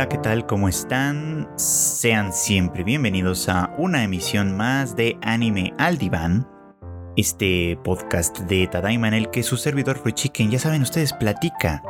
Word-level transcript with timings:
Hola, 0.00 0.08
¿qué 0.08 0.16
tal? 0.16 0.46
¿Cómo 0.46 0.66
están? 0.66 1.46
Sean 1.56 2.32
siempre 2.32 2.84
bienvenidos 2.84 3.50
a 3.50 3.70
una 3.76 4.02
emisión 4.02 4.56
más 4.56 4.96
de 4.96 5.18
Anime 5.20 5.74
al 5.76 5.98
Diván, 5.98 6.48
este 7.18 7.78
podcast 7.84 8.38
de 8.38 8.66
Tadaima 8.66 9.08
en 9.08 9.12
el 9.12 9.28
que 9.28 9.42
su 9.42 9.58
servidor 9.58 9.98
Free 9.98 10.14
Chicken, 10.14 10.50
ya 10.50 10.58
saben 10.58 10.80
ustedes, 10.80 11.12
platica, 11.12 11.82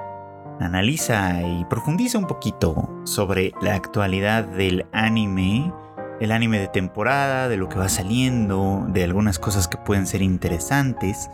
analiza 0.58 1.40
y 1.40 1.64
profundiza 1.66 2.18
un 2.18 2.26
poquito 2.26 3.00
sobre 3.04 3.52
la 3.62 3.76
actualidad 3.76 4.42
del 4.42 4.86
anime, 4.90 5.72
el 6.20 6.32
anime 6.32 6.58
de 6.58 6.66
temporada, 6.66 7.48
de 7.48 7.58
lo 7.58 7.68
que 7.68 7.78
va 7.78 7.88
saliendo, 7.88 8.86
de 8.88 9.04
algunas 9.04 9.38
cosas 9.38 9.68
que 9.68 9.78
pueden 9.78 10.08
ser 10.08 10.20
interesantes. 10.20 11.30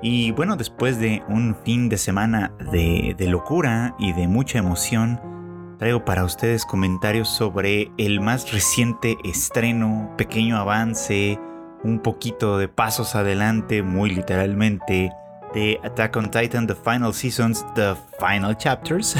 Y 0.00 0.30
bueno, 0.30 0.54
después 0.54 1.00
de 1.00 1.24
un 1.28 1.56
fin 1.64 1.88
de 1.88 1.98
semana 1.98 2.52
de 2.70 3.16
locura 3.18 3.96
y 3.98 4.12
de 4.12 4.28
mucha 4.28 4.58
emoción, 4.58 5.34
traigo 5.78 6.04
para 6.04 6.24
ustedes 6.24 6.64
comentarios 6.64 7.28
sobre 7.28 7.90
el 7.98 8.20
más 8.20 8.52
reciente 8.52 9.16
estreno, 9.24 10.12
pequeño 10.16 10.56
avance, 10.56 11.38
un 11.82 11.98
poquito 12.00 12.58
de 12.58 12.68
pasos 12.68 13.14
adelante, 13.14 13.82
muy 13.82 14.10
literalmente, 14.10 15.12
de 15.54 15.78
Attack 15.84 16.16
on 16.16 16.30
Titan, 16.30 16.66
The 16.66 16.74
Final 16.74 17.12
Seasons, 17.14 17.64
The 17.74 17.94
Final 18.18 18.56
Chapters, 18.56 19.16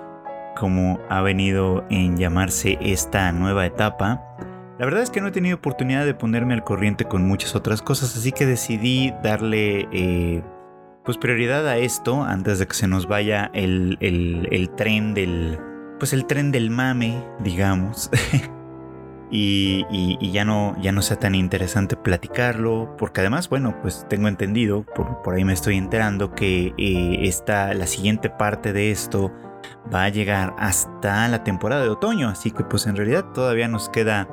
como 0.56 0.98
ha 1.08 1.20
venido 1.20 1.84
en 1.90 2.16
llamarse 2.16 2.78
esta 2.80 3.30
nueva 3.32 3.66
etapa. 3.66 4.24
La 4.78 4.86
verdad 4.86 5.02
es 5.02 5.10
que 5.10 5.20
no 5.20 5.28
he 5.28 5.32
tenido 5.32 5.56
oportunidad 5.56 6.06
de 6.06 6.14
ponerme 6.14 6.54
al 6.54 6.64
corriente 6.64 7.04
con 7.04 7.26
muchas 7.26 7.54
otras 7.54 7.82
cosas, 7.82 8.16
así 8.16 8.32
que 8.32 8.46
decidí 8.46 9.12
darle 9.22 9.86
eh, 9.92 10.42
pues 11.04 11.18
prioridad 11.18 11.68
a 11.68 11.76
esto 11.76 12.22
antes 12.22 12.58
de 12.58 12.66
que 12.66 12.74
se 12.74 12.88
nos 12.88 13.06
vaya 13.06 13.50
el, 13.52 13.98
el 14.00 14.70
tren 14.70 15.12
del, 15.12 15.58
pues 16.00 16.12
el 16.12 16.26
tren 16.26 16.50
del 16.50 16.70
mame, 16.70 17.22
digamos. 17.38 18.10
y, 19.30 20.32
ya, 20.32 20.44
no, 20.44 20.74
ya 20.80 20.90
no 20.90 21.02
sea 21.02 21.18
tan 21.18 21.36
interesante 21.36 21.94
platicarlo, 21.96 22.96
porque 22.98 23.20
además, 23.20 23.48
bueno, 23.48 23.76
pues 23.80 24.04
tengo 24.08 24.26
entendido, 24.26 24.84
por, 25.22 25.34
ahí 25.34 25.44
me 25.44 25.52
estoy 25.52 25.76
enterando, 25.76 26.34
que 26.34 26.74
eh, 26.76 27.30
la 27.46 27.86
siguiente 27.86 28.30
parte 28.30 28.72
de 28.72 28.90
esto 28.90 29.32
va 29.94 30.04
a 30.04 30.08
llegar 30.08 30.56
hasta 30.58 31.28
la 31.28 31.44
temporada 31.44 31.82
de 31.82 31.90
otoño, 31.90 32.28
así 32.28 32.50
que 32.50 32.64
pues 32.64 32.86
en 32.86 32.96
realidad 32.96 33.26
todavía 33.32 33.68
nos 33.68 33.88
queda 33.88 34.28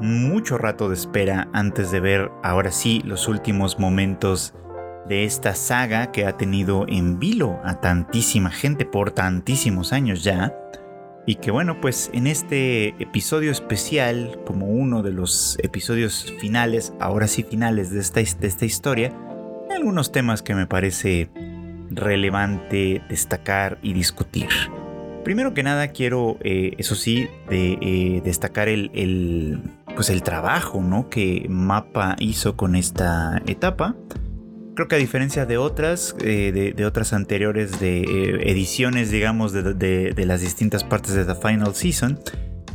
mucho 0.00 0.56
rato 0.56 0.88
de 0.88 0.94
espera 0.94 1.48
antes 1.52 1.90
de 1.90 2.00
ver 2.00 2.30
ahora 2.42 2.70
sí 2.70 3.02
los 3.04 3.28
últimos 3.28 3.78
momentos 3.78 4.54
de 5.06 5.24
esta 5.24 5.54
saga 5.54 6.12
que 6.12 6.24
ha 6.26 6.36
tenido 6.36 6.86
en 6.88 7.18
vilo 7.18 7.58
a 7.64 7.80
tantísima 7.80 8.50
gente 8.50 8.86
por 8.86 9.10
tantísimos 9.10 9.92
años 9.92 10.22
ya. 10.22 10.54
Y 11.26 11.36
que 11.36 11.50
bueno, 11.50 11.80
pues 11.80 12.10
en 12.12 12.26
este 12.26 12.88
episodio 13.02 13.50
especial, 13.50 14.40
como 14.46 14.66
uno 14.66 15.02
de 15.02 15.12
los 15.12 15.58
episodios 15.62 16.32
finales, 16.40 16.92
ahora 16.98 17.28
sí 17.28 17.42
finales 17.42 17.90
de 17.90 18.00
esta, 18.00 18.20
de 18.20 18.46
esta 18.46 18.64
historia, 18.64 19.12
hay 19.68 19.76
algunos 19.76 20.12
temas 20.12 20.42
que 20.42 20.54
me 20.54 20.66
parece 20.66 21.30
relevante 21.90 23.02
destacar 23.08 23.78
y 23.82 23.92
discutir. 23.92 24.48
Primero 25.24 25.52
que 25.52 25.62
nada 25.62 25.88
quiero, 25.88 26.38
eh, 26.40 26.74
eso 26.78 26.94
sí, 26.94 27.28
de, 27.50 27.78
eh, 27.82 28.22
destacar 28.24 28.68
el, 28.68 29.60
pues 29.94 30.08
el 30.08 30.22
trabajo 30.22 30.80
¿no? 30.80 31.10
que 31.10 31.46
Mapa 31.48 32.16
hizo 32.18 32.56
con 32.56 32.74
esta 32.74 33.42
etapa 33.46 33.94
creo 34.80 34.88
que 34.88 34.96
a 34.96 34.98
diferencia 34.98 35.44
de 35.44 35.58
otras, 35.58 36.16
eh, 36.22 36.72
de, 36.74 36.86
otras 36.86 37.12
anteriores 37.12 37.80
de 37.80 38.00
eh, 38.00 38.50
ediciones, 38.50 39.10
digamos, 39.10 39.52
de, 39.52 40.24
las 40.24 40.40
distintas 40.40 40.84
partes 40.84 41.12
de 41.12 41.26
The 41.26 41.34
Final 41.34 41.74
Season, 41.74 42.18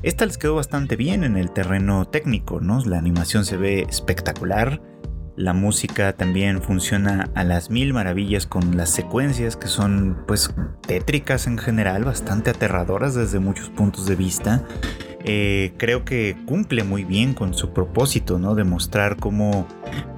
esta 0.03 0.28
les 0.28 0.38
quedó 0.38 0.53
bastante 0.53 0.97
bien 0.97 1.23
en 1.23 1.35
el 1.35 1.50
terreno 1.50 2.07
técnico, 2.07 2.62
¿no? 2.62 2.80
La 2.85 3.00
animación 3.00 3.44
se 3.44 3.57
ve 3.57 3.88
espectacular, 3.90 4.84
la 5.35 5.53
música 5.53 6.13
también 6.13 6.62
funciona 6.62 7.31
a 7.34 7.44
las 7.44 7.72
mil 7.72 7.91
maravillas 7.91 8.46
con 8.46 8.78
las 8.78 8.91
secuencias 8.91 9.57
que 9.57 9.68
son, 9.68 10.25
pues, 10.28 10.53
tétricas 10.85 11.47
en 11.47 11.57
general, 11.57 12.03
bastante 12.03 12.51
aterradoras 12.51 13.16
desde 13.16 13.40
muchos 13.40 13.69
puntos 13.69 14.06
de 14.06 14.16
vista. 14.16 14.63
Eh, 15.28 15.74
creo 15.78 16.06
que 16.06 16.38
cumple 16.46 16.84
muy 16.84 17.03
bien 17.03 17.34
con 17.34 17.56
su 17.56 17.74
propósito, 17.74 18.38
¿no? 18.38 18.53
De 18.53 18.63
mostrar 18.63 19.18
cómo, 19.18 19.68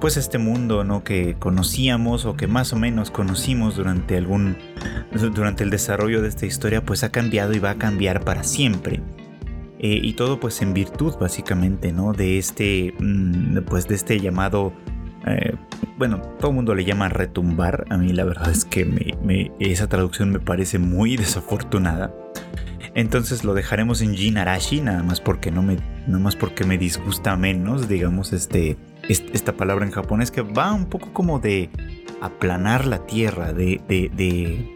pues 0.00 0.16
este 0.16 0.36
mundo, 0.38 0.84
¿no? 0.84 1.02
Que 1.02 1.34
conocíamos 1.38 2.26
o 2.26 2.36
que 2.36 2.46
más 2.46 2.72
o 2.72 2.76
menos 2.76 3.10
conocimos 3.10 3.76
durante 3.76 4.18
algún, 4.18 4.56
durante 5.34 5.64
el 5.64 5.70
desarrollo 5.70 6.20
de 6.20 6.28
esta 6.28 6.44
historia, 6.44 6.84
pues 6.84 7.04
ha 7.04 7.10
cambiado 7.10 7.54
y 7.54 7.58
va 7.58 7.70
a 7.70 7.78
cambiar 7.78 8.24
para 8.24 8.44
siempre. 8.44 9.00
Eh, 9.78 10.00
y 10.02 10.12
todo 10.14 10.40
pues 10.40 10.60
en 10.60 10.74
virtud 10.74 11.14
básicamente, 11.18 11.92
¿no? 11.92 12.12
De 12.12 12.36
este, 12.36 12.92
mm, 12.98 13.58
pues 13.66 13.88
de 13.88 13.94
este 13.94 14.20
llamado 14.20 14.74
eh, 15.26 15.54
bueno, 15.96 16.20
todo 16.38 16.50
el 16.50 16.54
mundo 16.56 16.74
le 16.74 16.84
llama 16.84 17.08
retumbar. 17.08 17.86
A 17.90 17.96
mí 17.96 18.12
la 18.12 18.24
verdad 18.24 18.50
es 18.50 18.64
que 18.64 18.86
esa 19.58 19.88
traducción 19.88 20.30
me 20.30 20.40
parece 20.40 20.78
muy 20.78 21.16
desafortunada. 21.16 22.14
Entonces 22.98 23.44
lo 23.44 23.54
dejaremos 23.54 24.02
en 24.02 24.16
Jin 24.16 24.38
Arashi, 24.38 24.80
nada 24.80 25.04
más 25.04 25.20
porque 25.20 25.52
no 25.52 25.62
me, 25.62 25.76
nada 26.08 26.18
más 26.18 26.34
porque 26.34 26.64
me 26.64 26.78
disgusta 26.78 27.36
menos, 27.36 27.88
digamos, 27.88 28.32
este, 28.32 28.76
esta 29.08 29.52
palabra 29.52 29.84
en 29.86 29.92
japonés 29.92 30.32
que 30.32 30.42
va 30.42 30.72
un 30.72 30.86
poco 30.86 31.12
como 31.12 31.38
de 31.38 31.70
aplanar 32.20 32.88
la 32.88 33.06
tierra, 33.06 33.52
de, 33.52 33.80
de, 33.86 34.74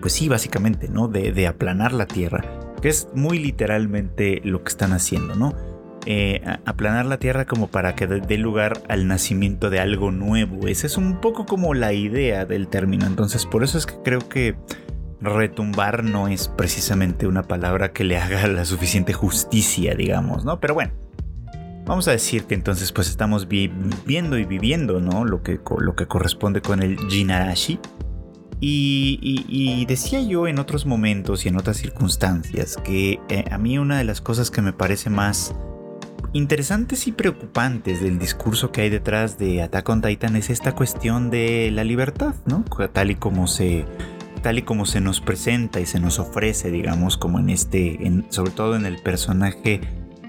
pues 0.00 0.14
sí, 0.14 0.28
básicamente, 0.28 0.88
¿no? 0.88 1.06
De, 1.06 1.30
de, 1.30 1.46
aplanar 1.46 1.92
la 1.92 2.06
tierra, 2.06 2.44
que 2.82 2.88
es 2.88 3.06
muy 3.14 3.38
literalmente 3.38 4.40
lo 4.42 4.64
que 4.64 4.70
están 4.70 4.92
haciendo, 4.92 5.36
¿no? 5.36 5.54
Eh, 6.06 6.42
aplanar 6.64 7.06
la 7.06 7.18
tierra 7.18 7.44
como 7.44 7.68
para 7.68 7.94
que 7.94 8.08
dé 8.08 8.36
lugar 8.36 8.82
al 8.88 9.06
nacimiento 9.06 9.70
de 9.70 9.78
algo 9.78 10.10
nuevo. 10.10 10.66
Esa 10.66 10.88
es 10.88 10.96
un 10.96 11.20
poco 11.20 11.46
como 11.46 11.72
la 11.72 11.92
idea 11.92 12.46
del 12.46 12.66
término. 12.66 13.06
Entonces, 13.06 13.46
por 13.46 13.62
eso 13.62 13.78
es 13.78 13.86
que 13.86 13.94
creo 14.02 14.28
que 14.28 14.56
retumbar 15.24 16.04
no 16.04 16.28
es 16.28 16.48
precisamente 16.48 17.26
una 17.26 17.42
palabra 17.42 17.92
que 17.92 18.04
le 18.04 18.18
haga 18.18 18.46
la 18.46 18.64
suficiente 18.64 19.12
justicia, 19.12 19.94
digamos, 19.94 20.44
¿no? 20.44 20.60
Pero 20.60 20.74
bueno, 20.74 20.92
vamos 21.84 22.08
a 22.08 22.12
decir 22.12 22.44
que 22.44 22.54
entonces 22.54 22.92
pues 22.92 23.08
estamos 23.08 23.48
viendo 23.48 24.38
y 24.38 24.44
viviendo, 24.44 25.00
¿no? 25.00 25.24
Lo 25.24 25.42
que, 25.42 25.60
lo 25.78 25.94
que 25.94 26.06
corresponde 26.06 26.60
con 26.60 26.82
el 26.82 26.98
Jinarashi. 27.08 27.78
Y, 28.60 29.84
decía 29.86 30.22
yo 30.22 30.46
en 30.46 30.58
otros 30.58 30.86
momentos 30.86 31.44
y 31.44 31.48
en 31.48 31.56
otras 31.56 31.76
circunstancias 31.76 32.78
que 32.82 33.20
eh, 33.28 33.44
a 33.50 33.58
mí 33.58 33.76
una 33.76 33.98
de 33.98 34.04
las 34.04 34.22
cosas 34.22 34.50
que 34.50 34.62
me 34.62 34.72
parece 34.72 35.10
más 35.10 35.54
interesantes 36.32 37.06
y 37.06 37.12
preocupantes 37.12 38.00
del 38.00 38.18
discurso 38.18 38.72
que 38.72 38.82
hay 38.82 38.90
detrás 38.90 39.38
de 39.38 39.62
Attack 39.62 39.88
on 39.88 40.02
Titan 40.02 40.36
es 40.36 40.48
esta 40.50 40.74
cuestión 40.74 41.30
de 41.30 41.70
la 41.72 41.84
libertad, 41.84 42.34
¿no? 42.46 42.64
Tal 42.92 43.10
y 43.10 43.14
como 43.16 43.46
se 43.46 43.84
tal 44.44 44.58
y 44.58 44.62
como 44.62 44.84
se 44.84 45.00
nos 45.00 45.22
presenta 45.22 45.80
y 45.80 45.86
se 45.86 45.98
nos 45.98 46.18
ofrece, 46.18 46.70
digamos, 46.70 47.16
como 47.16 47.38
en 47.38 47.48
este, 47.48 47.98
sobre 48.28 48.50
todo 48.50 48.76
en 48.76 48.84
el 48.84 48.98
personaje 48.98 49.80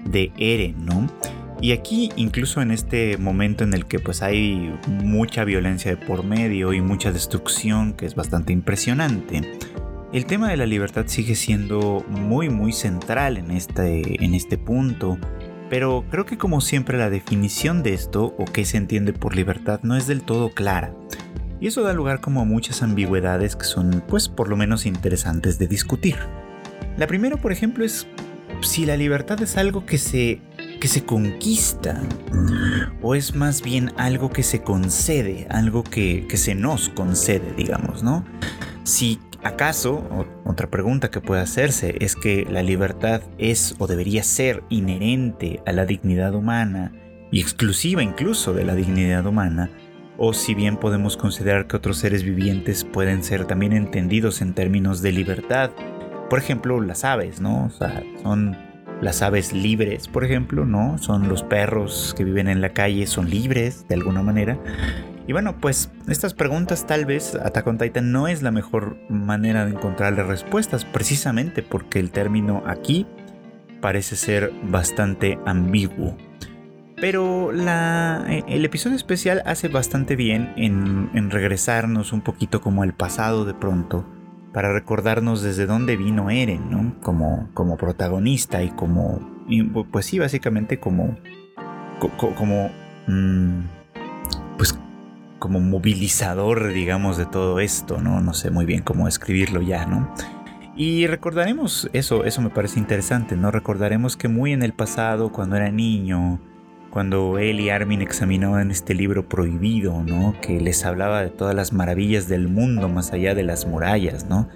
de 0.06 0.32
Eren, 0.38 0.86
¿no? 0.86 1.06
Y 1.60 1.72
aquí, 1.72 2.10
incluso 2.16 2.62
en 2.62 2.70
este 2.70 3.18
momento 3.18 3.62
en 3.62 3.74
el 3.74 3.84
que 3.84 3.98
pues 3.98 4.22
hay 4.22 4.74
mucha 4.88 5.44
violencia 5.44 5.90
de 5.90 5.98
por 5.98 6.24
medio 6.24 6.72
y 6.72 6.80
mucha 6.80 7.12
destrucción, 7.12 7.92
que 7.92 8.06
es 8.06 8.14
bastante 8.14 8.54
impresionante, 8.54 9.42
el 10.14 10.24
tema 10.24 10.48
de 10.48 10.56
la 10.56 10.64
libertad 10.64 11.04
sigue 11.08 11.34
siendo 11.34 12.02
muy 12.08 12.48
muy 12.48 12.72
central 12.72 13.36
en 13.36 13.50
este, 13.50 14.24
en 14.24 14.34
este 14.34 14.56
punto. 14.56 15.18
Pero 15.68 16.06
creo 16.10 16.24
que 16.24 16.38
como 16.38 16.62
siempre 16.62 16.96
la 16.96 17.10
definición 17.10 17.82
de 17.82 17.92
esto 17.92 18.34
o 18.38 18.46
qué 18.46 18.64
se 18.64 18.78
entiende 18.78 19.12
por 19.12 19.36
libertad 19.36 19.80
no 19.82 19.94
es 19.94 20.06
del 20.06 20.22
todo 20.22 20.48
clara. 20.48 20.94
Y 21.60 21.68
eso 21.68 21.82
da 21.82 21.92
lugar 21.92 22.20
como 22.20 22.40
a 22.40 22.44
muchas 22.44 22.82
ambigüedades 22.82 23.56
que 23.56 23.64
son 23.64 24.02
pues 24.06 24.28
por 24.28 24.48
lo 24.48 24.56
menos 24.56 24.86
interesantes 24.86 25.58
de 25.58 25.66
discutir. 25.66 26.16
La 26.96 27.06
primera, 27.06 27.36
por 27.36 27.52
ejemplo, 27.52 27.84
es 27.84 28.06
si 28.62 28.86
la 28.86 28.96
libertad 28.96 29.40
es 29.42 29.56
algo 29.56 29.86
que 29.86 29.98
se 29.98 30.40
que 30.80 30.88
se 30.88 31.04
conquista 31.04 32.02
o 33.00 33.14
es 33.14 33.34
más 33.34 33.62
bien 33.62 33.92
algo 33.96 34.30
que 34.30 34.42
se 34.42 34.62
concede, 34.62 35.46
algo 35.48 35.82
que, 35.82 36.26
que 36.28 36.36
se 36.36 36.54
nos 36.54 36.90
concede, 36.90 37.54
digamos, 37.56 38.02
¿no? 38.02 38.24
Si 38.84 39.18
acaso, 39.42 40.26
otra 40.44 40.68
pregunta 40.68 41.10
que 41.10 41.20
puede 41.20 41.40
hacerse 41.40 41.96
es 42.00 42.14
que 42.14 42.46
la 42.50 42.62
libertad 42.62 43.22
es 43.38 43.74
o 43.78 43.86
debería 43.86 44.22
ser 44.22 44.62
inherente 44.68 45.62
a 45.66 45.72
la 45.72 45.86
dignidad 45.86 46.34
humana 46.34 46.92
y 47.30 47.40
exclusiva 47.40 48.02
incluso 48.02 48.52
de 48.52 48.64
la 48.64 48.74
dignidad 48.74 49.26
humana, 49.26 49.70
o 50.18 50.32
si 50.32 50.54
bien 50.54 50.76
podemos 50.76 51.16
considerar 51.16 51.66
que 51.66 51.76
otros 51.76 51.98
seres 51.98 52.22
vivientes 52.22 52.84
pueden 52.84 53.22
ser 53.22 53.44
también 53.44 53.72
entendidos 53.72 54.40
en 54.40 54.54
términos 54.54 55.02
de 55.02 55.12
libertad. 55.12 55.70
Por 56.30 56.38
ejemplo, 56.38 56.80
las 56.80 57.04
aves, 57.04 57.40
¿no? 57.40 57.66
O 57.66 57.70
sea, 57.70 58.02
son 58.22 58.56
las 59.00 59.22
aves 59.22 59.52
libres, 59.52 60.08
por 60.08 60.24
ejemplo, 60.24 60.64
¿no? 60.64 60.98
Son 60.98 61.28
los 61.28 61.42
perros 61.42 62.14
que 62.16 62.24
viven 62.24 62.48
en 62.48 62.60
la 62.60 62.70
calle, 62.70 63.06
son 63.06 63.28
libres 63.30 63.86
de 63.88 63.94
alguna 63.94 64.22
manera. 64.22 64.58
Y 65.26 65.32
bueno, 65.32 65.56
pues 65.60 65.90
estas 66.08 66.34
preguntas 66.34 66.86
tal 66.86 67.04
vez 67.04 67.34
Attack 67.34 67.66
on 67.66 67.78
Titan 67.78 68.12
no 68.12 68.28
es 68.28 68.42
la 68.42 68.52
mejor 68.52 68.96
manera 69.08 69.64
de 69.64 69.72
encontrarle 69.72 70.22
respuestas, 70.22 70.84
precisamente 70.84 71.62
porque 71.62 71.98
el 71.98 72.10
término 72.10 72.62
aquí 72.66 73.06
parece 73.80 74.16
ser 74.16 74.52
bastante 74.62 75.38
ambiguo. 75.44 76.16
Pero 76.98 77.52
eh, 77.52 78.42
el 78.48 78.64
episodio 78.64 78.96
especial 78.96 79.42
hace 79.44 79.68
bastante 79.68 80.16
bien 80.16 80.52
en, 80.56 81.10
en, 81.14 81.30
regresarnos 81.30 82.12
un 82.12 82.22
poquito 82.22 82.62
como 82.62 82.82
al 82.82 82.94
pasado 82.94 83.44
de 83.44 83.52
pronto, 83.52 84.06
para 84.54 84.72
recordarnos 84.72 85.42
desde 85.42 85.66
dónde 85.66 85.98
vino 85.98 86.30
Eren, 86.30 86.70
¿no? 86.70 86.98
Como, 87.02 87.50
como 87.52 87.76
protagonista 87.76 88.62
y 88.62 88.70
como, 88.70 89.20
pues 89.92 90.06
sí, 90.06 90.18
básicamente 90.18 90.80
como, 90.80 91.18
como, 92.16 92.70
mm, 93.06 93.60
pues 94.56 94.78
como 95.38 95.60
movilizador, 95.60 96.72
digamos, 96.72 97.18
de 97.18 97.26
todo 97.26 97.60
esto, 97.60 98.00
¿no? 98.00 98.22
No 98.22 98.32
sé 98.32 98.50
muy 98.50 98.64
bien 98.64 98.82
cómo 98.82 99.06
escribirlo 99.06 99.60
ya, 99.60 99.84
¿no? 99.84 100.14
Y 100.74 101.06
recordaremos 101.06 101.90
eso, 101.92 102.24
eso 102.24 102.40
me 102.40 102.48
parece 102.48 102.78
interesante, 102.78 103.36
¿no? 103.36 103.50
Recordaremos 103.50 104.16
que 104.16 104.28
muy 104.28 104.54
en 104.54 104.62
el 104.62 104.72
pasado, 104.72 105.32
cuando 105.32 105.56
era 105.56 105.70
niño, 105.70 106.40
cuando 106.96 107.36
él 107.36 107.60
y 107.60 107.68
Armin 107.68 108.00
examinaban 108.00 108.70
este 108.70 108.94
libro 108.94 109.28
prohibido, 109.28 110.02
¿no? 110.02 110.34
Que 110.40 110.62
les 110.62 110.86
hablaba 110.86 111.20
de 111.20 111.28
todas 111.28 111.54
las 111.54 111.74
maravillas 111.74 112.26
del 112.26 112.48
mundo 112.48 112.88
más 112.88 113.12
allá 113.12 113.34
de 113.34 113.42
las 113.42 113.66
murallas, 113.66 114.24
¿no? 114.30 114.48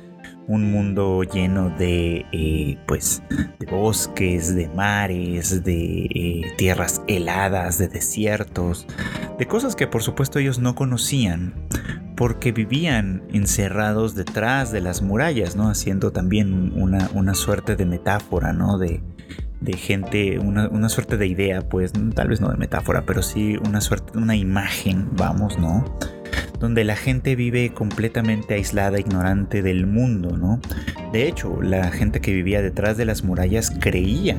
Un 0.47 0.73
mundo 0.73 1.23
lleno 1.23 1.69
de, 1.69 2.25
eh, 2.33 2.79
pues, 2.87 3.23
de 3.59 3.67
bosques, 3.67 4.55
de 4.55 4.71
mares, 4.71 5.63
de 5.65 6.07
eh, 6.07 6.55
tierras 6.57 7.03
heladas, 7.09 7.77
de 7.77 7.89
desiertos, 7.89 8.87
de 9.39 9.47
cosas 9.47 9.77
que 9.77 9.87
por 9.87 10.03
supuesto 10.03 10.39
ellos 10.39 10.59
no 10.61 10.75
conocían, 10.75 11.53
porque 12.17 12.53
vivían 12.53 13.23
encerrados 13.35 14.15
detrás 14.15 14.73
de 14.73 14.81
las 14.81 15.03
murallas, 15.03 15.57
¿no? 15.57 15.69
Haciendo 15.69 16.11
también 16.11 16.73
una, 16.75 17.11
una 17.13 17.35
suerte 17.35 17.77
de 17.77 17.85
metáfora, 17.85 18.55
¿no? 18.55 18.79
De, 18.79 19.03
de 19.61 19.75
gente, 19.75 20.39
una, 20.39 20.89
suerte 20.89 21.17
de 21.17 21.27
idea, 21.27 21.61
pues 21.63 21.93
tal 22.15 22.29
vez 22.29 22.41
no 22.41 22.49
de 22.51 22.57
metáfora, 22.57 23.05
pero 23.05 23.23
sí 23.23 23.59
una 23.67 23.81
suerte, 23.81 24.19
una 24.19 24.37
imagen, 24.37 25.09
vamos, 25.13 25.59
¿no? 25.59 25.85
Donde 26.59 26.85
la 26.85 26.97
gente 26.97 27.37
vive 27.37 27.73
completamente 27.73 28.55
aislada, 28.55 28.99
ignorante 28.99 29.63
del 29.63 29.87
mundo, 29.87 30.37
¿no? 30.37 30.61
De 31.13 31.29
hecho, 31.29 31.61
la 31.63 31.91
gente 31.91 32.21
que 32.21 32.33
vivía 32.33 32.63
detrás 32.63 32.97
de 32.97 33.05
las 33.05 33.25
murallas 33.25 33.71
creía 33.81 34.37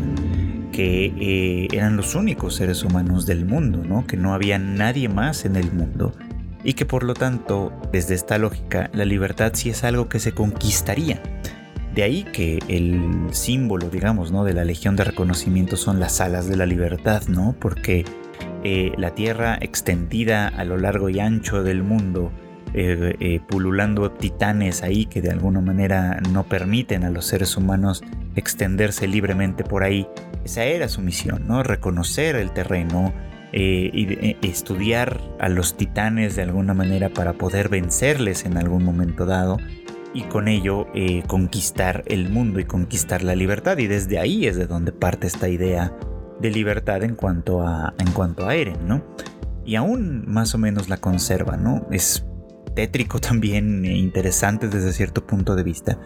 que 0.71 1.06
eh, 1.06 1.67
eran 1.71 1.97
los 1.97 2.15
únicos 2.15 2.56
seres 2.56 2.83
humanos 2.83 3.25
del 3.25 3.45
mundo, 3.45 3.83
¿no? 3.88 4.07
Que 4.07 4.17
no 4.17 4.33
había 4.33 4.57
nadie 4.57 5.09
más 5.09 5.45
en 5.45 5.56
el 5.56 5.71
mundo 5.71 6.13
y 6.63 6.74
que 6.74 6.85
por 6.85 7.03
lo 7.03 7.13
tanto, 7.13 7.74
desde 7.91 8.15
esta 8.15 8.38
lógica, 8.38 8.89
la 8.94 9.06
libertad 9.06 9.51
sí 9.56 9.69
es 9.69 9.83
algo 9.83 10.09
que 10.09 10.19
se 10.19 10.31
conquistaría 10.31 11.21
de 11.93 12.03
ahí 12.03 12.23
que 12.23 12.59
el 12.67 13.27
símbolo, 13.31 13.89
digamos, 13.89 14.31
¿no? 14.31 14.43
de 14.43 14.53
la 14.53 14.63
Legión 14.63 14.95
de 14.95 15.03
Reconocimiento 15.03 15.75
son 15.75 15.99
las 15.99 16.21
alas 16.21 16.47
de 16.47 16.55
la 16.55 16.65
libertad, 16.65 17.23
¿no? 17.27 17.55
Porque 17.59 18.05
eh, 18.63 18.91
la 18.97 19.15
tierra 19.15 19.57
extendida 19.59 20.47
a 20.47 20.63
lo 20.63 20.77
largo 20.77 21.09
y 21.09 21.19
ancho 21.19 21.63
del 21.63 21.83
mundo, 21.83 22.31
eh, 22.73 23.15
eh, 23.19 23.39
pululando 23.45 24.11
titanes 24.11 24.83
ahí 24.83 25.05
que 25.05 25.21
de 25.21 25.31
alguna 25.31 25.59
manera 25.59 26.21
no 26.31 26.43
permiten 26.43 27.03
a 27.03 27.09
los 27.09 27.25
seres 27.25 27.57
humanos 27.57 28.01
extenderse 28.35 29.07
libremente 29.07 29.65
por 29.65 29.83
ahí, 29.83 30.07
esa 30.45 30.63
era 30.63 30.88
su 30.88 31.01
misión, 31.01 31.47
¿no? 31.47 31.63
Reconocer 31.63 32.35
el 32.35 32.51
terreno, 32.51 33.13
y 33.53 34.38
estudiar 34.41 35.19
a 35.38 35.49
los 35.49 35.75
titanes 35.75 36.38
de 36.38 36.43
alguna 36.43 36.73
manera 36.73 37.09
para 37.09 37.33
poder 37.33 37.67
vencerles 37.67 38.45
en 38.45 38.57
algún 38.57 38.85
momento 38.85 39.25
dado 39.25 39.57
y 40.13 40.23
con 40.23 40.47
ello 40.47 40.87
eh, 40.93 41.23
conquistar 41.27 42.03
el 42.07 42.29
mundo 42.29 42.59
y 42.59 42.65
conquistar 42.65 43.23
la 43.23 43.35
libertad. 43.35 43.77
Y 43.77 43.87
desde 43.87 44.19
ahí 44.19 44.47
es 44.47 44.55
de 44.55 44.67
donde 44.67 44.91
parte 44.91 45.27
esta 45.27 45.49
idea 45.49 45.95
de 46.39 46.51
libertad 46.51 47.03
en 47.03 47.15
cuanto 47.15 47.61
a, 47.61 47.93
en 47.97 48.11
cuanto 48.11 48.47
a 48.47 48.55
Eren, 48.55 48.87
¿no? 48.87 49.03
Y 49.63 49.75
aún 49.75 50.25
más 50.27 50.55
o 50.55 50.57
menos 50.57 50.89
la 50.89 50.97
conserva, 50.97 51.55
¿no? 51.55 51.87
Es 51.91 52.25
tétrico 52.75 53.19
también 53.19 53.85
e 53.85 53.97
interesante 53.97 54.67
desde 54.67 54.93
cierto 54.93 55.25
punto 55.25 55.55
de 55.55 55.63
vista. 55.63 55.99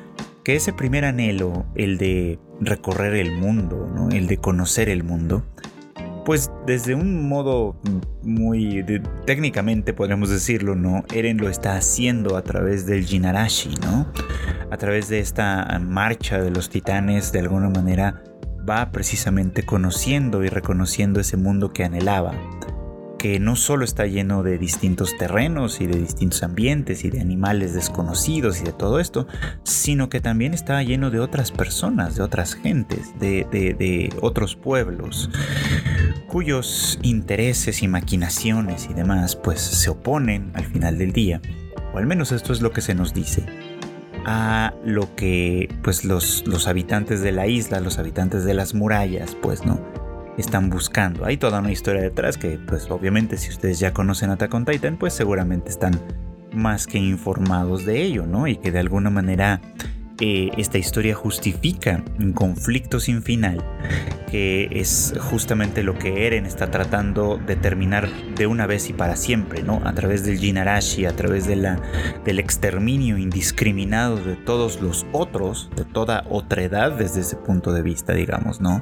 Que 0.44 0.56
ese 0.56 0.74
primer 0.74 1.06
anhelo, 1.06 1.66
el 1.76 1.98
de 1.98 2.40
recorrer 2.60 3.16
el 3.16 3.32
mundo, 3.32 3.90
¿no? 3.94 4.10
el 4.10 4.28
de 4.28 4.38
conocer 4.38 4.90
el 4.90 5.04
mundo, 5.04 5.44
pues 6.26 6.52
desde 6.66 6.96
un 6.96 7.30
modo 7.30 7.80
muy 8.24 8.84
técnicamente 9.26 9.94
podríamos 9.94 10.30
decirlo, 10.30 10.76
¿no? 10.76 11.06
Eren 11.14 11.38
lo 11.38 11.50
está 11.50 11.78
haciendo 11.78 12.36
a 12.36 12.42
través 12.42 12.86
del 12.88 13.06
Jinarashi, 13.06 13.76
¿no? 13.84 14.12
A 14.72 14.78
través 14.78 15.08
de 15.08 15.20
esta 15.20 15.80
marcha 15.80 16.42
de 16.42 16.50
los 16.50 16.70
titanes, 16.70 17.32
de 17.32 17.40
alguna 17.40 17.70
manera 17.70 18.24
va 18.68 18.92
precisamente 18.92 19.64
conociendo 19.64 20.44
y 20.44 20.50
reconociendo 20.50 21.20
ese 21.20 21.38
mundo 21.38 21.72
que 21.72 21.84
anhelaba 21.84 22.34
que 23.26 23.40
no 23.40 23.56
solo 23.56 23.86
está 23.86 24.06
lleno 24.06 24.44
de 24.44 24.60
distintos 24.60 25.18
terrenos 25.18 25.82
y 25.82 25.88
de 25.88 25.98
distintos 25.98 26.44
ambientes 26.44 27.04
y 27.06 27.10
de 27.10 27.22
animales 27.22 27.74
desconocidos 27.74 28.62
y 28.62 28.66
de 28.66 28.72
todo 28.72 29.00
esto, 29.00 29.26
sino 29.64 30.10
que 30.10 30.22
también 30.22 30.54
está 30.54 30.84
lleno 30.84 31.10
de 31.10 31.20
otras 31.20 31.52
personas, 31.52 32.16
de 32.16 32.22
otras 32.22 32.54
gentes, 32.54 33.18
de, 33.20 34.14
otros 34.22 34.56
pueblos, 34.56 35.32
cuyos 36.28 37.00
intereses 37.02 37.82
y 37.82 37.88
maquinaciones 37.88 38.88
y 38.92 38.94
demás 38.94 39.36
pues 39.36 39.60
se 39.60 39.90
oponen 39.90 40.52
al 40.54 40.66
final 40.66 41.00
del 41.00 41.12
día, 41.12 41.42
o 41.96 41.98
al 41.98 42.06
menos 42.06 42.32
esto 42.32 42.54
es 42.54 42.62
lo 42.62 42.70
que 42.74 42.82
se 42.82 42.94
nos 42.94 43.16
dice 43.16 43.44
a 44.28 44.72
lo 44.84 45.16
que 45.16 45.68
pues 45.82 46.06
los, 46.06 46.46
los 46.46 46.68
habitantes 46.68 47.22
de 47.22 47.32
la 47.32 47.48
isla, 47.48 47.80
los 47.80 47.98
habitantes 47.98 48.44
de 48.44 48.54
las 48.54 48.76
murallas, 48.76 49.36
pues 49.42 49.66
no, 49.66 49.80
están 50.38 50.70
buscando. 50.70 51.26
Hay 51.26 51.38
toda 51.38 51.60
una 51.60 51.72
historia 51.72 52.02
detrás 52.02 52.38
que, 52.38 52.60
pues 52.60 52.90
obviamente 52.90 53.38
si 53.38 53.50
ustedes 53.50 53.80
ya 53.80 53.94
conocen 53.94 54.30
Attack 54.30 54.54
on 54.54 54.66
Titan, 54.66 54.98
pues 54.98 55.14
seguramente 55.14 55.70
están 55.70 56.00
más 56.54 56.88
que 56.88 56.98
informados 56.98 57.86
de 57.86 58.02
ello, 58.02 58.26
¿no? 58.26 58.48
Y 58.48 58.58
que 58.58 58.72
de 58.72 58.80
alguna 58.80 59.10
manera 59.10 59.62
eh, 60.22 60.52
esta 60.58 60.78
historia 60.78 61.14
justifica 61.14 62.02
un 62.20 62.32
conflicto 62.32 63.02
sin 63.02 63.22
final, 63.22 63.62
que 64.32 64.70
es 64.72 65.14
justamente 65.20 65.84
lo 65.84 65.98
que 65.98 66.26
Eren 66.26 66.46
está 66.46 66.72
tratando 66.72 67.38
de 67.38 67.58
terminar 67.58 68.10
de 68.36 68.48
una 68.48 68.66
vez 68.66 68.90
y 68.90 68.94
para 68.94 69.18
siempre, 69.18 69.62
¿no? 69.62 69.82
A 69.84 69.94
través 69.94 70.26
del 70.26 70.40
Jinarashi, 70.40 71.06
a 71.06 71.16
través 71.16 71.48
de 71.48 71.58
la, 71.58 71.82
del 72.24 72.40
exterminio 72.40 73.18
indiscriminado 73.18 74.16
de 74.16 74.36
todos 74.38 74.82
los 74.82 75.06
otros, 75.12 75.70
de 75.76 75.84
toda 75.84 76.24
otredad 76.30 76.94
desde 76.94 77.20
ese 77.20 77.36
punto 77.36 77.74
de 77.74 77.82
vista, 77.82 78.14
digamos, 78.14 78.62
¿no? 78.62 78.82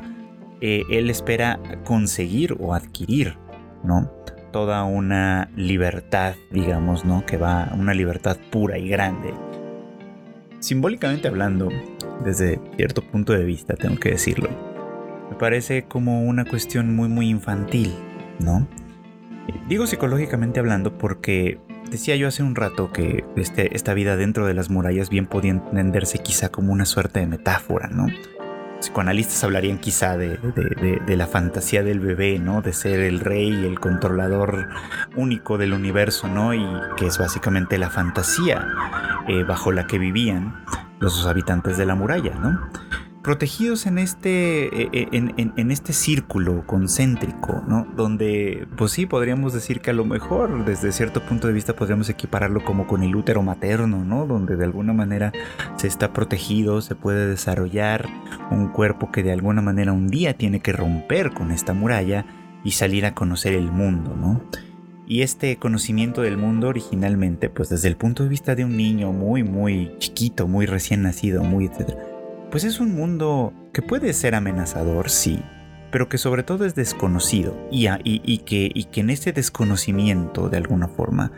Eh, 0.65 0.85
él 0.89 1.09
espera 1.09 1.59
conseguir 1.83 2.55
o 2.57 2.73
adquirir, 2.73 3.35
¿no? 3.83 4.09
Toda 4.53 4.85
una 4.85 5.51
libertad, 5.57 6.35
digamos, 6.51 7.03
¿no? 7.03 7.25
Que 7.25 7.35
va, 7.35 7.73
una 7.77 7.93
libertad 7.93 8.37
pura 8.49 8.77
y 8.77 8.87
grande. 8.87 9.33
Simbólicamente 10.59 11.27
hablando, 11.27 11.67
desde 12.23 12.61
cierto 12.77 13.01
punto 13.01 13.33
de 13.33 13.43
vista, 13.43 13.75
tengo 13.75 13.99
que 13.99 14.11
decirlo, 14.11 14.49
me 15.29 15.35
parece 15.35 15.83
como 15.83 16.23
una 16.23 16.45
cuestión 16.45 16.95
muy, 16.95 17.09
muy 17.09 17.27
infantil, 17.27 17.93
¿no? 18.39 18.65
Digo 19.67 19.85
psicológicamente 19.85 20.61
hablando 20.61 20.97
porque 20.97 21.59
decía 21.91 22.15
yo 22.15 22.29
hace 22.29 22.41
un 22.41 22.55
rato 22.55 22.93
que 22.93 23.25
este, 23.35 23.75
esta 23.75 23.93
vida 23.93 24.15
dentro 24.15 24.47
de 24.47 24.53
las 24.53 24.69
murallas 24.69 25.09
bien 25.09 25.25
podía 25.25 25.51
entenderse 25.51 26.19
quizá 26.19 26.47
como 26.47 26.71
una 26.71 26.85
suerte 26.85 27.19
de 27.19 27.27
metáfora, 27.27 27.89
¿no? 27.89 28.07
Psicoanalistas 28.83 29.43
hablarían 29.43 29.77
quizá 29.77 30.17
de, 30.17 30.37
la 31.07 31.27
fantasía 31.27 31.83
del 31.83 31.99
bebé, 31.99 32.37
¿no? 32.37 32.61
De 32.61 32.73
ser 32.73 32.99
el 32.99 33.21
rey, 33.21 33.65
el 33.65 33.79
controlador 33.79 34.67
único 35.15 35.57
del 35.57 35.73
universo, 35.73 36.27
¿no? 36.27 36.53
Y 36.53 36.65
que 36.97 37.07
es 37.07 37.17
básicamente 37.17 37.77
la 37.77 37.89
fantasía 37.89 38.67
eh, 39.27 39.43
bajo 39.43 39.71
la 39.71 39.87
que 39.87 39.99
vivían 39.99 40.65
los 40.99 41.25
habitantes 41.25 41.77
de 41.77 41.85
la 41.85 41.95
muralla, 41.95 42.35
¿no? 42.35 42.59
Protegidos 43.23 43.85
en 43.85 43.97
este, 43.97 44.65
e, 44.83 44.89
e, 44.91 45.07
en, 45.13 45.71
este 45.71 45.93
círculo 45.93 46.67
concéntrico, 46.67 47.63
¿no? 47.67 47.87
Donde, 47.95 48.67
pues 48.75 48.91
sí, 48.91 49.05
podríamos 49.05 49.53
decir 49.53 49.79
que 49.79 49.91
a 49.91 49.93
lo 49.93 50.03
mejor, 50.03 50.65
desde 50.65 50.91
cierto 50.91 51.21
punto 51.21 51.47
de 51.47 51.53
vista, 51.53 51.73
podríamos 51.73 52.09
equipararlo 52.09 52.63
como 52.65 52.85
con 52.85 53.01
el 53.01 53.15
útero 53.15 53.41
materno, 53.41 54.03
¿no? 54.03 54.27
Donde 54.27 54.57
de 54.57 54.65
alguna 54.65 54.91
manera 54.91 55.31
se 55.77 55.87
está 55.87 56.11
protegido, 56.11 56.81
se 56.81 56.95
puede 56.95 57.25
desarrollar 57.27 58.09
un 58.51 58.67
cuerpo 58.67 59.09
que 59.09 59.23
de 59.23 59.31
alguna 59.31 59.61
manera 59.61 59.93
un 59.93 60.09
día 60.09 60.33
tiene 60.33 60.59
que 60.59 60.73
romper 60.73 61.31
con 61.31 61.51
esta 61.51 61.73
muralla 61.73 62.25
y 62.65 62.71
salir 62.71 63.05
a 63.05 63.15
conocer 63.15 63.53
el 63.53 63.71
mundo, 63.71 64.17
¿no? 64.19 64.41
Y 65.07 65.21
este 65.21 65.57
conocimiento 65.57 66.21
del 66.21 66.37
mundo 66.37 66.67
originalmente, 66.67 67.49
pues 67.49 67.69
desde 67.69 67.87
el 67.87 67.95
punto 67.95 68.23
de 68.23 68.29
vista 68.29 68.55
de 68.55 68.65
un 68.65 68.75
niño 68.75 69.13
muy, 69.13 69.43
muy 69.43 69.95
chiquito, 69.99 70.47
muy 70.47 70.65
recién 70.65 71.03
nacido, 71.03 71.43
muy 71.43 71.65
etcétera, 71.65 72.12
pues 72.53 72.65
es 72.65 72.79
un 72.79 72.93
mundo 72.93 73.51
que 73.73 73.81
puede 73.81 74.13
ser 74.13 74.35
amenazador, 74.35 75.09
sí, 75.09 75.41
pero 75.91 76.07
que 76.07 76.19
sobre 76.19 76.43
todo 76.43 76.65
es 76.65 76.75
desconocido 76.75 77.57
y, 77.71 77.87
que 78.45 78.91
en 78.93 79.09
este 79.09 79.33
desconocimiento, 79.33 80.49
de 80.49 80.57
alguna 80.57 80.87
forma, 80.87 81.31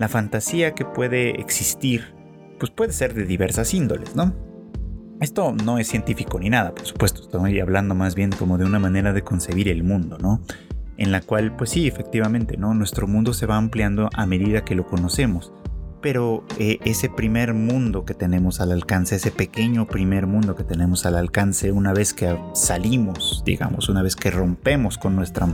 la 0.00 0.08
fantasía 0.08 0.74
que 0.74 0.84
puede 0.84 1.40
existir, 1.40 2.16
pues 2.58 2.72
puede 2.72 2.92
ser 2.92 3.14
de 3.14 3.26
diversas 3.26 3.74
índoles, 3.74 4.16
¿no? 4.16 4.34
Esto 5.20 5.54
no 5.54 5.78
es 5.78 5.86
científico 5.86 6.40
ni 6.40 6.50
nada, 6.50 6.74
por 6.74 6.84
supuesto, 6.84 7.22
estoy 7.22 7.60
hablando 7.60 7.94
más 7.94 8.16
bien 8.16 8.32
como 8.32 8.58
de 8.58 8.64
una 8.64 8.80
manera 8.80 9.12
de 9.12 9.22
concebir 9.22 9.68
el 9.68 9.84
mundo, 9.84 10.18
¿no? 10.18 10.40
En 10.96 11.12
la 11.12 11.20
cual, 11.20 11.54
pues 11.54 11.70
sí, 11.70 11.86
efectivamente, 11.86 12.56
¿no? 12.56 12.74
Nuestro 12.74 13.06
mundo 13.06 13.34
se 13.34 13.46
va 13.46 13.56
ampliando 13.56 14.10
a 14.14 14.26
medida 14.26 14.64
que 14.64 14.74
lo 14.74 14.84
conocemos 14.84 15.52
pero 16.06 16.44
eh, 16.60 16.78
ese 16.84 17.08
primer 17.08 17.52
mundo 17.52 18.04
que 18.04 18.14
tenemos 18.14 18.60
al 18.60 18.70
alcance, 18.70 19.16
ese 19.16 19.32
pequeño 19.32 19.88
primer 19.88 20.28
mundo 20.28 20.54
que 20.54 20.62
tenemos 20.62 21.04
al 21.04 21.16
alcance 21.16 21.72
una 21.72 21.92
vez 21.92 22.14
que 22.14 22.38
salimos, 22.54 23.42
digamos, 23.44 23.88
una 23.88 24.02
vez 24.02 24.14
que 24.14 24.30
rompemos 24.30 24.98
con 24.98 25.16
nuestra 25.16 25.48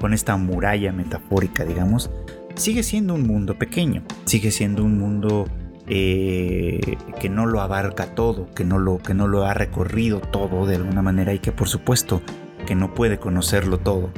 con 0.00 0.12
esta 0.12 0.36
muralla 0.36 0.90
metafórica, 0.90 1.64
digamos, 1.64 2.10
sigue 2.56 2.82
siendo 2.82 3.14
un 3.14 3.28
mundo 3.28 3.56
pequeño, 3.60 4.02
sigue 4.24 4.50
siendo 4.50 4.82
un 4.82 4.98
mundo 4.98 5.46
eh, 5.86 6.80
que 7.20 7.28
no 7.28 7.46
lo 7.46 7.60
abarca 7.60 8.16
todo, 8.16 8.50
que 8.56 8.64
no 8.64 8.80
lo 8.80 8.98
que 8.98 9.14
no 9.14 9.28
lo 9.28 9.44
ha 9.44 9.54
recorrido 9.54 10.18
todo 10.18 10.66
de 10.66 10.74
alguna 10.74 11.02
manera 11.02 11.32
y 11.32 11.38
que 11.38 11.52
por 11.52 11.68
supuesto 11.68 12.22
que 12.66 12.74
no 12.74 12.92
puede 12.92 13.20
conocerlo 13.20 13.78
todo, 13.78 14.10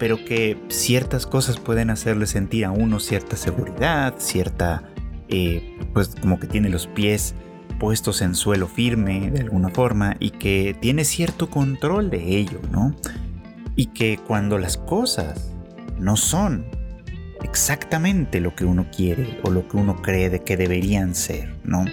pero 0.00 0.24
que 0.24 0.60
ciertas 0.66 1.26
cosas 1.28 1.60
pueden 1.60 1.90
hacerle 1.90 2.26
sentir 2.26 2.64
a 2.64 2.72
uno 2.72 2.98
cierta 2.98 3.36
seguridad, 3.36 4.16
cierta 4.18 4.82
eh, 5.28 5.76
pues 5.92 6.14
como 6.20 6.38
que 6.38 6.46
tiene 6.46 6.68
los 6.68 6.86
pies 6.86 7.34
puestos 7.78 8.22
en 8.22 8.34
suelo 8.34 8.66
firme 8.66 9.30
de 9.30 9.40
alguna 9.40 9.68
forma 9.68 10.16
y 10.18 10.30
que 10.30 10.76
tiene 10.80 11.04
cierto 11.04 11.48
control 11.48 12.10
de 12.10 12.36
ello, 12.36 12.60
¿no? 12.70 12.94
Y 13.76 13.86
que 13.86 14.18
cuando 14.26 14.58
las 14.58 14.76
cosas 14.76 15.52
no 15.98 16.16
son 16.16 16.66
exactamente 17.42 18.40
lo 18.40 18.54
que 18.54 18.64
uno 18.64 18.86
quiere 18.94 19.38
o 19.44 19.50
lo 19.50 19.68
que 19.68 19.76
uno 19.76 19.96
cree 20.02 20.30
de 20.30 20.42
que 20.42 20.56
deberían 20.56 21.14
ser, 21.14 21.54
¿no? 21.64 21.84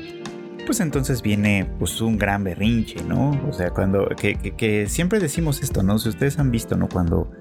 Pues 0.65 0.79
entonces 0.79 1.21
viene 1.21 1.69
pues 1.77 2.01
un 2.01 2.17
gran 2.17 2.43
berrinche, 2.43 3.03
¿no? 3.03 3.39
O 3.47 3.53
sea, 3.53 3.69
cuando 3.69 4.07
que, 4.09 4.35
que 4.35 4.89
siempre 4.89 5.19
decimos 5.19 5.61
esto, 5.61 5.83
¿no? 5.83 5.99
Si 5.99 6.09
ustedes 6.09 6.39
han 6.39 6.49
visto, 6.49 6.75
¿no? 6.75 6.89
Cuando 6.89 7.31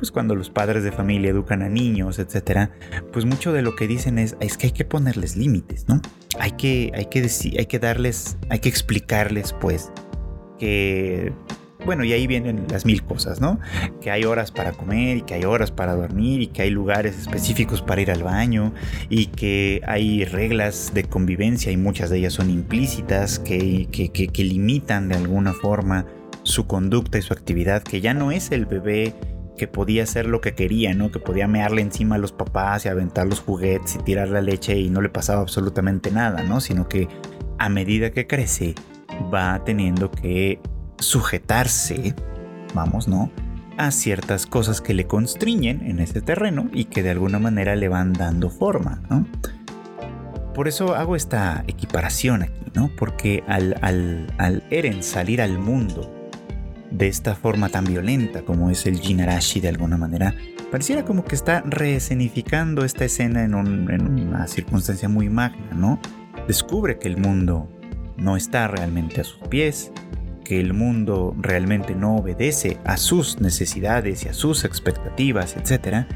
pues 0.00 0.10
cuando 0.10 0.34
los 0.34 0.48
padres 0.48 0.82
de 0.82 0.92
familia 0.92 1.28
educan 1.28 1.60
a 1.60 1.68
niños, 1.68 2.18
etcétera, 2.18 2.70
pues 3.12 3.26
mucho 3.26 3.52
de 3.52 3.60
lo 3.60 3.76
que 3.76 3.86
dicen 3.86 4.18
es, 4.18 4.34
que 4.56 4.68
hay 4.68 4.72
que 4.72 4.86
ponerles 4.86 5.36
límites, 5.36 5.88
¿no? 5.88 6.00
Hay 6.38 6.52
que, 6.52 6.90
hay 6.94 7.04
que 7.04 7.20
decir, 7.20 7.56
hay 7.58 7.66
que 7.66 7.78
darles, 7.78 8.38
hay 8.48 8.60
que 8.60 8.70
explicarles, 8.70 9.52
pues, 9.52 9.92
que 10.58 11.34
bueno, 11.84 12.02
y 12.02 12.14
ahí 12.14 12.26
vienen 12.26 12.64
las 12.70 12.86
mil 12.86 13.02
cosas, 13.02 13.42
¿no? 13.42 13.60
Que 14.00 14.10
hay 14.10 14.24
horas 14.24 14.52
para 14.52 14.72
comer 14.72 15.18
y 15.18 15.22
que 15.22 15.34
hay 15.34 15.44
horas 15.44 15.70
para 15.70 15.94
dormir 15.94 16.40
y 16.40 16.46
que 16.46 16.62
hay 16.62 16.70
lugares 16.70 17.18
específicos 17.18 17.82
para 17.82 18.00
ir 18.00 18.10
al 18.10 18.22
baño 18.22 18.72
y 19.10 19.26
que 19.26 19.82
hay 19.86 20.24
reglas 20.24 20.92
de 20.94 21.04
convivencia 21.04 21.72
y 21.72 21.76
muchas 21.76 22.08
de 22.08 22.20
ellas 22.20 22.32
son 22.32 22.48
implícitas 22.48 23.38
que, 23.38 23.86
que 23.90 24.44
limitan 24.44 25.10
de 25.10 25.16
alguna 25.16 25.52
forma 25.52 26.06
su 26.42 26.66
conducta 26.66 27.18
y 27.18 27.22
su 27.22 27.34
actividad, 27.34 27.82
que 27.82 28.00
ya 28.00 28.14
no 28.14 28.32
es 28.32 28.50
el 28.50 28.64
bebé 28.64 29.14
que 29.60 29.68
podía 29.68 30.04
hacer 30.04 30.24
lo 30.24 30.40
que 30.40 30.54
quería, 30.54 30.94
¿no? 30.94 31.10
Que 31.12 31.18
podía 31.18 31.46
mearle 31.46 31.82
encima 31.82 32.14
a 32.14 32.18
los 32.18 32.32
papás 32.32 32.86
y 32.86 32.88
aventar 32.88 33.26
los 33.26 33.40
juguetes 33.40 33.96
y 33.96 33.98
tirar 33.98 34.28
la 34.28 34.40
leche 34.40 34.78
y 34.78 34.88
no 34.88 35.02
le 35.02 35.10
pasaba 35.10 35.42
absolutamente 35.42 36.10
nada, 36.10 36.42
¿no? 36.44 36.62
Sino 36.62 36.88
que 36.88 37.08
a 37.58 37.68
medida 37.68 38.10
que 38.10 38.26
crece 38.26 38.74
va 39.32 39.62
teniendo 39.62 40.10
que 40.10 40.60
sujetarse, 40.98 42.14
vamos, 42.72 43.06
¿no? 43.06 43.30
A 43.76 43.90
ciertas 43.90 44.46
cosas 44.46 44.80
que 44.80 44.94
le 44.94 45.06
constriñen 45.06 45.82
en 45.86 46.00
ese 46.00 46.22
terreno 46.22 46.70
y 46.72 46.86
que 46.86 47.02
de 47.02 47.10
alguna 47.10 47.38
manera 47.38 47.76
le 47.76 47.88
van 47.88 48.14
dando 48.14 48.48
forma, 48.48 49.02
¿no? 49.10 49.26
Por 50.54 50.68
eso 50.68 50.94
hago 50.94 51.16
esta 51.16 51.64
equiparación 51.66 52.44
aquí, 52.44 52.64
¿no? 52.72 52.90
Porque 52.96 53.44
al, 53.46 53.76
al, 53.82 54.32
al 54.38 54.62
Eren 54.70 55.02
salir 55.02 55.42
al 55.42 55.58
mundo 55.58 56.19
de 56.90 57.08
esta 57.08 57.34
forma 57.34 57.68
tan 57.68 57.84
violenta 57.84 58.42
como 58.42 58.70
es 58.70 58.86
el 58.86 58.98
Jinarashi 58.98 59.60
de 59.60 59.68
alguna 59.68 59.96
manera, 59.96 60.34
pareciera 60.70 61.04
como 61.04 61.24
que 61.24 61.34
está 61.34 61.62
reescenificando 61.62 62.84
esta 62.84 63.04
escena 63.04 63.44
en, 63.44 63.54
una 63.54 64.46
circunstancia 64.46 65.08
muy 65.08 65.28
magna, 65.28 65.72
¿no? 65.74 66.00
Descubre 66.46 66.98
que 66.98 67.08
el 67.08 67.16
mundo 67.16 67.68
no 68.16 68.36
está 68.36 68.68
realmente 68.68 69.20
a 69.20 69.24
sus 69.24 69.40
pies, 69.48 69.92
que 70.44 70.60
el 70.60 70.74
mundo 70.74 71.34
realmente 71.38 71.94
no 71.94 72.16
obedece 72.16 72.78
a 72.84 72.96
sus 72.96 73.40
necesidades 73.40 74.24
y 74.24 74.28
a 74.28 74.34
sus 74.34 74.64
expectativas, 74.64 75.56
etc. 75.56 76.06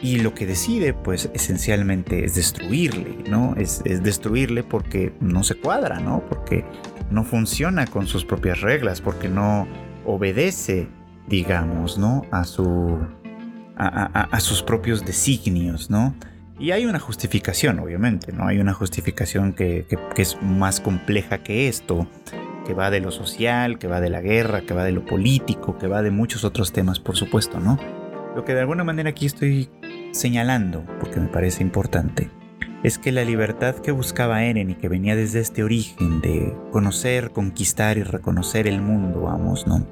Y 0.00 0.20
lo 0.20 0.34
que 0.34 0.46
decide, 0.46 0.92
pues 0.92 1.30
esencialmente 1.34 2.24
es 2.24 2.34
destruirle, 2.34 3.24
¿no? 3.28 3.54
Es, 3.56 3.82
es 3.84 4.02
destruirle 4.02 4.62
porque 4.62 5.12
no 5.20 5.42
se 5.42 5.56
cuadra, 5.56 5.98
¿no? 5.98 6.24
Porque 6.28 6.64
no 7.10 7.24
funciona 7.24 7.86
con 7.86 8.06
sus 8.06 8.24
propias 8.24 8.60
reglas, 8.60 9.00
porque 9.00 9.28
no, 9.28 9.66
obedece, 10.06 10.88
digamos, 11.26 11.98
¿no? 11.98 12.22
A 12.30 12.44
su. 12.44 12.98
A, 13.76 14.38
sus 14.38 14.62
propios 14.62 15.04
designios, 15.04 15.90
¿no? 15.90 16.14
Y 16.60 16.70
hay 16.70 16.86
una 16.86 17.00
justificación, 17.00 17.80
obviamente, 17.80 18.32
¿no? 18.32 18.46
Hay 18.46 18.60
una 18.60 18.72
justificación 18.72 19.52
que, 19.52 19.84
que, 19.88 20.22
es 20.22 20.40
más 20.40 20.78
compleja 20.78 21.42
que 21.42 21.66
esto, 21.66 22.06
que 22.64 22.72
va 22.72 22.92
de 22.92 23.00
lo 23.00 23.10
social, 23.10 23.80
que 23.80 23.88
va 23.88 24.00
de 24.00 24.10
la 24.10 24.20
guerra, 24.20 24.60
que 24.60 24.74
va 24.74 24.84
de 24.84 24.92
lo 24.92 25.04
político, 25.04 25.76
que 25.76 25.88
va 25.88 26.02
de 26.02 26.12
muchos 26.12 26.44
otros 26.44 26.72
temas, 26.72 27.00
por 27.00 27.16
supuesto, 27.16 27.58
¿no? 27.58 27.80
Lo 28.36 28.44
que 28.44 28.54
de 28.54 28.60
alguna 28.60 28.84
manera 28.84 29.10
aquí 29.10 29.26
estoy 29.26 29.68
señalando, 30.12 30.84
porque 31.00 31.18
me 31.18 31.26
parece 31.26 31.64
importante, 31.64 32.30
es 32.84 32.98
que 32.98 33.12
la 33.12 33.24
libertad 33.24 33.76
que 33.76 33.92
buscaba 33.92 34.44
Eren 34.44 34.70
y 34.70 34.74
que 34.74 34.88
venía 34.88 35.16
desde 35.16 35.40
este 35.40 35.64
origen 35.64 36.20
de 36.20 36.54
conocer, 36.70 37.30
conquistar 37.30 37.96
y 37.96 38.02
reconocer 38.02 38.68
el 38.68 38.82
mundo, 38.82 39.22
vamos, 39.22 39.66
¿no? 39.66 39.86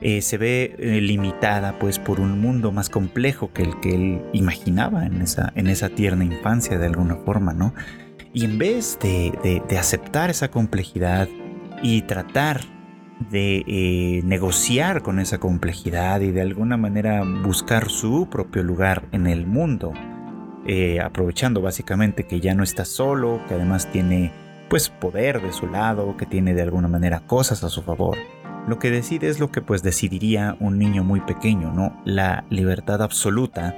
Eh, 0.00 0.20
se 0.20 0.36
ve 0.36 0.74
eh, 0.78 1.00
limitada 1.00 1.78
pues 1.78 1.98
por 1.98 2.20
un 2.20 2.40
mundo 2.40 2.72
más 2.72 2.90
complejo 2.90 3.52
que 3.52 3.62
el 3.62 3.80
que 3.80 3.94
él 3.94 4.24
imaginaba 4.32 5.06
en 5.06 5.22
esa, 5.22 5.52
en 5.54 5.68
esa 5.68 5.88
tierna 5.88 6.24
infancia 6.24 6.78
de 6.78 6.86
alguna 6.86 7.14
forma, 7.14 7.54
¿no? 7.54 7.72
Y 8.32 8.44
en 8.44 8.58
vez 8.58 8.98
de, 9.00 9.62
aceptar 9.78 10.28
esa 10.28 10.50
complejidad 10.50 11.28
y 11.80 12.02
tratar 12.02 12.60
de 13.30 13.64
eh, 13.66 14.20
negociar 14.24 15.02
con 15.02 15.20
esa 15.20 15.38
complejidad 15.38 16.20
y 16.20 16.32
de 16.32 16.42
alguna 16.42 16.76
manera 16.76 17.22
buscar 17.24 17.88
su 17.88 18.28
propio 18.28 18.62
lugar 18.64 19.08
en 19.12 19.26
el 19.28 19.46
mundo, 19.46 19.94
eh, 20.66 21.00
aprovechando 21.00 21.62
básicamente 21.62 22.24
que 22.24 22.40
ya 22.40 22.54
no 22.54 22.62
está 22.62 22.84
solo, 22.84 23.40
que 23.48 23.54
además 23.54 23.90
tiene 23.90 24.32
pues 24.68 24.88
poder 24.88 25.40
de 25.40 25.52
su 25.52 25.68
lado, 25.68 26.16
que 26.16 26.26
tiene 26.26 26.54
de 26.54 26.62
alguna 26.62 26.88
manera 26.88 27.20
cosas 27.20 27.62
a 27.64 27.68
su 27.68 27.82
favor. 27.82 28.16
Lo 28.66 28.78
que 28.80 28.90
decide 28.90 29.28
es 29.28 29.38
lo 29.38 29.52
que 29.52 29.60
pues 29.60 29.82
decidiría 29.82 30.56
un 30.58 30.78
niño 30.78 31.04
muy 31.04 31.20
pequeño, 31.20 31.72
¿no? 31.72 32.00
La 32.04 32.44
libertad 32.50 33.00
absoluta 33.00 33.76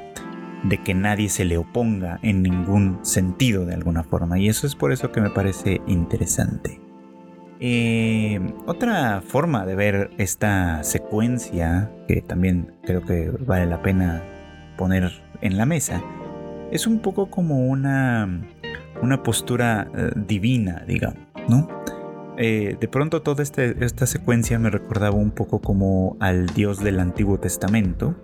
de 0.65 0.83
que 0.83 0.95
nadie 0.95 1.29
se 1.29 1.45
le 1.45 1.59
oponga 1.59 2.19
en 2.23 2.43
ningún 2.43 2.99
sentido 3.03 3.67
de 3.67 3.75
alguna 3.75 4.03
forma. 4.03 4.39
Y 4.39 4.49
eso 4.49 4.67
es 4.67 4.75
por 4.75 4.93
eso 4.93 5.13
que 5.13 5.21
me 5.21 5.31
parece 5.31 5.83
interesante. 5.87 6.81
Eh, 7.61 8.41
otra 8.67 9.21
forma 9.21 9.67
de 9.67 9.75
ver 9.75 10.11
esta 10.17 10.83
secuencia, 10.85 11.91
que 12.07 12.23
también 12.23 12.73
creo 12.85 13.03
que 13.03 13.31
vale 13.31 13.67
la 13.67 13.83
pena 13.83 14.23
poner 14.77 15.11
en 15.41 15.57
la 15.57 15.67
mesa, 15.67 16.03
es 16.71 16.87
un 16.87 17.01
poco 17.01 17.31
como 17.31 17.67
una, 17.67 18.47
una 19.03 19.23
postura 19.23 19.91
eh, 19.97 20.11
divina, 20.15 20.85
digamos, 20.87 21.19
¿no? 21.49 21.69
Eh, 22.37 22.77
de 22.79 22.89
pronto 22.89 23.23
toda 23.23 23.43
este, 23.43 23.85
esta 23.85 24.07
secuencia 24.07 24.59
me 24.59 24.71
recordaba 24.71 25.17
un 25.17 25.33
poco 25.33 25.61
como 25.61 26.17
al 26.21 26.47
Dios 26.47 26.79
del 26.79 27.01
Antiguo 27.01 27.41
Testamento, 27.41 28.15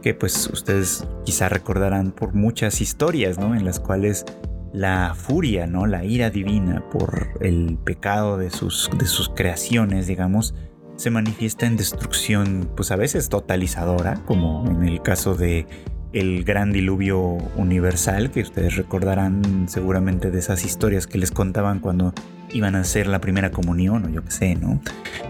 que 0.00 0.14
pues 0.14 0.48
ustedes 0.48 1.06
quizá 1.24 1.48
recordarán 1.48 2.12
por 2.12 2.34
muchas 2.34 2.80
historias, 2.80 3.38
¿no? 3.38 3.54
En 3.54 3.64
las 3.64 3.78
cuales 3.78 4.24
la 4.72 5.14
furia, 5.14 5.66
¿no? 5.66 5.86
La 5.86 6.04
ira 6.04 6.30
divina 6.30 6.82
por 6.90 7.28
el 7.40 7.78
pecado 7.84 8.38
de 8.38 8.50
sus, 8.50 8.90
de 8.98 9.04
sus 9.04 9.28
creaciones, 9.28 10.06
digamos, 10.06 10.54
se 10.96 11.10
manifiesta 11.10 11.66
en 11.66 11.76
destrucción, 11.76 12.70
pues 12.74 12.90
a 12.90 12.96
veces 12.96 13.28
totalizadora, 13.28 14.22
como 14.24 14.66
en 14.66 14.84
el 14.84 15.02
caso 15.02 15.34
de 15.34 15.66
el 16.12 16.44
gran 16.44 16.72
diluvio 16.72 17.20
universal, 17.56 18.30
que 18.30 18.42
ustedes 18.42 18.76
recordarán 18.76 19.66
seguramente 19.68 20.30
de 20.30 20.38
esas 20.38 20.64
historias 20.64 21.06
que 21.06 21.18
les 21.18 21.30
contaban 21.30 21.80
cuando 21.80 22.12
iban 22.52 22.74
a 22.74 22.80
hacer 22.80 23.06
la 23.06 23.20
primera 23.20 23.50
comunión 23.50 24.04
o 24.04 24.08
yo 24.10 24.22
qué 24.24 24.30
sé, 24.30 24.54
¿no? 24.54 24.80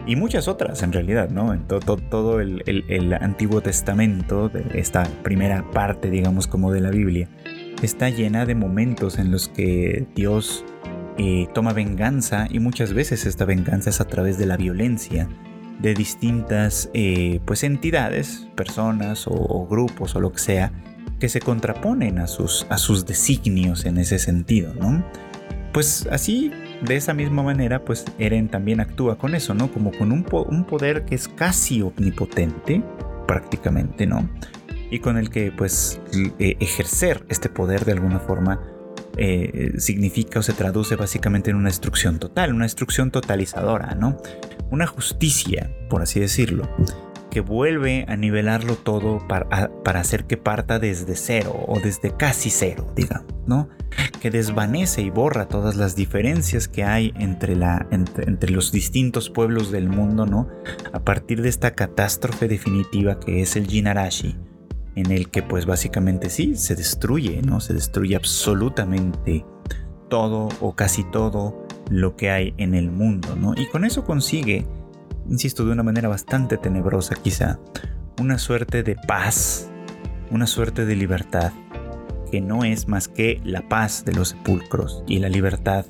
Y 0.06 0.16
muchas 0.16 0.48
otras 0.48 0.82
en 0.82 0.92
realidad, 0.92 1.30
¿no? 1.30 1.54
En 1.54 1.66
todo, 1.66 2.40
el, 2.40 3.18
Antiguo 3.20 3.60
Testamento, 3.60 4.50
esta 4.74 5.04
primera 5.22 5.70
parte, 5.70 6.10
digamos, 6.10 6.46
como 6.46 6.72
de 6.72 6.80
la 6.80 6.90
Biblia, 6.90 7.28
está 7.82 8.08
llena 8.08 8.44
de 8.46 8.54
momentos 8.54 9.18
en 9.18 9.30
los 9.30 9.48
que 9.48 10.06
Dios 10.14 10.64
eh, 11.18 11.46
toma 11.54 11.72
venganza 11.72 12.48
y 12.50 12.58
muchas 12.58 12.92
veces 12.92 13.26
esta 13.26 13.44
venganza 13.44 13.90
es 13.90 14.00
a 14.00 14.06
través 14.06 14.38
de 14.38 14.46
la 14.46 14.56
violencia 14.56 15.28
de 15.82 15.94
distintas 15.94 16.88
eh, 16.94 17.40
pues 17.44 17.64
entidades, 17.64 18.46
personas 18.54 19.26
o, 19.26 19.66
grupos 19.68 20.14
o 20.14 20.20
lo 20.20 20.32
que 20.32 20.38
sea, 20.38 20.72
que 21.18 21.28
se 21.28 21.40
contraponen 21.40 22.18
a 22.18 22.26
sus, 22.28 22.66
a 22.70 22.78
sus 22.78 23.04
designios 23.04 23.84
en 23.84 23.98
ese 23.98 24.18
sentido, 24.18 24.72
¿no? 24.74 25.04
Pues 25.72 26.06
así, 26.10 26.50
de 26.82 26.96
esa 26.96 27.14
misma 27.14 27.42
manera, 27.42 27.84
pues 27.84 28.04
Eren 28.18 28.48
también 28.48 28.80
actúa 28.80 29.18
con 29.18 29.34
eso, 29.34 29.54
¿no? 29.54 29.72
Como 29.72 29.90
con 29.90 30.12
un, 30.12 30.24
un 30.30 30.64
poder 30.64 31.04
que 31.04 31.14
es 31.14 31.28
casi 31.28 31.82
omnipotente, 31.82 32.82
prácticamente, 33.26 34.06
¿no? 34.06 34.28
Y 34.90 34.98
con 34.98 35.16
el 35.16 35.30
que 35.30 35.50
pues 35.50 36.00
e, 36.38 36.56
ejercer 36.60 37.24
este 37.28 37.48
poder 37.48 37.84
de 37.84 37.92
alguna 37.92 38.18
forma 38.18 38.60
eh, 39.16 39.75
significa 39.78 40.40
o 40.40 40.42
se 40.42 40.52
traduce 40.52 40.97
básicamente 40.97 41.50
en 41.50 41.57
una 41.57 41.69
destrucción 41.69 42.19
total, 42.19 42.54
una 42.54 42.64
destrucción 42.64 43.11
totalizadora, 43.11 43.95
¿no? 43.95 44.16
Una 44.71 44.87
justicia, 44.87 45.71
por 45.88 46.02
así 46.02 46.19
decirlo, 46.19 46.69
que 47.31 47.40
vuelve 47.40 48.04
a 48.09 48.16
nivelarlo 48.16 48.76
todo 48.76 49.26
para, 49.26 50.00
hacer 50.00 50.25
que 50.25 50.37
parta 50.37 50.78
desde 50.78 51.14
cero 51.14 51.64
o 51.66 51.81
desde 51.81 52.14
casi 52.14 52.50
cero, 52.50 52.92
digamos, 52.95 53.33
¿no? 53.47 53.69
Que 54.21 54.31
desvanece 54.31 55.02
y 55.02 55.11
borra 55.11 55.49
todas 55.49 55.76
las 55.76 55.97
diferencias 55.97 56.69
que 56.69 56.85
hay 56.85 57.12
entre, 57.16 57.57
entre 57.90 58.50
los 58.50 58.71
distintos 58.71 59.31
pueblos 59.31 59.71
del 59.71 59.88
mundo, 59.88 60.26
¿no? 60.26 60.49
A 60.92 61.00
partir 61.00 61.40
de 61.40 61.49
esta 61.49 61.75
catástrofe 61.75 62.49
definitiva 62.49 63.19
que 63.19 63.40
es 63.40 63.57
el 63.57 63.66
Jinarashi 63.66 64.37
en 64.94 65.11
el 65.11 65.30
que 65.30 65.42
pues 65.42 65.66
básicamente 65.66 66.30
sí, 66.30 66.56
se 66.56 66.75
destruye, 66.75 67.42
¿no? 67.42 67.61
Se 67.61 67.75
destruye 67.75 68.16
absolutamente 68.16 69.44
todo 70.08 70.49
o 70.61 70.75
casi 70.75 71.04
todo 71.04 71.66
lo 71.90 72.16
que 72.16 72.30
hay 72.30 72.54
en 72.58 72.75
el 72.75 72.90
mundo, 72.90 73.34
¿no? 73.37 73.54
Y 73.56 73.66
con 73.66 73.84
eso 73.84 74.04
consigue, 74.04 74.66
insisto, 75.28 75.64
de 75.64 75.72
una 75.72 75.82
manera 75.82 76.08
bastante 76.08 76.58
tenebrosa 76.58 77.14
quizá, 77.14 77.58
una 78.20 78.38
suerte 78.38 78.82
de 78.82 78.96
paz, 78.96 79.70
una 80.30 80.46
suerte 80.46 80.84
de 80.84 80.96
libertad, 80.96 81.52
que 82.30 82.40
no 82.40 82.64
es 82.64 82.88
más 82.88 83.08
que 83.08 83.40
la 83.44 83.68
paz 83.68 84.04
de 84.04 84.12
los 84.12 84.28
sepulcros 84.28 85.02
y 85.06 85.18
la 85.18 85.28
libertad 85.28 85.87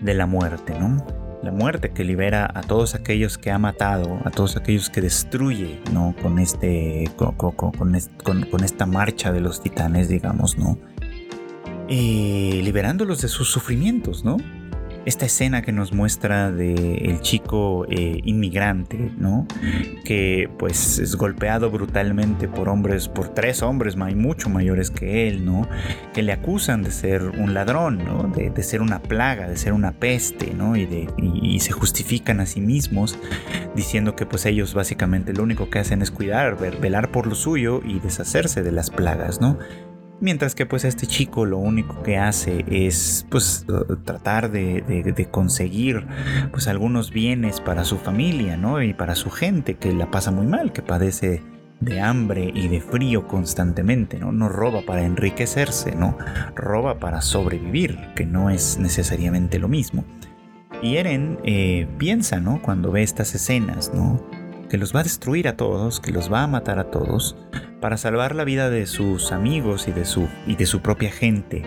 de 0.00 0.14
la 0.14 0.26
muerte, 0.26 0.78
¿no? 0.78 1.25
La 1.46 1.52
muerte 1.52 1.90
que 1.90 2.02
libera 2.02 2.50
a 2.52 2.62
todos 2.62 2.96
aquellos 2.96 3.38
que 3.38 3.52
ha 3.52 3.58
matado, 3.58 4.18
a 4.24 4.30
todos 4.30 4.56
aquellos 4.56 4.90
que 4.90 5.00
destruye, 5.00 5.80
¿no? 5.92 6.14
Con 6.20 6.40
este, 6.40 7.08
con, 7.16 7.34
con, 7.36 8.64
esta 8.64 8.84
marcha 8.84 9.32
de 9.32 9.40
los 9.40 9.62
titanes, 9.62 10.08
digamos, 10.08 10.58
¿no? 10.58 10.76
Eh, 11.88 12.60
liberándolos 12.64 13.20
de 13.22 13.28
sus 13.28 13.48
sufrimientos, 13.48 14.24
¿no? 14.24 14.38
Esta 15.06 15.24
escena 15.24 15.62
que 15.62 15.70
nos 15.72 15.92
muestra 15.92 16.50
de 16.50 16.96
el 16.96 17.20
chico 17.20 17.86
eh, 17.88 18.20
inmigrante, 18.24 19.12
¿no? 19.16 19.46
Que 20.04 20.50
pues 20.58 20.98
es 20.98 21.14
golpeado 21.14 21.70
brutalmente 21.70 22.48
por 22.48 22.68
hombres, 22.68 23.08
por 23.08 23.28
tres 23.28 23.62
hombres 23.62 23.96
hay 24.04 24.16
mucho 24.16 24.50
mayores 24.50 24.90
que 24.90 25.28
él, 25.28 25.44
¿no? 25.44 25.68
Que 26.12 26.22
le 26.22 26.32
acusan 26.32 26.82
de 26.82 26.90
ser 26.90 27.22
un 27.22 27.54
ladrón, 27.54 28.04
¿no? 28.04 28.24
De, 28.24 28.62
ser 28.64 28.82
una 28.82 29.00
plaga, 29.00 29.48
de 29.48 29.56
ser 29.56 29.72
una 29.72 29.92
peste, 29.92 30.52
¿no? 30.52 30.76
Y, 30.76 31.08
y, 31.16 31.60
se 31.60 31.70
justifican 31.70 32.40
a 32.40 32.46
sí 32.46 32.60
mismos 32.60 33.16
diciendo 33.76 34.16
que 34.16 34.26
pues 34.26 34.44
ellos 34.44 34.74
básicamente 34.74 35.32
lo 35.32 35.44
único 35.44 35.70
que 35.70 35.78
hacen 35.78 36.02
es 36.02 36.10
cuidar, 36.10 36.56
velar 36.80 37.12
por 37.12 37.28
lo 37.28 37.36
suyo 37.36 37.80
y 37.84 38.00
deshacerse 38.00 38.64
de 38.64 38.72
las 38.72 38.90
plagas, 38.90 39.40
¿no? 39.40 39.58
Mientras 40.18 40.54
que 40.54 40.64
pues 40.64 40.84
este 40.84 41.06
chico 41.06 41.44
lo 41.44 41.58
único 41.58 42.02
que 42.02 42.16
hace 42.16 42.64
es 42.68 43.26
pues 43.30 43.66
tratar 44.04 44.50
de, 44.50 45.28
conseguir 45.30 46.06
pues 46.52 46.68
algunos 46.68 47.10
bienes 47.10 47.60
para 47.60 47.84
su 47.84 47.98
familia, 47.98 48.56
¿no? 48.56 48.82
Y 48.82 48.94
para 48.94 49.14
su 49.14 49.30
gente 49.30 49.74
que 49.74 49.92
la 49.92 50.10
pasa 50.10 50.30
muy 50.30 50.46
mal, 50.46 50.72
que 50.72 50.80
padece 50.80 51.42
de 51.80 52.00
hambre 52.00 52.50
y 52.54 52.68
de 52.68 52.80
frío 52.80 53.28
constantemente, 53.28 54.18
¿no? 54.18 54.32
No 54.32 54.48
roba 54.48 54.80
para 54.86 55.04
enriquecerse, 55.04 55.94
¿no? 55.94 56.16
Roba 56.54 56.98
para 56.98 57.20
sobrevivir, 57.20 57.98
que 58.16 58.24
no 58.24 58.48
es 58.48 58.78
necesariamente 58.78 59.58
lo 59.58 59.68
mismo. 59.68 60.06
Y 60.82 60.96
Eren 60.96 61.38
eh, 61.44 61.86
piensa, 61.98 62.40
¿no? 62.40 62.62
Cuando 62.62 62.90
ve 62.90 63.02
estas 63.02 63.34
escenas, 63.34 63.92
¿no? 63.94 64.22
Que 64.70 64.78
los 64.78 64.96
va 64.96 65.00
a 65.00 65.04
destruir 65.04 65.46
a 65.48 65.56
todos, 65.58 66.00
que 66.00 66.12
los 66.12 66.32
va 66.32 66.42
a 66.42 66.46
matar 66.46 66.78
a 66.78 66.90
todos, 66.90 67.36
para 67.86 67.98
salvar 67.98 68.34
la 68.34 68.42
vida 68.42 68.68
de 68.68 68.84
sus 68.84 69.30
amigos 69.30 69.86
y 69.86 69.92
de 69.92 70.04
su, 70.04 70.26
y 70.44 70.56
de 70.56 70.66
su 70.66 70.80
propia 70.80 71.08
gente. 71.08 71.62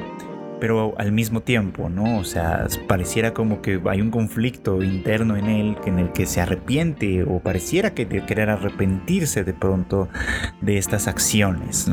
Pero 0.59 0.93
al 0.97 1.13
mismo 1.13 1.43
tiempo, 1.43 1.87
¿no? 1.87 2.17
O 2.17 2.25
sea, 2.25 2.67
pareciera 2.89 3.33
como 3.33 3.61
que 3.61 3.79
hay 3.89 4.01
un 4.01 4.11
conflicto 4.11 4.83
interno 4.83 5.37
en 5.37 5.45
él 5.45 5.77
en 5.85 5.97
el 5.97 6.11
que 6.11 6.25
se 6.25 6.41
arrepiente 6.41 7.23
o 7.23 7.39
pareciera 7.39 7.93
que 7.93 8.05
de 8.05 8.25
querer 8.25 8.49
arrepentirse 8.49 9.45
de 9.45 9.53
pronto 9.53 10.09
de 10.59 10.77
estas 10.77 11.07
acciones. 11.07 11.89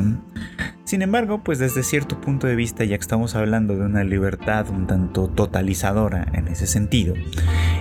Sin 0.83 1.03
embargo, 1.03 1.45
pues 1.45 1.61
desde 1.61 1.85
cierto 1.85 2.21
punto 2.21 2.49
de 2.49 2.57
vista, 2.57 2.83
ya 2.83 2.97
que 2.97 3.03
estamos 3.03 3.37
hablando 3.37 3.77
de 3.77 3.85
una 3.85 4.03
libertad 4.03 4.69
un 4.71 4.89
tanto 4.89 5.29
totalizadora 5.29 6.27
en 6.33 6.49
ese 6.49 6.67
sentido, 6.67 7.15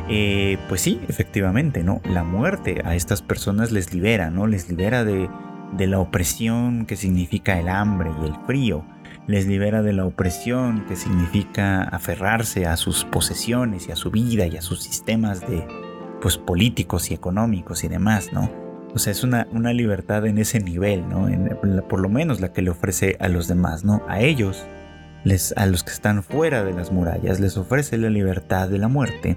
eh, 0.09 0.59
pues 0.69 0.81
sí, 0.81 1.01
efectivamente, 1.07 1.83
¿no? 1.83 2.01
La 2.07 2.23
muerte 2.23 2.83
a 2.85 2.93
estas 2.93 3.23
personas 3.23 3.71
les 3.71 3.95
libera, 3.95 4.29
¿no? 4.29 4.45
Les 4.45 4.69
libera 4.69 5.03
de, 5.03 5.27
de 5.73 5.87
la 5.87 5.99
opresión 5.99 6.85
que 6.85 6.95
significa 6.95 7.59
el 7.59 7.69
hambre 7.69 8.11
y 8.21 8.25
el 8.25 8.35
frío, 8.45 8.85
les 9.27 9.47
libera 9.47 9.81
de 9.81 9.93
la 9.93 10.05
opresión 10.05 10.85
que 10.87 10.95
significa 10.95 11.83
aferrarse 11.83 12.65
a 12.65 12.77
sus 12.77 13.05
posesiones 13.05 13.87
y 13.87 13.91
a 13.91 13.95
su 13.95 14.11
vida 14.11 14.45
y 14.45 14.57
a 14.57 14.61
sus 14.61 14.83
sistemas 14.83 15.41
de 15.41 15.67
pues 16.21 16.37
políticos 16.37 17.11
y 17.11 17.13
económicos 17.13 17.83
y 17.83 17.87
demás, 17.87 18.31
¿no? 18.31 18.49
O 18.93 18.99
sea, 18.99 19.11
es 19.11 19.23
una, 19.23 19.47
una 19.51 19.73
libertad 19.73 20.25
en 20.25 20.37
ese 20.37 20.61
nivel, 20.61 21.07
¿no? 21.09 21.27
por 21.89 21.99
lo 21.99 22.07
menos 22.07 22.39
la 22.39 22.53
que 22.53 22.61
le 22.61 22.69
ofrece 22.69 23.17
a 23.19 23.27
los 23.27 23.49
demás, 23.49 23.83
¿no? 23.83 24.01
A 24.07 24.21
ellos, 24.21 24.65
les, 25.25 25.53
a 25.57 25.65
los 25.65 25.83
que 25.83 25.91
están 25.91 26.23
fuera 26.23 26.63
de 26.63 26.71
las 26.71 26.93
murallas, 26.93 27.41
les 27.41 27.57
ofrece 27.57 27.97
la 27.97 28.09
libertad 28.09 28.69
de 28.69 28.77
la 28.77 28.87
muerte 28.87 29.35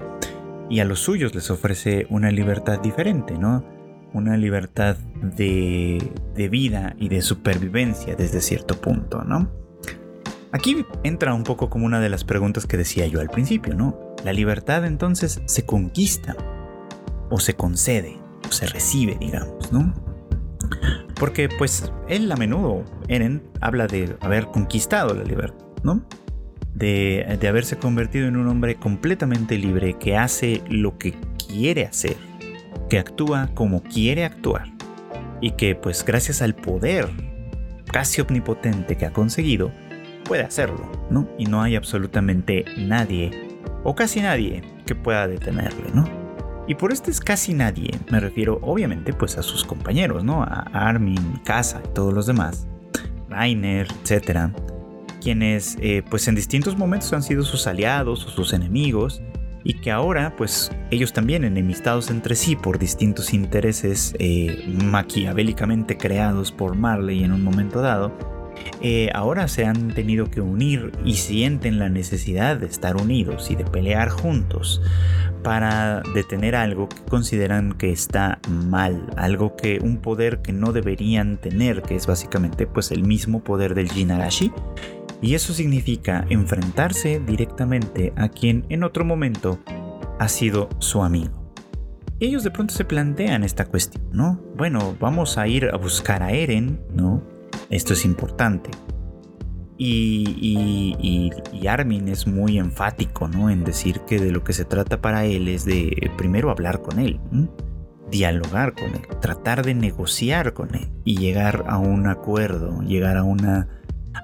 y 0.71 0.81
a 0.81 0.85
los 0.85 1.01
suyos 1.01 1.35
les 1.35 1.51
ofrece 1.51 2.07
una 2.09 2.31
libertad 2.31 2.79
diferente, 2.79 3.37
¿no? 3.37 3.65
Una 4.13 4.37
libertad 4.37 4.97
de, 5.23 6.11
vida 6.51 6.95
y 6.99 7.09
de 7.09 7.23
supervivencia 7.23 8.15
desde 8.15 8.41
cierto 8.41 8.81
punto, 8.81 9.25
¿no? 9.25 9.51
Aquí 10.53 10.87
entra 11.03 11.35
un 11.35 11.45
poco 11.45 11.69
como 11.69 11.85
una 11.85 12.01
de 12.01 12.09
las 12.09 12.25
preguntas 12.25 12.67
que 12.67 12.77
decía 12.77 13.07
yo 13.07 13.21
al 13.21 13.29
principio, 13.29 13.75
¿no? 13.75 14.15
La 14.25 14.33
libertad 14.33 14.87
entonces 14.87 15.43
se 15.45 15.67
conquista 15.67 16.37
o 17.31 17.39
se 17.39 17.55
concede 17.55 18.19
o 18.49 18.53
se 18.53 18.67
recibe, 18.67 19.19
digamos, 19.21 19.73
¿no? 19.73 19.93
Porque 21.19 21.49
pues 21.49 21.93
él 22.09 22.31
a 22.33 22.37
menudo, 22.37 22.85
Eren, 23.09 23.43
habla 23.61 23.87
de 23.87 24.17
haber 24.21 24.47
conquistado 24.47 25.15
la 25.15 25.25
libertad, 25.25 25.67
¿no? 25.83 26.03
De, 26.75 27.37
de 27.39 27.49
haberse 27.49 27.77
convertido 27.77 28.29
en 28.29 28.37
un 28.37 28.47
hombre 28.47 28.77
completamente 28.77 29.59
libre 29.59 29.95
que 29.95 30.17
hace 30.17 30.63
lo 30.69 30.97
que 30.97 31.15
quiere 31.37 31.85
hacer 31.85 32.28
que 32.89 32.99
actúa 32.99 33.51
como 33.55 33.83
quiere 33.83 34.25
actuar 34.25 34.67
y 35.41 35.53
que 35.53 35.75
pues 35.75 36.05
gracias 36.05 36.43
al 36.43 36.55
poder 36.55 37.09
casi 37.91 38.21
omnipotente 38.21 38.97
que 38.97 39.07
ha 39.07 39.13
conseguido, 39.13 39.71
puede 40.25 40.43
hacerlo, 40.43 40.91
¿no? 41.11 41.29
Y 41.39 41.47
no 41.47 41.63
hay 41.63 41.75
absolutamente 41.77 42.65
nadie, 42.77 43.31
o 43.83 43.95
casi 43.95 44.21
nadie, 44.21 44.63
que 44.87 44.95
pueda 44.95 45.27
detenerle, 45.27 45.91
¿no? 45.95 46.09
Y 46.67 46.75
por 46.75 46.93
este 46.93 47.11
es 47.11 47.21
casi 47.21 47.55
nadie, 47.55 47.91
me 48.11 48.21
refiero 48.21 48.59
obviamente 48.63 49.15
pues 49.15 49.39
a 49.39 49.43
sus 49.43 49.65
compañeros, 49.65 50.23
¿no? 50.23 50.43
A 50.43 50.69
Armin, 50.73 51.41
Casa 51.45 51.81
y 51.85 51.89
todos 51.95 52.13
los 52.13 52.27
demás, 52.27 52.69
Rainer, 53.31 53.89
etcétera, 54.03 54.53
quienes 55.23 55.79
eh, 55.81 56.03
pues 56.09 56.29
en 56.29 56.35
distintos 56.35 56.77
momentos 56.77 57.13
han 57.13 57.23
sido 57.23 57.43
sus 57.43 57.67
aliados 57.67 58.27
o 58.27 58.29
sus 58.29 58.53
enemigos, 58.53 59.23
y 59.69 59.75
que 59.75 59.91
ahora 59.91 60.35
pues 60.35 60.73
ellos 60.91 61.13
también 61.13 61.45
enemistados 61.45 62.09
entre 62.09 62.37
sí 62.37 62.57
por 62.57 62.79
distintos 62.79 63.35
intereses 63.35 64.17
eh, 64.19 64.65
maquiavélicamente 64.83 65.99
creados 65.99 66.53
por 66.53 66.75
Marley 66.75 67.23
en 67.23 67.33
un 67.33 67.45
momento 67.45 67.83
dado, 67.83 68.17
eh, 68.81 69.11
ahora 69.13 69.47
se 69.47 69.67
han 69.67 69.93
tenido 69.93 70.31
que 70.31 70.41
unir 70.41 70.93
y 71.05 71.17
sienten 71.17 71.79
la 71.79 71.91
necesidad 71.91 72.57
de 72.57 72.65
estar 72.65 72.97
unidos 72.97 73.51
y 73.51 73.57
de 73.57 73.65
pelear 73.65 74.09
juntos 74.09 74.81
para 75.43 76.03
detener 76.15 76.57
algo 76.57 76.89
que 76.89 77.03
consideran 77.03 77.75
que 77.75 77.93
está 77.93 78.39
mal, 78.49 79.05
algo 79.19 79.55
que 79.55 79.81
un 79.83 79.99
poder 79.99 80.41
que 80.41 80.55
no 80.55 80.73
deberían 80.73 81.37
tener, 81.37 81.83
que 81.83 81.95
es 81.95 82.07
básicamente 82.07 82.67
pues 82.67 82.91
el 82.91 83.03
mismo 83.03 83.45
poder 83.45 83.75
del 83.75 83.91
Jinarashi 83.91 84.51
y 85.21 85.35
eso 85.35 85.53
significa 85.53 86.27
enfrentarse 86.29 87.21
directamente 87.21 88.13
a 88.17 88.29
quien 88.29 88.65
en 88.69 88.85
otro 88.85 89.05
momento 89.05 89.59
ha 90.19 90.29
sido 90.29 90.69
su 90.79 91.03
amigo. 91.03 91.53
Ellos 92.21 92.43
de 92.43 92.51
pronto 92.51 92.75
se 92.75 92.85
plantean 92.85 93.45
esta 93.45 93.67
cuestión, 93.67 94.05
¿no? 94.13 94.41
Bueno, 94.57 94.97
vamos 94.99 95.39
a 95.39 95.47
ir 95.47 95.71
a 95.73 95.77
buscar 95.77 96.23
a 96.23 96.33
Eren, 96.33 96.81
¿no? 96.93 97.23
Esto 97.71 97.93
es 97.93 98.05
importante. 98.05 98.71
Y, 99.81 101.31
Armin 101.69 102.09
es 102.09 102.27
muy 102.27 102.59
enfático, 102.59 103.29
¿no? 103.29 103.51
En 103.51 103.63
decir 103.63 104.01
que 104.01 104.19
de 104.19 104.33
lo 104.33 104.43
que 104.43 104.53
se 104.53 104.65
trata 104.65 105.01
para 105.01 105.25
él 105.25 105.47
es 105.47 105.65
de 105.65 106.11
primero 106.17 106.51
hablar 106.51 106.83
con 106.83 106.99
él, 106.99 107.21
dialogar 108.11 108.75
con 108.75 108.91
él, 108.91 109.07
tratar 109.21 109.65
de 109.65 109.75
negociar 109.75 110.55
con 110.55 110.75
él 110.75 110.89
y 111.05 111.19
llegar 111.19 111.67
a 111.69 111.79
un 111.79 112.09
acuerdo, 112.09 112.81
llegar 112.83 113.17
a 113.17 113.23
una, 113.23 113.69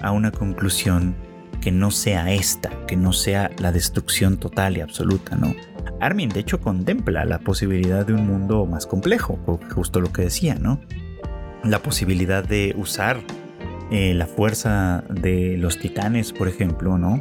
a 0.00 0.10
una 0.12 0.30
conclusión 0.30 1.14
que 1.60 1.72
no 1.72 1.90
sea 1.90 2.32
esta, 2.32 2.70
que 2.86 2.96
no 2.96 3.12
sea 3.12 3.50
la 3.58 3.72
destrucción 3.72 4.36
total 4.36 4.76
y 4.76 4.80
absoluta, 4.80 5.36
¿no? 5.36 5.54
Armin 6.00 6.28
de 6.28 6.40
hecho 6.40 6.60
contempla 6.60 7.24
la 7.24 7.38
posibilidad 7.38 8.06
de 8.06 8.12
un 8.12 8.26
mundo 8.26 8.66
más 8.66 8.86
complejo, 8.86 9.38
justo 9.74 10.00
lo 10.00 10.12
que 10.12 10.22
decía, 10.22 10.56
¿no? 10.56 10.80
La 11.62 11.80
posibilidad 11.80 12.44
de 12.44 12.74
usar 12.76 13.20
eh, 13.90 14.12
la 14.14 14.26
fuerza 14.26 15.04
de 15.08 15.56
los 15.56 15.78
titanes, 15.78 16.32
por 16.32 16.48
ejemplo, 16.48 16.98
¿no? 16.98 17.18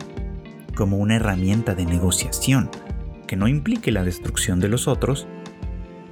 Como 0.76 0.98
una 0.98 1.16
herramienta 1.16 1.76
de 1.76 1.86
negociación 1.86 2.70
que 3.28 3.36
no 3.36 3.48
implique 3.48 3.92
la 3.92 4.04
destrucción 4.04 4.60
de 4.60 4.70
los 4.70 4.88
otros, 4.88 5.28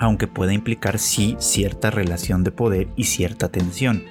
aunque 0.02 0.26
pueda 0.26 0.52
implicar 0.52 0.98
sí 0.98 1.36
cierta 1.40 1.92
relación 1.92 2.44
de 2.44 2.52
poder 2.52 2.88
y 2.96 3.04
cierta 3.04 3.50
tensión. 3.50 4.04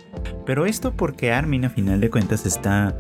Pero 0.47 0.65
esto 0.65 0.93
porque 0.97 1.33
Armin 1.33 1.65
a 1.65 1.71
final 1.71 2.01
de 2.01 2.11
cuentas 2.11 2.47
está 2.47 2.97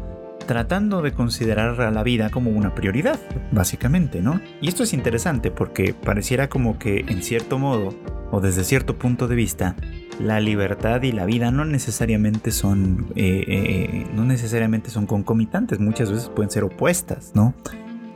tratando 0.46 1.00
de 1.00 1.12
considerar 1.12 1.80
a 1.80 1.92
la 1.92 2.02
vida 2.02 2.30
como 2.30 2.50
una 2.50 2.74
prioridad, 2.74 3.20
básicamente, 3.52 4.20
¿no? 4.20 4.40
Y 4.60 4.68
esto 4.68 4.82
es 4.82 4.92
interesante 4.92 5.52
porque 5.52 5.94
pareciera 5.94 6.48
como 6.48 6.80
que 6.80 7.04
en 7.06 7.22
cierto 7.22 7.60
modo, 7.60 7.94
o 8.32 8.40
desde 8.40 8.64
cierto 8.64 8.98
punto 8.98 9.28
de 9.28 9.36
vista, 9.36 9.76
la 10.18 10.40
libertad 10.40 11.00
y 11.02 11.12
la 11.12 11.26
vida 11.26 11.52
no 11.52 11.64
necesariamente 11.64 12.50
son, 12.50 13.12
eh, 13.14 13.44
eh, 13.46 14.06
no 14.12 14.24
necesariamente 14.24 14.90
son 14.90 15.06
concomitantes, 15.06 15.78
muchas 15.78 16.10
veces 16.10 16.28
pueden 16.28 16.50
ser 16.50 16.64
opuestas, 16.64 17.30
¿no? 17.36 17.54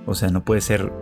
O 0.04 0.16
sea, 0.16 0.30
no 0.30 0.44
puede 0.44 0.62
ser 0.62 0.92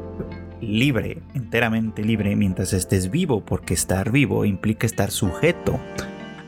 libre, 0.62 1.22
enteramente 1.34 2.02
libre 2.02 2.34
mientras 2.36 2.72
estés 2.72 3.10
vivo, 3.10 3.44
porque 3.44 3.74
estar 3.74 4.10
vivo 4.10 4.44
implica 4.44 4.86
estar 4.86 5.10
sujeto 5.10 5.78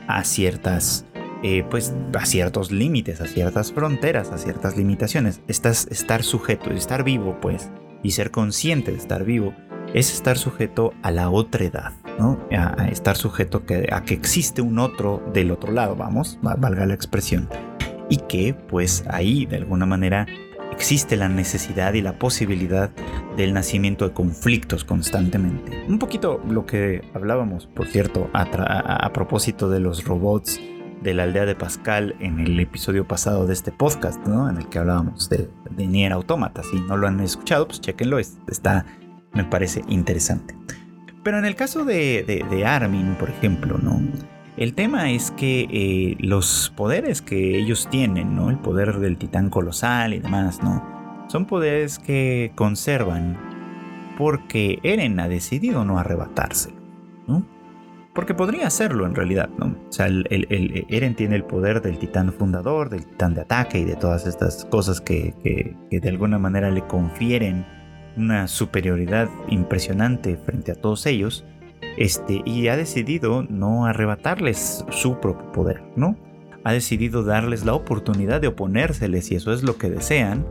a 0.07 0.23
ciertas, 0.23 1.05
eh, 1.43 1.63
pues, 1.69 1.93
a 2.17 2.25
ciertos 2.25 2.71
límites, 2.71 3.21
a 3.21 3.27
ciertas 3.27 3.71
fronteras, 3.71 4.31
a 4.31 4.37
ciertas 4.37 4.77
limitaciones. 4.77 5.41
Estás, 5.47 5.87
estar 5.91 6.23
sujeto, 6.23 6.71
estar 6.71 7.03
vivo, 7.03 7.37
pues, 7.41 7.69
y 8.01 8.11
ser 8.11 8.31
consciente 8.31 8.91
de 8.91 8.97
estar 8.97 9.25
vivo, 9.25 9.53
es 9.93 10.13
estar 10.13 10.37
sujeto 10.37 10.93
a 11.03 11.11
la 11.11 11.29
otra 11.29 11.65
edad, 11.65 11.93
¿no? 12.19 12.39
A, 12.51 12.87
estar 12.87 13.17
sujeto 13.17 13.63
a 13.91 14.03
que 14.03 14.13
existe 14.13 14.61
un 14.61 14.79
otro 14.79 15.23
del 15.33 15.51
otro 15.51 15.71
lado, 15.71 15.95
vamos, 15.95 16.39
valga 16.41 16.85
la 16.85 16.93
expresión. 16.93 17.49
Y 18.09 18.17
que, 18.17 18.53
pues, 18.53 19.03
ahí, 19.09 19.45
de 19.45 19.57
alguna 19.57 19.85
manera, 19.85 20.27
existe 20.75 21.15
la 21.15 21.29
necesidad 21.29 21.93
y 21.93 22.01
la 22.01 22.19
posibilidad 22.19 22.91
del 23.37 23.53
nacimiento 23.53 24.07
de 24.07 24.13
conflictos 24.13 24.83
constantemente. 24.83 25.85
Un 25.87 25.99
poquito 25.99 26.41
lo 26.49 26.65
que 26.65 27.01
hablábamos, 27.13 27.67
por 27.67 27.87
cierto, 27.87 28.29
a, 28.33 29.09
propósito 29.13 29.69
de 29.69 29.79
los 29.79 30.03
robots 30.03 30.59
de 31.01 31.13
la 31.13 31.23
aldea 31.23 31.45
de 31.45 31.55
Pascal 31.55 32.15
en 32.19 32.39
el 32.39 32.59
episodio 32.59 33.07
pasado 33.07 33.47
de 33.47 33.53
este 33.53 33.71
podcast, 33.71 34.25
¿no? 34.27 34.49
En 34.49 34.57
el 34.57 34.67
que 34.67 34.79
hablábamos 34.79 35.29
de, 35.29 35.49
de 35.71 35.87
Nier 35.87 36.11
Automata. 36.11 36.61
Si 36.63 36.79
no 36.81 36.97
lo 36.97 37.07
han 37.07 37.19
escuchado, 37.21 37.67
pues 37.67 37.79
chequenlo, 37.79 38.19
está, 38.19 38.85
me 39.33 39.45
parece 39.45 39.81
interesante. 39.87 40.57
Pero 41.23 41.39
en 41.39 41.45
el 41.45 41.55
caso 41.55 41.85
de, 41.85 42.45
de 42.49 42.65
Armin, 42.65 43.15
por 43.15 43.29
ejemplo, 43.29 43.77
¿no? 43.77 44.01
El 44.57 44.73
tema 44.73 45.11
es 45.11 45.31
que 45.31 45.67
eh, 45.69 46.15
los 46.19 46.71
poderes 46.77 47.21
que 47.21 47.57
ellos 47.57 47.89
tienen, 47.89 48.35
¿no? 48.35 48.49
El 48.49 48.57
poder 48.57 48.99
del 48.99 49.17
titán 49.17 49.49
colosal 49.49 50.13
y 50.13 50.19
demás, 50.19 50.63
¿no? 50.63 51.25
Son 51.27 51.45
poderes 51.45 51.99
que 51.99 52.53
conservan 52.55 53.37
porque 54.17 54.79
Eren 54.83 55.19
ha 55.19 55.27
decidido 55.27 55.83
no 55.83 55.99
arrebatárselo, 55.99 56.77
¿no? 57.27 57.45
Porque 58.13 58.33
podría 58.33 58.67
hacerlo 58.67 59.05
en 59.05 59.13
realidad, 59.13 59.49
¿no? 59.57 59.75
O 59.89 59.91
sea, 59.91 60.05
el, 60.05 60.85
Eren 60.89 61.15
tiene 61.15 61.35
el 61.35 61.43
poder 61.43 61.81
del 61.81 61.99
titán 61.99 62.31
fundador, 62.31 62.89
del 62.89 63.05
titán 63.05 63.33
de 63.33 63.41
ataque 63.41 63.79
y 63.79 63.83
de 63.83 63.97
todas 63.97 64.25
estas 64.25 64.63
cosas 64.63 65.01
que, 65.01 65.33
que 65.43 65.99
de 65.99 66.09
alguna 66.09 66.39
manera 66.39 66.71
le 66.71 66.87
confieren 66.87 67.65
una 68.15 68.47
superioridad 68.47 69.27
impresionante 69.49 70.37
frente 70.37 70.71
a 70.71 70.75
todos 70.75 71.05
ellos 71.07 71.43
este, 71.97 72.41
y 72.45 72.67
ha 72.67 72.75
decidido 72.75 73.43
no 73.43 73.85
arrebatarles 73.85 74.85
su 74.89 75.19
propio 75.19 75.51
poder, 75.51 75.83
¿no? 75.95 76.17
Ha 76.63 76.73
decidido 76.73 77.23
darles 77.23 77.63
la 77.65 77.73
oportunidad 77.73 78.41
de 78.41 78.47
oponérseles 78.47 79.31
y 79.31 79.35
eso 79.35 79.53
es 79.53 79.63
lo 79.63 79.77
que 79.77 79.89
desean, 79.89 80.45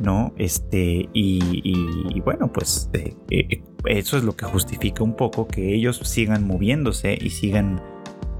¿no? 0.00 0.32
Este, 0.36 1.08
y, 1.12 2.20
bueno, 2.20 2.52
pues 2.52 2.88
eh, 2.92 3.14
eh, 3.30 3.62
eso 3.86 4.16
es 4.16 4.24
lo 4.24 4.36
que 4.36 4.44
justifica 4.44 5.02
un 5.02 5.16
poco 5.16 5.48
que 5.48 5.74
ellos 5.74 6.00
sigan 6.04 6.46
moviéndose 6.46 7.18
y 7.20 7.30
sigan 7.30 7.82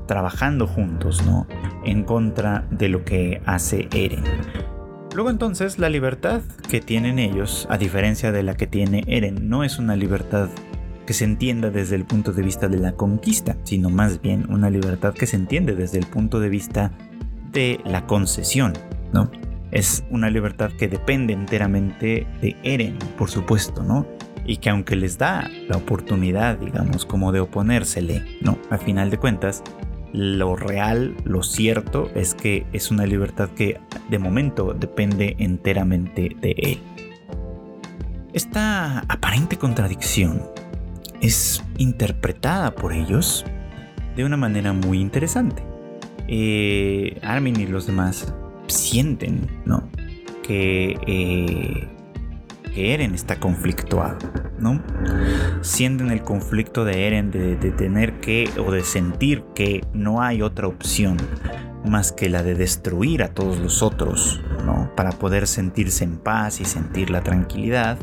trabajando 0.06 0.66
juntos, 0.66 1.24
¿no? 1.26 1.46
En 1.84 2.04
contra 2.04 2.66
de 2.70 2.88
lo 2.88 3.04
que 3.04 3.40
hace 3.44 3.88
Eren. 3.92 4.22
Luego 5.14 5.30
entonces 5.30 5.78
la 5.78 5.88
libertad 5.88 6.42
que 6.68 6.80
tienen 6.80 7.18
ellos, 7.18 7.66
a 7.70 7.78
diferencia 7.78 8.32
de 8.32 8.42
la 8.42 8.54
que 8.54 8.66
tiene 8.66 9.02
Eren, 9.06 9.48
no 9.48 9.64
es 9.64 9.78
una 9.78 9.96
libertad 9.96 10.48
que 11.06 11.14
se 11.14 11.24
entienda 11.24 11.70
desde 11.70 11.96
el 11.96 12.04
punto 12.04 12.32
de 12.32 12.42
vista 12.42 12.68
de 12.68 12.78
la 12.78 12.92
conquista, 12.92 13.56
sino 13.62 13.88
más 13.88 14.20
bien 14.20 14.52
una 14.52 14.68
libertad 14.68 15.14
que 15.14 15.26
se 15.26 15.36
entiende 15.36 15.74
desde 15.74 15.98
el 15.98 16.06
punto 16.06 16.40
de 16.40 16.48
vista 16.48 16.92
de 17.52 17.80
la 17.84 18.06
concesión, 18.06 18.74
¿no? 19.12 19.30
Es 19.70 20.04
una 20.10 20.30
libertad 20.30 20.70
que 20.72 20.88
depende 20.88 21.32
enteramente 21.32 22.26
de 22.40 22.56
Eren, 22.62 22.98
por 23.16 23.30
supuesto, 23.30 23.82
¿no? 23.82 24.06
Y 24.44 24.58
que 24.58 24.70
aunque 24.70 24.96
les 24.96 25.18
da 25.18 25.50
la 25.68 25.76
oportunidad, 25.76 26.58
digamos, 26.58 27.06
como 27.06 27.32
de 27.32 27.40
oponérsele, 27.40 28.38
¿no? 28.42 28.58
A 28.70 28.78
final 28.78 29.10
de 29.10 29.18
cuentas, 29.18 29.62
lo 30.12 30.56
real, 30.56 31.16
lo 31.24 31.42
cierto, 31.42 32.10
es 32.14 32.34
que 32.34 32.66
es 32.72 32.90
una 32.90 33.06
libertad 33.06 33.50
que 33.50 33.80
de 34.08 34.18
momento 34.18 34.72
depende 34.72 35.36
enteramente 35.38 36.36
de 36.40 36.54
él. 36.56 36.78
Esta 38.32 39.00
aparente 39.00 39.56
contradicción 39.56 40.42
es 41.20 41.62
interpretada 41.78 42.74
por 42.74 42.92
ellos 42.92 43.44
de 44.16 44.24
una 44.24 44.36
manera 44.36 44.72
muy 44.72 45.00
interesante. 45.00 45.62
Eh, 46.28 47.18
Armin 47.22 47.60
y 47.60 47.66
los 47.66 47.86
demás 47.86 48.32
sienten, 48.66 49.46
¿no? 49.64 49.88
Que, 50.42 50.98
eh, 51.06 51.88
que 52.74 52.94
Eren 52.94 53.14
está 53.14 53.38
conflictuado, 53.38 54.18
¿no? 54.58 54.82
Sienten 55.60 56.10
el 56.10 56.22
conflicto 56.22 56.84
de 56.84 57.06
Eren 57.06 57.30
de, 57.30 57.56
de 57.56 57.70
tener 57.70 58.20
que 58.20 58.48
o 58.58 58.70
de 58.72 58.82
sentir 58.82 59.44
que 59.54 59.84
no 59.92 60.22
hay 60.22 60.42
otra 60.42 60.66
opción 60.66 61.16
más 61.86 62.12
que 62.12 62.28
la 62.28 62.42
de 62.42 62.54
destruir 62.54 63.22
a 63.22 63.28
todos 63.28 63.58
los 63.58 63.82
otros, 63.82 64.40
¿no? 64.64 64.90
Para 64.96 65.12
poder 65.12 65.46
sentirse 65.46 66.04
en 66.04 66.18
paz 66.18 66.60
y 66.60 66.64
sentir 66.64 67.10
la 67.10 67.22
tranquilidad. 67.22 67.98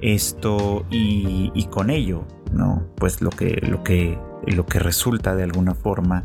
Esto 0.00 0.86
y, 0.90 1.50
y 1.54 1.64
con 1.66 1.90
ello, 1.90 2.24
¿no? 2.52 2.86
Pues 2.96 3.20
lo 3.20 3.30
que, 3.30 3.60
lo 3.66 3.82
que, 3.82 4.18
lo 4.46 4.66
que 4.66 4.78
resulta 4.78 5.34
de 5.34 5.42
alguna 5.42 5.74
forma, 5.74 6.24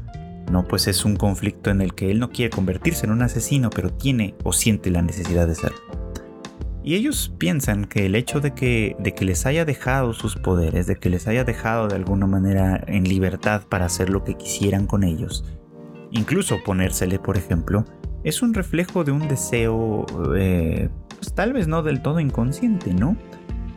¿no? 0.52 0.68
Pues 0.68 0.88
es 0.88 1.06
un 1.06 1.16
conflicto 1.16 1.70
en 1.70 1.82
el 1.82 1.96
que 1.96 2.12
él 2.12 2.20
no 2.20 2.30
quiere 2.30 2.50
convertirse 2.50 3.06
en 3.06 3.12
un 3.12 3.22
asesino, 3.22 3.70
pero 3.70 3.92
tiene 3.92 4.36
o 4.44 4.54
siente 4.54 4.92
la 4.92 5.02
necesidad 5.02 5.48
de 5.48 5.56
serlo. 5.56 6.04
Y 6.86 6.96
ellos 6.96 7.34
piensan 7.38 7.86
que 7.86 8.06
el 8.06 8.16
hecho 8.16 8.42
de 8.42 8.54
que, 8.54 8.98
de 9.00 9.14
que 9.14 9.24
les 9.24 9.46
haya 9.46 9.64
dejado 9.64 10.12
sus 10.12 10.36
poderes, 10.36 10.86
de 10.86 10.98
que 10.98 11.10
les 11.10 11.28
haya 11.28 11.46
dejado 11.46 11.88
de 11.88 11.96
alguna 11.96 12.28
manera 12.28 12.84
en 12.88 13.06
libertad 13.06 13.64
para 13.70 13.86
hacer 13.86 14.10
lo 14.10 14.26
que 14.26 14.36
quisieran 14.36 14.86
con 14.86 15.06
ellos, 15.06 15.46
incluso 16.14 16.64
ponérsele, 16.64 17.20
por 17.20 17.38
ejemplo, 17.38 17.86
es 18.24 18.42
un 18.42 18.54
reflejo 18.54 19.04
de 19.04 19.12
un 19.12 19.28
deseo, 19.28 20.06
eh, 20.38 20.90
pues 21.10 21.34
tal 21.34 21.54
vez 21.54 21.68
no 21.68 21.84
del 21.84 22.02
todo 22.02 22.20
inconsciente, 22.20 22.94
¿no? 22.94 23.18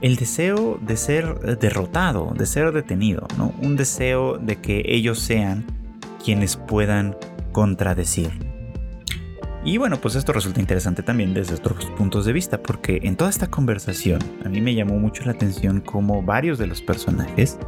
El 0.02 0.16
deseo 0.16 0.78
de 0.80 0.96
ser 0.96 1.58
derrotado, 1.58 2.32
de 2.36 2.46
ser 2.46 2.72
detenido, 2.72 3.26
¿no? 3.36 3.52
Un 3.62 3.76
deseo 3.76 4.38
de 4.38 4.56
que 4.56 4.82
ellos 4.86 5.18
sean 5.18 5.64
quienes 6.22 6.56
puedan 6.56 7.16
contradecir. 7.52 8.30
Y 9.64 9.78
bueno, 9.78 10.00
pues 10.00 10.14
esto 10.14 10.32
resulta 10.32 10.60
interesante 10.60 11.02
también 11.02 11.34
desde 11.34 11.56
otros 11.56 11.86
puntos 11.96 12.24
de 12.24 12.32
vista, 12.32 12.62
porque 12.62 13.00
en 13.02 13.16
toda 13.16 13.30
esta 13.30 13.48
conversación 13.48 14.20
a 14.44 14.48
mí 14.48 14.60
me 14.60 14.76
llamó 14.76 14.96
mucho 14.98 15.24
la 15.24 15.32
atención 15.32 15.80
cómo 15.80 16.22
varios 16.22 16.56
de 16.58 16.68
los 16.68 16.82
personajes 16.82 17.58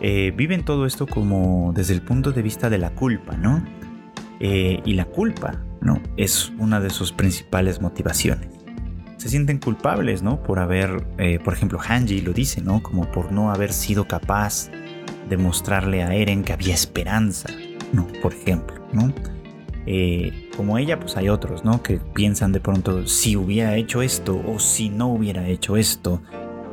eh, 0.00 0.32
viven 0.34 0.64
todo 0.64 0.86
esto 0.86 1.06
como 1.06 1.72
desde 1.74 1.92
el 1.92 2.00
punto 2.00 2.32
de 2.32 2.40
vista 2.40 2.70
de 2.70 2.78
la 2.78 2.94
culpa, 2.94 3.36
¿no? 3.36 3.62
Eh, 4.40 4.80
y 4.84 4.94
la 4.94 5.04
culpa, 5.04 5.64
¿no? 5.80 6.00
Es 6.16 6.52
una 6.58 6.80
de 6.80 6.90
sus 6.90 7.12
principales 7.12 7.80
motivaciones. 7.80 8.48
Se 9.16 9.28
sienten 9.28 9.58
culpables, 9.58 10.22
¿no? 10.22 10.42
Por 10.42 10.58
haber, 10.58 11.06
eh, 11.18 11.38
por 11.42 11.54
ejemplo, 11.54 11.78
Hanji 11.78 12.20
lo 12.20 12.32
dice, 12.32 12.60
¿no? 12.60 12.82
Como 12.82 13.10
por 13.10 13.32
no 13.32 13.50
haber 13.50 13.72
sido 13.72 14.06
capaz 14.06 14.70
de 15.28 15.36
mostrarle 15.36 16.02
a 16.02 16.14
Eren 16.14 16.42
que 16.42 16.52
había 16.52 16.74
esperanza, 16.74 17.48
¿no? 17.92 18.06
Por 18.20 18.34
ejemplo, 18.34 18.76
¿no? 18.92 19.12
Eh, 19.86 20.50
como 20.56 20.78
ella, 20.78 20.98
pues 20.98 21.16
hay 21.16 21.28
otros, 21.28 21.64
¿no? 21.64 21.82
Que 21.82 21.98
piensan 21.98 22.52
de 22.52 22.60
pronto, 22.60 23.06
si 23.06 23.36
hubiera 23.36 23.76
hecho 23.76 24.02
esto 24.02 24.42
o 24.46 24.58
si 24.58 24.88
no 24.88 25.08
hubiera 25.08 25.46
hecho 25.48 25.76
esto, 25.76 26.22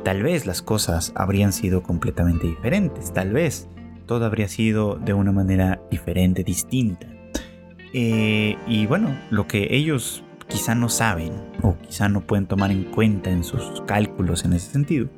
tal 0.04 0.22
vez 0.22 0.46
las 0.46 0.62
cosas 0.62 1.12
habrían 1.14 1.52
sido 1.52 1.82
completamente 1.82 2.46
diferentes, 2.46 3.12
tal 3.12 3.32
vez 3.32 3.68
todo 4.06 4.24
habría 4.24 4.48
sido 4.48 4.96
de 4.96 5.14
una 5.14 5.32
manera 5.32 5.80
diferente, 5.90 6.42
distinta. 6.42 7.06
Eh, 7.92 8.56
y 8.66 8.86
bueno, 8.86 9.16
lo 9.30 9.46
que 9.46 9.68
ellos 9.70 10.24
quizá 10.48 10.74
no 10.74 10.88
saben 10.88 11.32
o 11.62 11.76
quizá 11.78 12.08
no 12.08 12.22
pueden 12.22 12.46
tomar 12.46 12.70
en 12.70 12.84
cuenta 12.84 13.30
en 13.30 13.44
sus 13.44 13.82
cálculos 13.86 14.44
en 14.44 14.54
ese 14.54 14.70
sentido, 14.70 15.08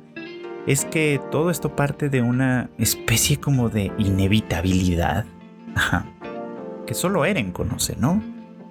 es 0.67 0.85
que 0.85 1.21
todo 1.31 1.51
esto 1.51 1.75
parte 1.75 2.09
de 2.09 2.21
una 2.21 2.69
especie 2.77 3.37
como 3.37 3.69
de 3.69 3.91
inevitabilidad 3.97 5.25
que 6.87 6.93
solo 6.93 7.25
Eren 7.25 7.51
conoce, 7.51 7.95
¿no? 7.99 8.21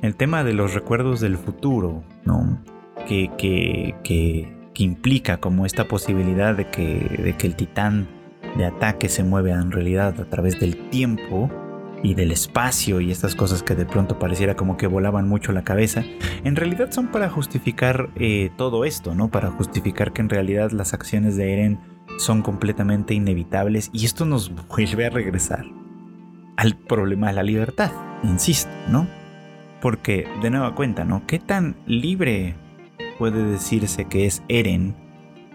El 0.03 0.17
tema 0.17 0.45
de 0.45 0.53
los 0.53 0.75
recuerdos 0.75 1.21
del 1.21 1.37
futuro, 1.37 2.03
¿no? 2.25 2.63
Que, 3.07 3.31
que, 3.37 3.95
que, 4.03 4.53
implica 4.77 5.37
como 5.37 5.67
esta 5.67 5.87
posibilidad 5.87 6.55
de 6.55 6.69
que, 6.69 7.21
de 7.23 7.37
que 7.37 7.47
el 7.47 7.55
titán 7.55 8.09
de 8.57 8.65
ataque 8.65 9.09
se 9.09 9.23
mueve 9.23 9.53
en 9.53 9.71
realidad 9.71 10.21
a 10.21 10.25
través 10.25 10.59
del 10.59 10.91
tiempo 10.91 11.49
y 12.05 12.15
del 12.15 12.31
espacio 12.31 13.01
y 13.01 13.11
estas 13.11 13.35
cosas 13.35 13.63
que 13.63 13.75
de 13.75 13.87
pronto 13.87 14.19
pareciera 14.19 14.55
como 14.55 14.77
que 14.77 14.87
volaban 14.87 15.27
mucho 15.27 15.53
la 15.53 15.65
cabeza, 15.65 16.05
en 16.45 16.55
realidad 16.55 16.93
son 16.93 17.09
para 17.09 17.31
justificar 17.31 18.11
eh, 18.17 18.51
todo 18.57 18.85
esto, 18.85 19.15
¿no? 19.15 19.31
Para 19.31 19.51
justificar 19.51 20.13
que 20.13 20.21
en 20.21 20.29
realidad 20.29 20.71
las 20.71 20.93
acciones 20.93 21.37
de 21.37 21.55
Eren 21.55 21.81
son 22.19 22.43
completamente 22.43 23.15
inevitables 23.15 23.91
y 23.93 24.05
esto 24.05 24.27
nos 24.27 24.53
vuelve 24.69 25.07
a 25.07 25.11
regresar 25.11 25.65
al 26.57 26.77
problema 26.77 27.29
de 27.29 27.33
la 27.33 27.43
libertad, 27.43 27.91
insisto, 28.23 28.71
¿no? 28.89 29.09
Porque, 29.81 30.29
de 30.43 30.51
nueva 30.51 30.75
cuenta, 30.75 31.05
¿no? 31.05 31.27
¿Qué 31.27 31.39
tan 31.39 31.75
libre 31.87 32.55
puede 33.19 33.43
decirse 33.45 34.05
que 34.05 34.27
es 34.27 34.43
Eren 34.49 34.95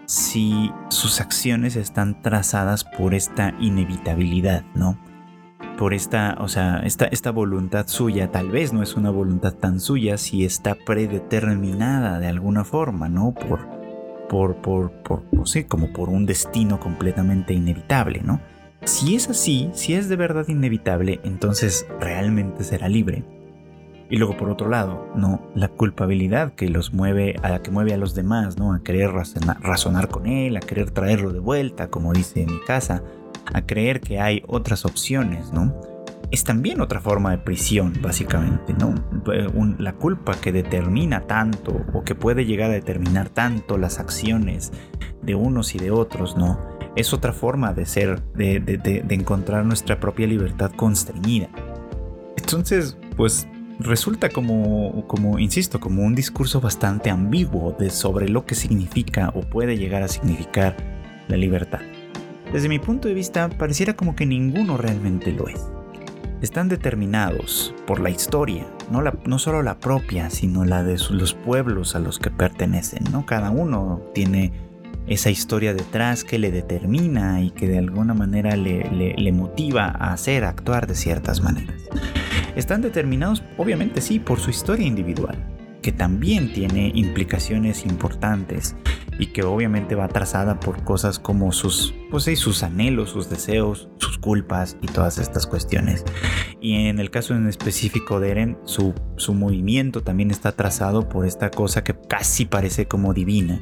si 0.06 0.72
sus 0.88 1.20
acciones 1.20 1.76
están 1.76 2.20
trazadas 2.22 2.82
por 2.82 3.14
esta 3.14 3.54
inevitabilidad, 3.60 4.64
¿no? 4.74 4.98
Por 5.80 5.94
esta, 5.94 6.36
o 6.40 6.48
sea, 6.48 6.82
esta, 6.84 7.06
esta 7.06 7.30
voluntad 7.30 7.86
suya, 7.88 8.30
tal 8.30 8.50
vez 8.50 8.74
no 8.74 8.82
es 8.82 8.96
una 8.96 9.08
voluntad 9.08 9.54
tan 9.54 9.80
suya 9.80 10.18
si 10.18 10.44
está 10.44 10.74
predeterminada 10.74 12.18
de 12.18 12.26
alguna 12.26 12.64
forma, 12.66 13.08
¿no? 13.08 13.32
Por, 13.32 13.60
por, 14.28 14.56
por, 14.56 14.90
por, 15.02 15.22
no 15.32 15.46
sé, 15.46 15.64
como 15.64 15.90
por 15.94 16.10
un 16.10 16.26
destino 16.26 16.78
completamente 16.80 17.54
inevitable, 17.54 18.20
¿no? 18.22 18.42
Si 18.84 19.14
es 19.14 19.30
así, 19.30 19.70
si 19.72 19.94
es 19.94 20.10
de 20.10 20.16
verdad 20.16 20.46
inevitable, 20.48 21.18
entonces 21.24 21.86
realmente 21.98 22.62
será 22.62 22.86
libre. 22.90 23.24
Y 24.10 24.18
luego 24.18 24.36
por 24.36 24.50
otro 24.50 24.68
lado, 24.68 25.08
no, 25.16 25.48
la 25.54 25.68
culpabilidad 25.68 26.52
que 26.52 26.68
los 26.68 26.92
mueve, 26.92 27.36
a 27.42 27.48
la 27.48 27.62
que 27.62 27.70
mueve 27.70 27.94
a 27.94 27.96
los 27.96 28.14
demás, 28.14 28.58
¿no? 28.58 28.74
A 28.74 28.82
querer 28.82 29.12
razonar, 29.12 30.08
con 30.08 30.26
él, 30.26 30.58
a 30.58 30.60
querer 30.60 30.90
traerlo 30.90 31.32
de 31.32 31.38
vuelta, 31.38 31.88
como 31.88 32.12
dice 32.12 32.44
mi 32.44 32.60
casa, 32.66 33.02
a 33.52 33.66
creer 33.66 34.00
que 34.00 34.20
hay 34.20 34.42
otras 34.46 34.84
opciones, 34.84 35.52
¿no? 35.52 35.80
Es 36.30 36.44
también 36.44 36.80
otra 36.80 37.00
forma 37.00 37.32
de 37.32 37.38
prisión, 37.38 37.92
básicamente, 38.00 38.72
¿no? 38.74 38.94
la 39.78 39.94
culpa 39.94 40.40
que 40.40 40.52
determina 40.52 41.22
tanto 41.26 41.84
o 41.92 42.04
que 42.04 42.14
puede 42.14 42.44
llegar 42.44 42.70
a 42.70 42.74
determinar 42.74 43.30
tanto 43.30 43.78
las 43.78 43.98
acciones 43.98 44.72
de 45.22 45.34
unos 45.34 45.74
y 45.74 45.78
de 45.78 45.90
otros, 45.90 46.36
¿no? 46.36 46.70
es 46.96 47.12
otra 47.12 47.32
forma 47.32 47.72
de 47.72 47.86
ser, 47.86 48.22
de, 48.34 49.04
encontrar 49.10 49.64
nuestra 49.64 50.00
propia 50.00 50.26
libertad 50.26 50.72
constreñida. 50.72 51.48
Entonces, 52.36 52.96
pues 53.16 53.46
resulta 53.78 54.28
como, 54.28 55.06
como, 55.06 55.38
insisto, 55.38 55.80
como 55.80 56.02
un 56.02 56.14
discurso 56.14 56.60
bastante 56.60 57.10
ambiguo 57.10 57.76
de 57.78 57.90
sobre 57.90 58.28
lo 58.28 58.44
que 58.44 58.54
significa 58.54 59.30
o 59.34 59.42
puede 59.42 59.76
llegar 59.76 60.02
a 60.02 60.08
significar 60.08 60.76
la 61.28 61.36
libertad. 61.36 61.80
Desde 62.52 62.68
mi 62.68 62.80
punto 62.80 63.06
de 63.06 63.14
vista, 63.14 63.48
pareciera 63.48 63.94
como 63.94 64.16
que 64.16 64.26
ninguno 64.26 64.76
realmente 64.76 65.30
lo 65.30 65.46
es. 65.46 65.70
Están 66.42 66.68
determinados 66.68 67.74
por 67.86 68.00
la 68.00 68.10
historia, 68.10 68.66
no, 68.90 69.38
solo 69.38 69.62
la 69.62 69.78
propia, 69.78 70.30
sino 70.30 70.64
la 70.64 70.82
de 70.82 70.98
los 71.10 71.34
pueblos 71.34 71.94
a 71.94 72.00
los 72.00 72.18
que 72.18 72.30
pertenecen, 72.30 73.04
¿no? 73.12 73.24
Cada 73.24 73.50
uno 73.50 74.02
tiene 74.14 74.52
esa 75.06 75.30
historia 75.30 75.74
detrás 75.74 76.24
que 76.24 76.38
le 76.38 76.50
determina 76.50 77.40
y 77.40 77.50
que 77.50 77.68
de 77.68 77.78
alguna 77.78 78.14
manera 78.14 78.56
le, 78.56 79.32
motiva 79.32 79.86
a 79.86 80.12
hacer, 80.12 80.44
a 80.44 80.48
actuar 80.48 80.88
de 80.88 80.96
ciertas 80.96 81.42
maneras. 81.42 81.76
Están 82.56 82.82
determinados, 82.82 83.44
obviamente 83.58 84.00
sí, 84.00 84.18
por 84.18 84.40
su 84.40 84.50
historia 84.50 84.86
individual, 84.86 85.38
que 85.82 85.92
también 85.92 86.52
tiene 86.52 86.90
implicaciones 86.94 87.84
importantes 87.86 88.74
y 89.20 89.26
que 89.26 89.42
obviamente 89.42 89.94
va 89.94 90.08
trazada 90.08 90.58
por 90.58 90.82
cosas 90.82 91.18
como 91.18 91.52
sus, 91.52 91.94
pues 92.10 92.24
sus 92.38 92.62
anhelos, 92.62 93.10
sus 93.10 93.28
deseos, 93.28 93.90
sus 93.98 94.16
culpas 94.16 94.78
y 94.80 94.86
todas 94.86 95.18
estas 95.18 95.46
cuestiones. 95.46 96.04
Y 96.60 96.86
en 96.86 96.98
el 96.98 97.10
caso 97.10 97.34
en 97.34 97.46
específico 97.46 98.18
de 98.18 98.30
Eren, 98.30 98.58
su, 98.64 98.94
su 99.16 99.34
movimiento 99.34 100.02
también 100.02 100.30
está 100.30 100.52
trazado 100.52 101.08
por 101.08 101.26
esta 101.26 101.50
cosa 101.50 101.84
que 101.84 101.94
casi 101.94 102.46
parece 102.46 102.86
como 102.86 103.12
divina, 103.12 103.60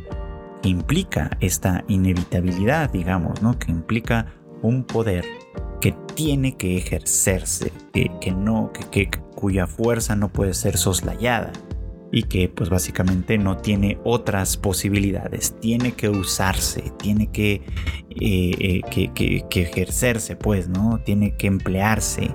que 0.62 0.68
implica 0.68 1.30
esta 1.40 1.84
inevitabilidad, 1.88 2.90
digamos, 2.92 3.42
¿no? 3.42 3.58
Que 3.58 3.72
implica 3.72 4.26
un 4.62 4.84
poder 4.84 5.24
que 5.80 5.92
tiene 6.14 6.56
que 6.56 6.76
ejercerse, 6.76 7.72
que, 7.92 8.30
no, 8.30 8.72
que, 8.90 9.10
cuya 9.34 9.66
fuerza 9.66 10.14
no 10.14 10.28
puede 10.28 10.54
ser 10.54 10.76
soslayada 10.76 11.52
y 12.10 12.24
que 12.24 12.48
pues 12.48 12.70
básicamente 12.70 13.38
no 13.38 13.58
tiene 13.58 13.98
otras 14.04 14.56
posibilidades, 14.56 15.54
tiene 15.60 15.92
que 15.92 16.08
usarse, 16.08 16.92
tiene 16.98 17.30
que, 17.30 17.62
eh, 18.10 18.80
eh, 18.80 18.80
que, 18.90 19.44
que, 19.48 19.62
ejercerse 19.62 20.36
pues, 20.36 20.68
¿no? 20.68 21.00
Tiene 21.04 21.36
que 21.36 21.46
emplearse 21.46 22.34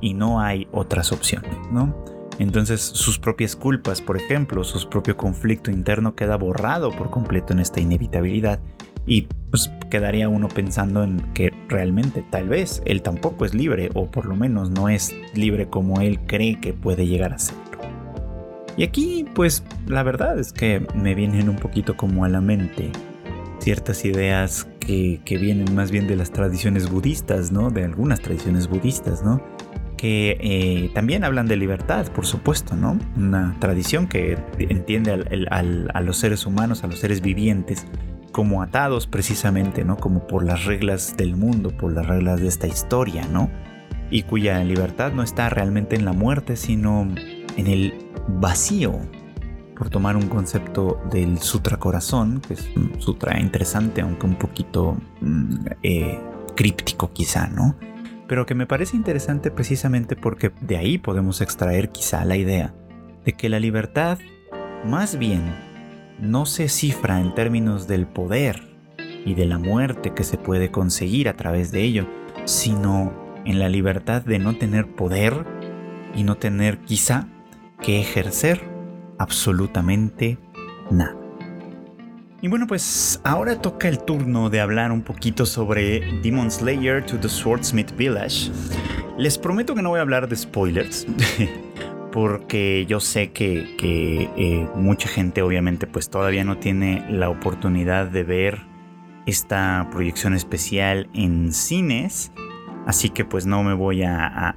y 0.00 0.14
no 0.14 0.40
hay 0.40 0.66
otras 0.72 1.12
opciones, 1.12 1.56
¿no? 1.70 2.04
Entonces 2.38 2.80
sus 2.80 3.18
propias 3.18 3.54
culpas, 3.54 4.00
por 4.00 4.16
ejemplo, 4.16 4.64
su 4.64 4.88
propio 4.88 5.16
conflicto 5.16 5.70
interno 5.70 6.16
queda 6.16 6.36
borrado 6.36 6.90
por 6.90 7.10
completo 7.10 7.52
en 7.52 7.60
esta 7.60 7.80
inevitabilidad 7.80 8.58
y 9.06 9.28
pues 9.50 9.70
quedaría 9.90 10.28
uno 10.28 10.48
pensando 10.48 11.04
en 11.04 11.20
que 11.34 11.52
realmente 11.68 12.24
tal 12.30 12.48
vez 12.48 12.82
él 12.86 13.02
tampoco 13.02 13.44
es 13.44 13.54
libre 13.54 13.90
o 13.94 14.10
por 14.10 14.26
lo 14.26 14.34
menos 14.34 14.70
no 14.70 14.88
es 14.88 15.14
libre 15.34 15.68
como 15.68 16.00
él 16.00 16.20
cree 16.26 16.60
que 16.60 16.72
puede 16.72 17.06
llegar 17.06 17.32
a 17.32 17.38
ser. 17.38 17.61
Y 18.76 18.84
aquí 18.84 19.26
pues 19.34 19.64
la 19.86 20.02
verdad 20.02 20.38
es 20.38 20.52
que 20.52 20.86
me 20.94 21.14
vienen 21.14 21.48
un 21.48 21.56
poquito 21.56 21.96
como 21.96 22.24
a 22.24 22.28
la 22.28 22.40
mente 22.40 22.90
ciertas 23.58 24.04
ideas 24.04 24.66
que, 24.80 25.20
que 25.24 25.38
vienen 25.38 25.74
más 25.74 25.90
bien 25.90 26.06
de 26.06 26.16
las 26.16 26.32
tradiciones 26.32 26.90
budistas, 26.90 27.52
¿no? 27.52 27.70
De 27.70 27.84
algunas 27.84 28.20
tradiciones 28.20 28.68
budistas, 28.68 29.22
¿no? 29.22 29.40
que 30.02 30.36
eh, 30.40 30.90
también 30.94 31.22
hablan 31.22 31.46
de 31.46 31.54
libertad, 31.54 32.08
por 32.08 32.26
supuesto, 32.26 32.74
¿no? 32.74 32.98
Una 33.16 33.54
tradición 33.60 34.08
que 34.08 34.36
entiende 34.58 35.12
a 35.12 36.00
los 36.02 36.16
seres 36.16 36.44
humanos, 36.44 36.82
a 36.82 36.88
los 36.88 36.98
seres 36.98 37.20
vivientes, 37.20 37.86
como 38.32 38.62
atados 38.62 39.06
precisamente, 39.06 39.84
¿no? 39.84 39.96
Como 39.96 40.26
por 40.26 40.44
las 40.44 40.64
reglas 40.64 41.16
del 41.16 41.36
mundo, 41.36 41.70
por 41.70 41.92
las 41.92 42.04
reglas 42.04 42.40
de 42.40 42.48
esta 42.48 42.66
historia, 42.66 43.28
¿no? 43.28 43.48
Y 44.10 44.24
cuya 44.24 44.64
libertad 44.64 45.12
no 45.12 45.22
está 45.22 45.48
realmente 45.50 45.94
en 45.94 46.04
la 46.04 46.12
muerte, 46.12 46.56
sino 46.56 47.06
en 47.56 47.66
el 47.66 47.94
vacío, 48.28 48.98
por 49.76 49.90
tomar 49.90 50.16
un 50.16 50.28
concepto 50.28 51.00
del 51.10 51.38
Sutra 51.38 51.78
Corazón, 51.78 52.40
que 52.46 52.54
es 52.54 52.70
un 52.76 53.00
sutra 53.00 53.40
interesante, 53.40 54.00
aunque 54.00 54.26
un 54.26 54.36
poquito 54.36 54.96
mm, 55.20 55.66
eh, 55.82 56.20
críptico 56.54 57.12
quizá, 57.12 57.48
¿no? 57.48 57.76
pero 58.32 58.46
que 58.46 58.54
me 58.54 58.66
parece 58.66 58.96
interesante 58.96 59.50
precisamente 59.50 60.16
porque 60.16 60.52
de 60.62 60.78
ahí 60.78 60.96
podemos 60.96 61.42
extraer 61.42 61.90
quizá 61.90 62.24
la 62.24 62.38
idea 62.38 62.74
de 63.26 63.34
que 63.34 63.50
la 63.50 63.60
libertad 63.60 64.18
más 64.86 65.18
bien 65.18 65.54
no 66.18 66.46
se 66.46 66.70
cifra 66.70 67.20
en 67.20 67.34
términos 67.34 67.86
del 67.86 68.06
poder 68.06 68.74
y 69.26 69.34
de 69.34 69.44
la 69.44 69.58
muerte 69.58 70.14
que 70.14 70.24
se 70.24 70.38
puede 70.38 70.70
conseguir 70.70 71.28
a 71.28 71.36
través 71.36 71.72
de 71.72 71.82
ello, 71.82 72.06
sino 72.46 73.12
en 73.44 73.58
la 73.58 73.68
libertad 73.68 74.22
de 74.22 74.38
no 74.38 74.56
tener 74.56 74.86
poder 74.86 75.44
y 76.14 76.22
no 76.22 76.36
tener 76.38 76.78
quizá 76.78 77.28
que 77.82 78.00
ejercer 78.00 78.60
absolutamente 79.18 80.38
nada. 80.90 81.16
Y 82.40 82.48
bueno, 82.48 82.66
pues 82.66 83.20
ahora 83.22 83.62
toca 83.62 83.88
el 83.88 84.00
turno 84.00 84.50
de 84.50 84.60
hablar 84.60 84.90
un 84.90 85.02
poquito 85.02 85.46
sobre 85.46 86.00
Demon 86.22 86.50
Slayer 86.50 87.06
to 87.06 87.16
the 87.16 87.28
Swordsmith 87.28 87.94
Village. 87.96 88.50
Les 89.16 89.38
prometo 89.38 89.76
que 89.76 89.82
no 89.82 89.90
voy 89.90 90.00
a 90.00 90.02
hablar 90.02 90.28
de 90.28 90.34
spoilers, 90.34 91.06
porque 92.12 92.84
yo 92.86 92.98
sé 92.98 93.30
que, 93.30 93.76
eh, 93.78 94.68
mucha 94.74 95.08
gente 95.08 95.42
obviamente 95.42 95.86
pues 95.86 96.10
todavía 96.10 96.42
no 96.42 96.58
tiene 96.58 97.06
la 97.08 97.28
oportunidad 97.28 98.06
de 98.06 98.24
ver 98.24 98.62
esta 99.26 99.88
proyección 99.92 100.34
especial 100.34 101.08
en 101.14 101.52
cines, 101.52 102.32
así 102.86 103.10
que 103.10 103.24
pues 103.24 103.46
no 103.46 103.62
me 103.62 103.74
voy 103.74 104.02
a, 104.02 104.56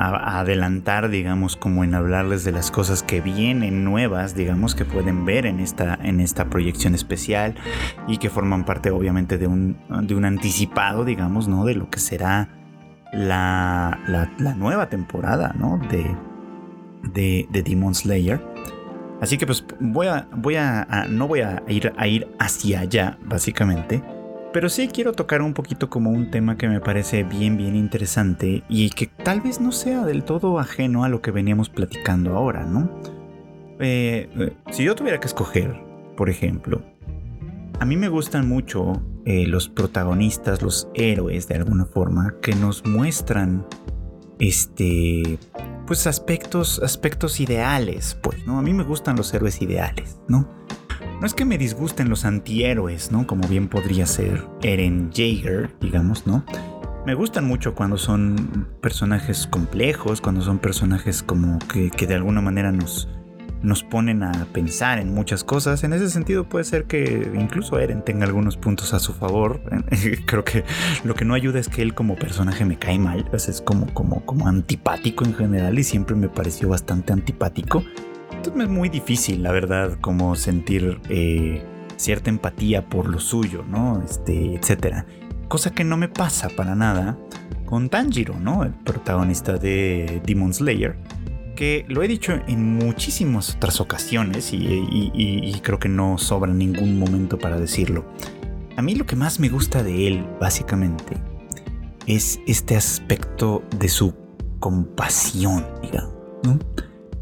adelantar, 0.00 1.10
digamos, 1.10 1.56
como 1.56 1.84
en 1.84 1.94
hablarles 1.94 2.44
de 2.44 2.52
las 2.52 2.70
cosas 2.70 3.02
que 3.02 3.20
vienen 3.20 3.84
nuevas, 3.84 4.34
digamos, 4.34 4.74
que 4.74 4.84
pueden 4.84 5.24
ver 5.26 5.44
en 5.44 5.60
esta, 5.60 5.98
en 6.02 6.20
esta 6.20 6.46
proyección 6.46 6.94
especial 6.94 7.54
y 8.08 8.16
que 8.16 8.30
forman 8.30 8.64
parte, 8.64 8.90
obviamente, 8.90 9.36
de 9.36 9.46
un, 9.46 9.76
de 10.02 10.14
un 10.14 10.24
anticipado, 10.24 11.04
digamos, 11.04 11.48
¿no? 11.48 11.64
De 11.64 11.74
lo 11.74 11.90
que 11.90 11.98
será 11.98 12.48
la, 13.12 13.98
la, 14.38 14.54
nueva 14.54 14.88
temporada, 14.88 15.54
¿no? 15.58 15.78
De, 15.90 16.16
de, 17.12 17.46
de, 17.50 17.62
Demon 17.62 17.94
Slayer. 17.94 18.40
Así 19.20 19.36
que 19.36 19.44
pues 19.44 19.64
voy 19.80 20.06
a, 20.06 20.28
voy 20.34 20.56
a, 20.56 21.06
no 21.10 21.28
voy 21.28 21.40
a 21.40 21.62
ir, 21.68 21.92
a 21.98 22.06
ir 22.06 22.26
hacia 22.38 22.80
allá, 22.80 23.18
básicamente 23.22 24.02
pero 24.52 24.68
sí 24.68 24.88
quiero 24.88 25.12
tocar 25.12 25.42
un 25.42 25.54
poquito 25.54 25.88
como 25.88 26.10
un 26.10 26.30
tema 26.30 26.56
que 26.56 26.68
me 26.68 26.80
parece 26.80 27.22
bien, 27.22 27.56
bien 27.56 27.76
interesante 27.76 28.62
y 28.68 28.90
que 28.90 29.06
tal 29.06 29.40
vez 29.40 29.60
no 29.60 29.72
sea 29.72 30.04
del 30.04 30.24
todo 30.24 30.58
ajeno 30.58 31.04
a 31.04 31.08
lo 31.08 31.22
que 31.22 31.30
veníamos 31.30 31.68
platicando 31.68 32.36
ahora, 32.36 32.64
¿no? 32.64 32.90
Eh, 33.78 34.28
eh, 34.38 34.52
si 34.70 34.84
yo 34.84 34.94
tuviera 34.94 35.20
que 35.20 35.26
escoger, 35.26 35.80
por 36.16 36.28
ejemplo, 36.28 36.82
a 37.78 37.84
mí 37.84 37.96
me 37.96 38.08
gustan 38.08 38.48
mucho 38.48 39.02
eh, 39.24 39.46
los 39.46 39.68
protagonistas, 39.68 40.62
los 40.62 40.88
héroes 40.94 41.48
de 41.48 41.54
alguna 41.54 41.84
forma, 41.84 42.34
que 42.42 42.54
nos 42.54 42.84
muestran 42.84 43.66
este 44.38 45.38
pues 45.86 46.06
aspectos 46.06 46.80
aspectos 46.82 47.40
ideales 47.40 48.16
pues 48.22 48.46
no 48.46 48.58
a 48.58 48.62
mí 48.62 48.72
me 48.72 48.84
gustan 48.84 49.16
los 49.16 49.34
héroes 49.34 49.60
ideales 49.60 50.18
no 50.28 50.48
no 51.20 51.26
es 51.26 51.34
que 51.34 51.44
me 51.44 51.58
disgusten 51.58 52.08
los 52.08 52.24
antihéroes, 52.24 53.12
¿no? 53.12 53.26
Como 53.26 53.46
bien 53.46 53.68
podría 53.68 54.06
ser 54.06 54.42
Eren 54.62 55.10
Jaeger, 55.12 55.70
digamos, 55.78 56.26
¿no? 56.26 56.44
Me 57.04 57.14
gustan 57.14 57.44
mucho 57.44 57.74
cuando 57.74 57.98
son 57.98 58.68
personajes 58.80 59.46
complejos, 59.46 60.22
cuando 60.22 60.40
son 60.40 60.58
personajes 60.58 61.22
como 61.22 61.58
que, 61.58 62.06
de 62.06 62.14
alguna 62.14 62.40
manera 62.40 62.72
nos, 62.72 63.06
nos 63.62 63.84
ponen 63.84 64.22
a 64.22 64.46
pensar 64.52 64.98
en 64.98 65.12
muchas 65.12 65.44
cosas. 65.44 65.84
En 65.84 65.92
ese 65.92 66.08
sentido 66.08 66.48
puede 66.48 66.64
ser 66.64 66.84
que 66.84 67.30
incluso 67.38 67.78
Eren 67.78 68.02
tenga 68.02 68.24
algunos 68.24 68.56
puntos 68.56 68.94
a 68.94 68.98
su 68.98 69.12
favor. 69.12 69.60
Creo 70.26 70.44
que 70.44 70.64
lo 71.04 71.14
que 71.14 71.26
no 71.26 71.34
ayuda 71.34 71.60
es 71.60 71.68
que 71.68 71.82
él 71.82 71.92
como 71.92 72.16
personaje 72.16 72.64
me 72.64 72.78
cae 72.78 72.98
mal. 72.98 73.28
es 73.34 73.60
como, 73.60 73.92
como, 73.92 74.24
como 74.24 74.48
antipático 74.48 75.26
en 75.26 75.34
general 75.34 75.78
y 75.78 75.84
siempre 75.84 76.16
me 76.16 76.30
pareció 76.30 76.70
bastante 76.70 77.12
antipático 77.12 77.84
es 78.48 78.68
muy 78.68 78.88
difícil, 78.88 79.42
la 79.42 79.52
verdad, 79.52 79.98
como 80.00 80.34
sentir 80.34 81.00
eh, 81.08 81.62
cierta 81.96 82.30
empatía 82.30 82.88
por 82.88 83.08
lo 83.08 83.20
suyo, 83.20 83.64
¿no? 83.68 84.02
Este, 84.02 84.54
etcétera. 84.54 85.06
Cosa 85.48 85.70
que 85.72 85.84
no 85.84 85.96
me 85.96 86.08
pasa 86.08 86.48
para 86.48 86.74
nada 86.74 87.18
con 87.66 87.88
Tanjiro, 87.88 88.38
¿no? 88.38 88.64
El 88.64 88.72
protagonista 88.72 89.58
de 89.58 90.22
Demon 90.24 90.54
Slayer. 90.54 90.96
Que 91.54 91.84
lo 91.88 92.02
he 92.02 92.08
dicho 92.08 92.32
en 92.48 92.76
muchísimas 92.76 93.54
otras 93.56 93.80
ocasiones 93.80 94.52
y, 94.52 95.60
creo 95.62 95.78
que 95.78 95.90
no 95.90 96.16
sobra 96.16 96.52
ningún 96.52 96.98
momento 96.98 97.38
para 97.38 97.60
decirlo. 97.60 98.06
A 98.76 98.82
mí 98.82 98.94
lo 98.94 99.04
que 99.04 99.16
más 99.16 99.38
me 99.40 99.50
gusta 99.50 99.82
de 99.82 100.08
él, 100.08 100.26
básicamente, 100.40 101.16
es 102.06 102.40
este 102.46 102.76
aspecto 102.76 103.62
de 103.78 103.88
su 103.88 104.14
compasión, 104.58 105.66
digamos. 105.82 106.14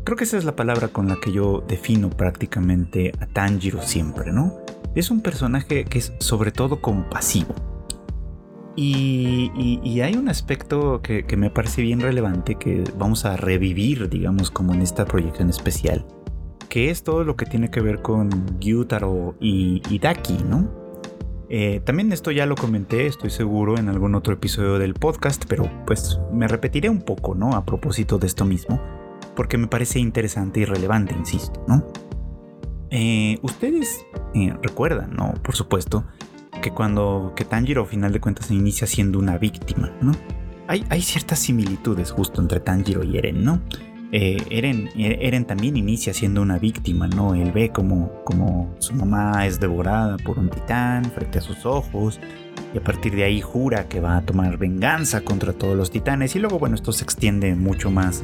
Creo 0.09 0.17
que 0.17 0.25
esa 0.25 0.39
es 0.39 0.47
la 0.47 0.57
palabra 0.57 0.89
con 0.89 1.07
la 1.07 1.17
que 1.21 1.33
yo 1.33 1.63
defino 1.69 2.09
prácticamente 2.09 3.13
a 3.21 3.27
Tanjiro 3.27 3.83
siempre, 3.83 4.33
¿no? 4.33 4.55
Es 4.95 5.11
un 5.11 5.21
personaje 5.21 5.85
que 5.85 5.99
es 5.99 6.15
sobre 6.19 6.51
todo 6.51 6.81
compasivo. 6.81 7.55
Y, 8.75 10.01
hay 10.01 10.17
un 10.17 10.31
aspecto 10.31 11.03
que, 11.03 11.27
me 11.37 11.51
parece 11.51 11.83
bien 11.83 12.01
relevante 12.01 12.55
que 12.55 12.85
vamos 12.97 13.27
a 13.27 13.37
revivir, 13.37 14.09
digamos, 14.09 14.51
como 14.51 14.73
en 14.73 14.81
esta 14.81 15.05
proyección 15.05 15.51
especial, 15.51 16.07
que 16.71 16.89
es 16.89 17.03
todo 17.03 17.23
lo 17.23 17.37
que 17.37 17.45
tiene 17.45 17.71
que 17.71 17.83
ver 17.83 18.01
con 18.01 18.59
Gyutaro 18.59 19.37
y, 19.41 19.99
Daki, 19.99 20.39
¿no? 20.39 20.71
Eh, 21.51 21.83
también 21.85 22.13
esto 22.13 22.31
ya 22.31 22.47
lo 22.47 22.55
comenté, 22.55 23.07
estoy 23.07 23.29
seguro, 23.29 23.77
en 23.77 23.91
algún 23.91 24.15
otro 24.15 24.33
episodio 24.33 24.79
del 24.79 24.95
podcast, 24.95 25.45
pero 25.47 25.71
pues 25.87 26.19
me 26.33 26.49
repetiré 26.49 26.89
un 26.89 27.03
poco, 27.03 27.35
¿no? 27.35 27.53
A 27.53 27.67
propósito 27.67 28.17
de 28.17 28.27
esto 28.27 28.47
mismo 28.47 28.81
porque 29.39 29.57
me 29.57 29.69
parece 29.69 30.01
interesante 30.01 30.59
y 30.59 30.65
relevante, 30.65 31.15
insisto, 31.17 31.65
¿no? 31.69 31.87
Eh, 32.91 33.39
ustedes 33.43 34.05
eh, 34.35 34.53
recuerdan, 34.61 35.15
¿no? 35.15 35.33
Por 35.45 35.55
supuesto, 35.55 36.05
que 36.61 36.73
cuando 36.73 37.35
que 37.37 37.45
Tanjiro, 37.45 37.83
a 37.83 37.87
final 37.87 38.13
de 38.13 38.21
cuentas, 38.21 38.51
inicia 38.51 38.89
siendo 38.89 39.17
una 39.17 39.39
víctima, 39.39 39.93
¿no? 40.01 40.11
Hay, 40.67 40.85
hay 40.89 41.03
ciertas 41.03 41.39
similitudes 41.39 42.11
justo 42.11 42.41
entre 42.41 42.59
Tanjiro 42.59 43.05
y 43.05 43.17
Eren, 43.17 43.45
¿no? 43.45 43.63
Eh, 44.11 44.39
Eren, 44.51 44.91
Eren, 44.97 45.45
también 45.45 45.77
inicia 45.77 46.13
siendo 46.13 46.43
una 46.43 46.59
víctima, 46.59 47.07
¿no? 47.07 47.37
Él 47.37 47.53
ve 47.53 47.71
como, 47.71 48.25
como 48.25 48.75
su 48.81 48.93
mamá 48.95 49.47
es 49.47 49.61
devorada 49.61 50.17
por 50.17 50.41
un 50.41 50.51
titán 50.51 51.05
frente 51.05 51.39
a 51.39 51.43
sus 51.43 51.65
ojos 51.65 52.19
y 52.75 52.79
a 52.79 52.83
partir 52.83 53.15
de 53.15 53.25
ahí 53.25 53.41
jura 53.41 53.89
que 53.89 54.01
va 54.01 54.17
a 54.17 54.23
tomar 54.23 54.59
venganza 54.59 55.23
contra 55.23 55.53
todos 55.53 55.77
los 55.77 55.91
titanes. 55.91 56.37
Y 56.37 56.39
luego 56.39 56.59
bueno 56.59 56.75
esto 56.75 56.93
se 56.93 57.05
extiende 57.05 57.55
mucho 57.55 57.91
más 57.91 58.23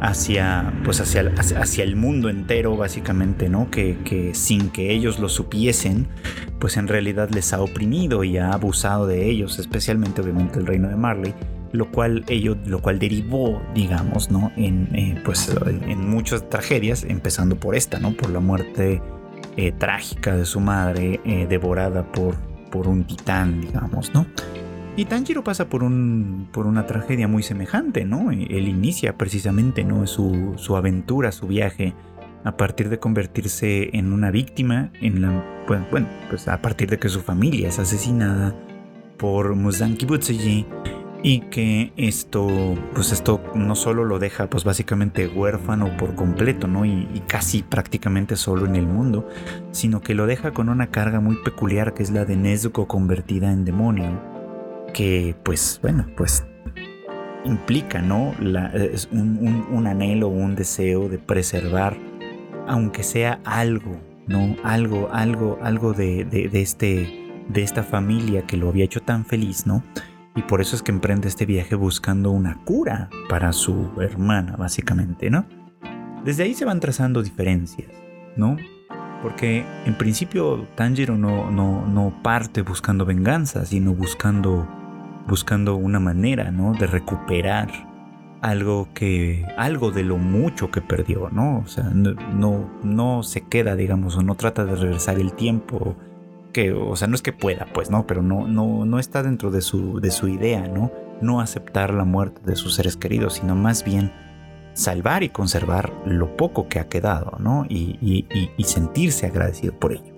hacia 0.00 0.72
pues 0.84 1.00
hacia, 1.00 1.32
hacia 1.36 1.84
el 1.84 1.96
mundo 1.96 2.28
entero 2.28 2.76
básicamente 2.76 3.48
no 3.48 3.70
que, 3.70 3.98
que, 4.04 4.34
sin 4.34 4.70
que 4.70 4.92
ellos 4.92 5.18
lo 5.18 5.28
supiesen 5.28 6.08
pues 6.58 6.76
en 6.76 6.88
realidad 6.88 7.30
les 7.30 7.52
ha 7.52 7.62
oprimido 7.62 8.24
y 8.24 8.38
ha 8.38 8.52
abusado 8.52 9.06
de 9.06 9.28
ellos 9.28 9.58
especialmente 9.58 10.20
obviamente 10.20 10.58
el 10.58 10.66
reino 10.66 10.88
de 10.88 10.96
Marley 10.96 11.34
lo 11.72 11.90
cual 11.90 12.24
ello 12.28 12.56
lo 12.66 12.80
cual 12.80 12.98
derivó 12.98 13.62
digamos 13.74 14.30
no 14.30 14.52
en 14.56 14.88
eh, 14.94 15.20
pues 15.24 15.54
en 15.64 16.08
muchas 16.08 16.48
tragedias 16.48 17.04
empezando 17.04 17.56
por 17.56 17.76
esta 17.76 17.98
no 17.98 18.12
por 18.12 18.30
la 18.30 18.40
muerte 18.40 19.00
eh, 19.56 19.72
trágica 19.72 20.36
de 20.36 20.44
su 20.44 20.60
madre 20.60 21.20
eh, 21.24 21.46
devorada 21.48 22.10
por 22.12 22.49
por 22.70 22.88
un 22.88 23.04
titán, 23.04 23.60
digamos, 23.60 24.12
¿no? 24.14 24.26
Y 24.96 25.04
Tanjiro 25.04 25.44
pasa 25.44 25.68
por, 25.68 25.82
un, 25.82 26.48
por 26.52 26.66
una 26.66 26.86
tragedia 26.86 27.28
muy 27.28 27.42
semejante, 27.42 28.04
¿no? 28.04 28.30
Él 28.32 28.68
inicia 28.68 29.16
precisamente, 29.16 29.84
¿no? 29.84 30.06
Su, 30.06 30.76
aventura, 30.76 31.32
su 31.32 31.46
viaje, 31.46 31.94
a 32.44 32.56
partir 32.56 32.88
de 32.88 32.98
convertirse 32.98 33.96
en 33.96 34.12
una 34.12 34.30
víctima, 34.30 34.90
en 35.00 35.22
la, 35.22 35.44
bueno, 35.90 36.08
pues 36.28 36.48
a 36.48 36.60
partir 36.60 36.90
de 36.90 36.98
que 36.98 37.08
su 37.08 37.20
familia 37.20 37.68
es 37.68 37.78
asesinada 37.78 38.54
por 39.16 39.54
Muzanki 39.54 40.06
Butsuji 40.06 40.66
y 41.22 41.40
que 41.50 41.92
esto, 41.96 42.48
pues 42.94 43.12
esto 43.12 43.42
no 43.54 43.74
solo 43.74 44.04
lo 44.04 44.18
deja 44.18 44.48
pues 44.48 44.64
básicamente 44.64 45.28
huérfano 45.28 45.96
por 45.96 46.14
completo, 46.14 46.66
¿no? 46.66 46.84
Y, 46.84 47.06
casi 47.26 47.62
prácticamente 47.62 48.34
solo 48.36 48.66
en 48.66 48.74
el 48.74 48.86
mundo, 48.86 49.28
sino 49.70 50.00
que 50.00 50.14
lo 50.14 50.26
deja 50.26 50.52
con 50.52 50.68
una 50.68 50.88
carga 50.88 51.20
muy 51.20 51.36
peculiar 51.44 51.94
que 51.94 52.02
es 52.02 52.10
la 52.10 52.24
de 52.24 52.36
Nezuko 52.36 52.88
convertida 52.88 53.52
en 53.52 53.64
demonio, 53.64 54.20
que 54.94 55.36
pues 55.44 55.78
bueno, 55.82 56.06
pues 56.16 56.44
implica, 57.44 58.00
¿no? 58.00 58.34
La, 58.40 58.68
es 58.68 59.08
un, 59.12 59.86
anhelo, 59.86 60.28
un 60.28 60.56
deseo 60.56 61.08
de 61.08 61.18
preservar, 61.18 61.96
aunque 62.66 63.02
sea 63.02 63.40
algo, 63.44 64.00
¿no? 64.26 64.56
Algo, 64.64 65.08
algo, 65.12 65.58
algo 65.62 65.92
de, 65.92 66.24
de 66.24 66.60
este, 66.60 67.30
de 67.48 67.62
esta 67.62 67.82
familia 67.82 68.46
que 68.46 68.56
lo 68.56 68.68
había 68.68 68.84
hecho 68.84 69.00
tan 69.00 69.24
feliz, 69.24 69.66
¿no? 69.66 69.84
Y 70.36 70.42
por 70.42 70.60
eso 70.60 70.76
es 70.76 70.82
que 70.82 70.92
emprende 70.92 71.28
este 71.28 71.46
viaje 71.46 71.74
buscando 71.74 72.30
una 72.30 72.62
cura 72.64 73.10
para 73.28 73.52
su 73.52 73.90
hermana, 74.00 74.56
básicamente, 74.56 75.30
¿no? 75.30 75.44
Desde 76.24 76.44
ahí 76.44 76.54
se 76.54 76.64
van 76.64 76.80
trazando 76.80 77.22
diferencias, 77.22 77.90
¿no? 78.36 78.56
Porque 79.22 79.64
en 79.84 79.94
principio 79.94 80.66
Tanjiro 80.76 81.16
no, 81.16 81.50
no, 81.50 81.86
no 81.86 82.22
parte 82.22 82.62
buscando 82.62 83.04
venganza, 83.04 83.66
sino 83.66 83.92
buscando, 83.92 84.68
buscando 85.26 85.76
una 85.76 86.00
manera, 86.00 86.50
¿no? 86.50 86.72
De 86.72 86.86
recuperar 86.86 87.68
algo 88.40 88.88
que 88.94 89.46
algo 89.58 89.90
de 89.90 90.02
lo 90.02 90.16
mucho 90.16 90.70
que 90.70 90.80
perdió, 90.80 91.28
¿no? 91.30 91.58
O 91.58 91.66
sea, 91.66 91.84
no, 91.84 92.12
no, 92.32 92.70
no 92.82 93.22
se 93.22 93.42
queda, 93.42 93.76
digamos, 93.76 94.16
o 94.16 94.22
no 94.22 94.34
trata 94.36 94.64
de 94.64 94.76
regresar 94.76 95.18
el 95.18 95.32
tiempo 95.32 95.96
que, 96.52 96.72
o 96.72 96.96
sea, 96.96 97.08
no 97.08 97.14
es 97.14 97.22
que 97.22 97.32
pueda, 97.32 97.66
pues, 97.72 97.90
¿no? 97.90 98.06
Pero 98.06 98.22
no, 98.22 98.46
no, 98.46 98.84
no 98.84 98.98
está 98.98 99.22
dentro 99.22 99.50
de 99.50 99.60
su, 99.60 100.00
de 100.00 100.10
su 100.10 100.28
idea, 100.28 100.68
¿no? 100.68 100.92
No 101.20 101.40
aceptar 101.40 101.92
la 101.94 102.04
muerte 102.04 102.40
de 102.44 102.56
sus 102.56 102.74
seres 102.74 102.96
queridos, 102.96 103.34
sino 103.34 103.54
más 103.54 103.84
bien 103.84 104.12
salvar 104.74 105.22
y 105.22 105.28
conservar 105.28 105.92
lo 106.06 106.36
poco 106.36 106.68
que 106.68 106.78
ha 106.78 106.88
quedado, 106.88 107.36
¿no? 107.38 107.66
Y, 107.68 108.26
sentirse 108.64 109.26
agradecido 109.26 109.78
por 109.78 109.92
ello. 109.92 110.14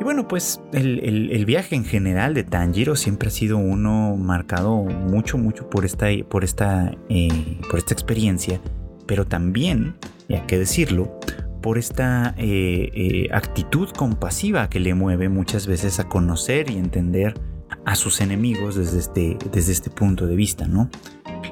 Y 0.00 0.04
bueno, 0.04 0.26
pues 0.26 0.60
el, 0.72 1.44
viaje 1.46 1.76
en 1.76 1.84
general 1.84 2.34
de 2.34 2.42
Tanjiro 2.42 2.96
siempre 2.96 3.28
ha 3.28 3.30
sido 3.30 3.58
uno 3.58 4.16
marcado 4.16 4.76
mucho, 4.76 5.38
mucho 5.38 5.68
por 5.68 5.84
esta, 5.84 6.06
por 6.28 6.42
esta, 6.42 6.92
eh, 7.08 7.58
por 7.70 7.78
esta 7.78 7.94
experiencia, 7.94 8.60
pero 9.06 9.26
también, 9.26 9.94
y 10.28 10.34
hay 10.34 10.40
que 10.46 10.58
decirlo, 10.58 11.20
por 11.62 11.78
esta 11.78 12.34
eh, 12.36 12.90
eh, 12.92 13.28
actitud 13.32 13.88
compasiva 13.90 14.68
que 14.68 14.80
le 14.80 14.94
mueve 14.94 15.28
muchas 15.28 15.66
veces 15.66 16.00
a 16.00 16.08
conocer 16.08 16.68
y 16.70 16.76
entender 16.76 17.40
a 17.86 17.94
sus 17.94 18.20
enemigos 18.20 18.74
desde 18.74 18.98
este, 18.98 19.38
desde 19.50 19.72
este 19.72 19.88
punto 19.88 20.26
de 20.26 20.36
vista, 20.36 20.66
¿no? 20.66 20.90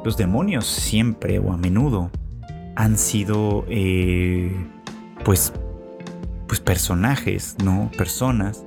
Los 0.04 0.16
demonios 0.16 0.66
siempre 0.66 1.38
o 1.38 1.52
a 1.52 1.56
menudo 1.56 2.10
han 2.76 2.98
sido, 2.98 3.64
eh, 3.68 4.52
pues, 5.24 5.52
pues 6.46 6.60
personajes, 6.60 7.56
¿no? 7.64 7.90
Personas 7.96 8.64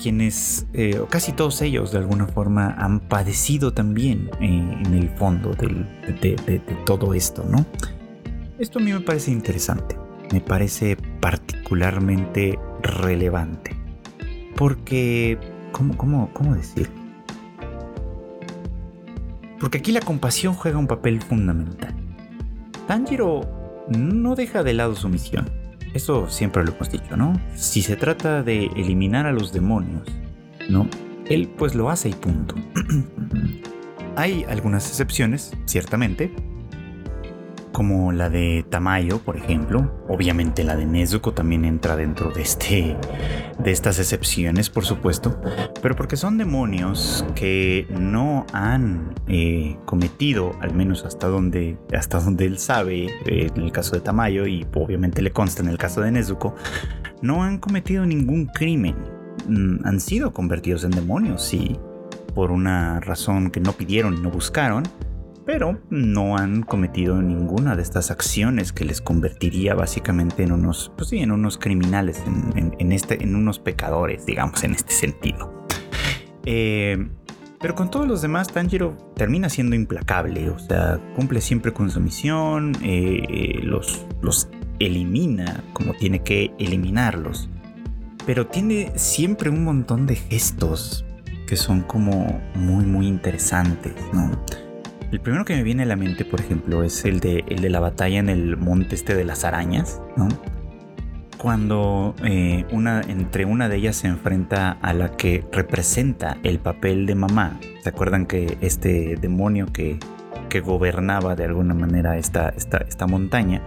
quienes, 0.00 0.66
casi 1.10 1.32
todos 1.32 1.60
ellos 1.60 1.92
de 1.92 1.98
alguna 1.98 2.26
forma, 2.26 2.74
han 2.78 3.00
padecido 3.00 3.74
también 3.74 4.30
en 4.40 4.94
el 4.94 5.10
fondo 5.10 5.50
de, 5.52 5.84
de 6.22 6.58
todo 6.86 7.12
esto, 7.12 7.44
¿no? 7.46 7.66
Esto 8.58 8.78
a 8.78 8.82
mí 8.82 8.92
me 8.92 9.00
parece 9.00 9.30
interesante, 9.30 9.96
me 10.32 10.40
parece 10.40 10.96
particularmente 11.20 12.58
relevante, 12.82 13.76
porque, 14.56 15.38
¿cómo, 15.72 15.96
cómo, 15.96 16.30
cómo 16.32 16.54
decirlo? 16.54 17.00
Porque 19.58 19.78
aquí 19.78 19.92
la 19.92 20.00
compasión 20.00 20.54
juega 20.54 20.78
un 20.78 20.86
papel 20.86 21.20
fundamental. 21.20 21.94
Tanjiro 22.86 23.86
no 23.90 24.34
deja 24.34 24.62
de 24.62 24.72
lado 24.72 24.94
su 24.96 25.08
misión. 25.08 25.50
Eso 25.92 26.28
siempre 26.30 26.64
lo 26.64 26.72
hemos 26.72 26.90
dicho, 26.90 27.16
¿no? 27.16 27.38
Si 27.54 27.82
se 27.82 27.96
trata 27.96 28.42
de 28.42 28.66
eliminar 28.76 29.26
a 29.26 29.32
los 29.32 29.52
demonios, 29.52 30.08
¿no? 30.68 30.88
Él 31.26 31.48
pues 31.58 31.74
lo 31.74 31.90
hace 31.90 32.08
y 32.08 32.14
punto. 32.14 32.54
Hay 34.16 34.44
algunas 34.48 34.88
excepciones, 34.88 35.52
ciertamente, 35.66 36.34
como 37.72 38.12
la 38.12 38.28
de 38.30 38.64
Tamayo, 38.68 39.18
por 39.18 39.36
ejemplo. 39.36 40.04
Obviamente 40.08 40.64
la 40.64 40.76
de 40.76 40.86
Nezuko 40.86 41.32
también 41.32 41.64
entra 41.64 41.96
dentro 41.96 42.30
de, 42.30 42.42
este, 42.42 42.96
de 43.58 43.70
estas 43.70 43.98
excepciones, 43.98 44.70
por 44.70 44.84
supuesto. 44.84 45.40
Pero 45.82 45.96
porque 45.96 46.16
son 46.16 46.38
demonios 46.38 47.24
que 47.34 47.86
no 47.90 48.46
han 48.52 49.14
eh, 49.28 49.76
cometido, 49.84 50.52
al 50.60 50.74
menos 50.74 51.04
hasta 51.04 51.28
donde, 51.28 51.78
hasta 51.96 52.20
donde 52.20 52.46
él 52.46 52.58
sabe, 52.58 53.08
en 53.26 53.62
el 53.62 53.72
caso 53.72 53.96
de 53.96 54.00
Tamayo, 54.00 54.46
y 54.46 54.66
obviamente 54.74 55.22
le 55.22 55.32
consta 55.32 55.62
en 55.62 55.68
el 55.68 55.78
caso 55.78 56.00
de 56.00 56.10
Nezuko, 56.10 56.54
no 57.22 57.42
han 57.42 57.58
cometido 57.58 58.06
ningún 58.06 58.46
crimen. 58.46 58.96
Mm, 59.48 59.86
han 59.86 60.00
sido 60.00 60.32
convertidos 60.32 60.84
en 60.84 60.90
demonios, 60.90 61.42
sí, 61.42 61.78
por 62.34 62.50
una 62.50 63.00
razón 63.00 63.50
que 63.50 63.60
no 63.60 63.72
pidieron 63.72 64.22
no 64.22 64.30
buscaron 64.30 64.84
pero 65.44 65.80
no 65.90 66.36
han 66.36 66.62
cometido 66.62 67.20
ninguna 67.22 67.76
de 67.76 67.82
estas 67.82 68.10
acciones 68.10 68.72
que 68.72 68.84
les 68.84 69.00
convertiría 69.00 69.74
básicamente 69.74 70.42
en 70.42 70.52
unos, 70.52 70.92
pues 70.96 71.10
sí, 71.10 71.18
en 71.18 71.32
unos 71.32 71.58
criminales, 71.58 72.22
en, 72.26 72.92
este, 72.92 73.18
unos 73.24 73.58
pecadores, 73.58 74.26
digamos, 74.26 74.62
en 74.64 74.72
este 74.72 74.92
sentido. 74.92 75.66
Eh, 76.44 77.08
pero 77.60 77.74
con 77.74 77.90
todos 77.90 78.08
los 78.08 78.22
demás, 78.22 78.48
Tanjiro 78.48 78.96
termina 79.16 79.50
siendo 79.50 79.76
implacable, 79.76 80.48
o 80.48 80.58
sea, 80.58 80.98
cumple 81.14 81.40
siempre 81.42 81.72
con 81.72 81.90
su 81.90 82.00
misión, 82.00 82.72
eh, 82.82 83.60
los, 83.62 84.06
los 84.22 84.48
elimina 84.78 85.62
como 85.74 85.92
tiene 85.94 86.22
que 86.22 86.52
eliminarlos. 86.58 87.50
Pero 88.26 88.46
tiene 88.46 88.92
siempre 88.96 89.50
un 89.50 89.64
montón 89.64 90.06
de 90.06 90.16
gestos 90.16 91.04
que 91.46 91.56
son 91.56 91.82
como 91.82 92.40
muy, 92.54 92.84
muy 92.84 93.06
interesantes, 93.06 93.94
¿no? 94.12 94.30
El 95.10 95.20
primero 95.20 95.44
que 95.44 95.56
me 95.56 95.64
viene 95.64 95.82
a 95.82 95.86
la 95.86 95.96
mente, 95.96 96.24
por 96.24 96.40
ejemplo, 96.40 96.84
es 96.84 97.04
el 97.04 97.18
de, 97.18 97.44
el 97.48 97.60
de 97.60 97.68
la 97.68 97.80
batalla 97.80 98.20
en 98.20 98.28
el 98.28 98.56
monte 98.56 98.94
este 98.94 99.16
de 99.16 99.24
las 99.24 99.44
arañas, 99.44 100.00
¿no? 100.16 100.28
Cuando 101.36 102.14
eh, 102.22 102.64
una, 102.70 103.00
entre 103.00 103.44
una 103.44 103.68
de 103.68 103.76
ellas 103.76 103.96
se 103.96 104.06
enfrenta 104.06 104.72
a 104.72 104.92
la 104.92 105.16
que 105.16 105.44
representa 105.50 106.36
el 106.44 106.60
papel 106.60 107.06
de 107.06 107.16
mamá. 107.16 107.58
¿Se 107.82 107.88
acuerdan 107.88 108.26
que 108.26 108.56
este 108.60 109.16
demonio 109.16 109.66
que, 109.72 109.98
que 110.48 110.60
gobernaba 110.60 111.34
de 111.34 111.44
alguna 111.44 111.74
manera 111.74 112.16
esta, 112.16 112.50
esta, 112.50 112.78
esta 112.78 113.06
montaña 113.06 113.62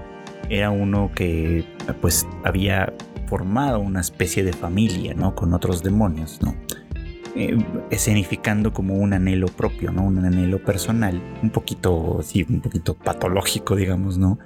era 0.50 0.72
uno 0.72 1.12
que 1.14 1.66
pues 2.00 2.26
había 2.46 2.94
formado 3.28 3.80
una 3.80 4.02
especie 4.02 4.44
de 4.44 4.54
familia, 4.54 5.14
¿no? 5.14 5.36
Con 5.36 5.54
otros 5.54 5.84
demonios, 5.84 6.40
¿no? 6.42 6.56
Eh, 7.36 7.58
escenificando 7.90 8.74
como 8.74 8.94
un 8.94 9.12
anhelo 9.14 9.48
propio, 9.48 9.92
¿no? 9.92 10.04
Un 10.04 10.24
anhelo 10.24 10.64
personal, 10.64 11.20
un 11.42 11.50
poquito, 11.50 12.20
sí, 12.22 12.46
un 12.48 12.62
poquito 12.62 12.94
patológico, 12.94 13.76
digamos, 13.76 14.20
¿no? 14.20 14.38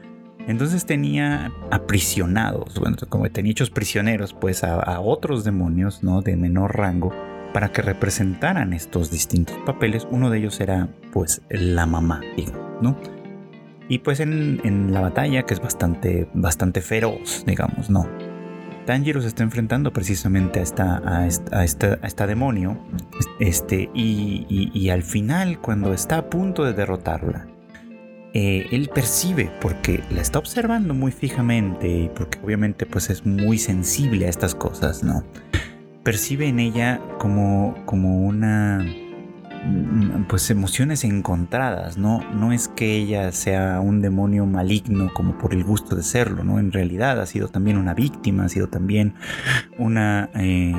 Entonces 0.47 0.85
tenía 0.85 1.51
aprisionados, 1.69 2.79
bueno, 2.79 2.95
como 3.09 3.29
tenía 3.29 3.51
hechos 3.51 3.69
prisioneros, 3.71 4.33
pues 4.33 4.63
a, 4.63 5.01
otros 5.01 5.43
demonios, 5.43 6.01
¿no? 6.01 6.21
De 6.21 6.37
menor 6.37 6.77
rango, 6.77 7.11
para 7.53 7.73
que 7.73 7.81
representaran 7.81 8.71
estos 8.71 9.11
distintos 9.11 9.57
papeles. 9.65 10.07
Uno 10.09 10.29
de 10.29 10.37
ellos 10.37 10.61
era, 10.61 10.87
pues, 11.11 11.41
la 11.49 11.85
mamá, 11.85 12.21
digamos, 12.37 12.81
¿no? 12.81 12.95
Y 13.89 13.99
pues 13.99 14.21
en, 14.21 14.61
en 14.63 14.93
la 14.93 15.01
batalla, 15.01 15.43
que 15.43 15.53
es 15.53 15.61
bastante, 15.61 16.29
bastante 16.33 16.79
feroz, 16.79 17.43
digamos, 17.45 17.89
¿no? 17.89 18.07
Tanjiro 18.87 19.21
se 19.21 19.27
está 19.27 19.43
enfrentando 19.43 19.91
precisamente 19.91 20.59
a 20.59 20.63
esta, 20.63 21.01
a 21.51 21.65
esta, 21.65 22.25
demonio. 22.25 22.79
Este, 23.37 23.89
y, 23.93 24.89
al 24.89 25.03
final, 25.03 25.59
cuando 25.59 25.93
está 25.93 26.19
a 26.19 26.29
punto 26.29 26.63
de 26.63 26.71
derrotarla, 26.71 27.47
eh, 28.33 28.65
él 28.71 28.89
percibe, 28.93 29.51
porque 29.59 30.01
la 30.09 30.21
está 30.21 30.39
observando 30.39 30.93
muy 30.93 31.11
fijamente 31.11 31.89
y 31.89 32.09
porque 32.15 32.39
obviamente 32.41 32.85
pues 32.85 33.09
es 33.09 33.25
muy 33.25 33.57
sensible 33.57 34.25
a 34.25 34.29
estas 34.29 34.55
cosas, 34.55 35.03
¿no? 35.03 35.25
Percibe 36.03 36.47
en 36.47 36.59
ella 36.59 37.01
como, 37.19 37.75
como 37.85 38.21
una 38.21 38.85
pues 40.27 40.49
emociones 40.49 41.03
encontradas, 41.03 41.97
¿no? 41.97 42.21
No 42.33 42.51
es 42.51 42.67
que 42.67 42.95
ella 42.95 43.31
sea 43.31 43.79
un 43.79 44.01
demonio 44.01 44.45
maligno 44.45 45.11
como 45.13 45.37
por 45.37 45.53
el 45.53 45.63
gusto 45.63 45.95
de 45.95 46.03
serlo, 46.03 46.43
¿no? 46.43 46.59
En 46.59 46.71
realidad 46.71 47.19
ha 47.19 47.25
sido 47.25 47.47
también 47.47 47.77
una 47.77 47.93
víctima, 47.93 48.45
ha 48.45 48.49
sido 48.49 48.67
también 48.67 49.13
una... 49.77 50.29
Eh, 50.35 50.73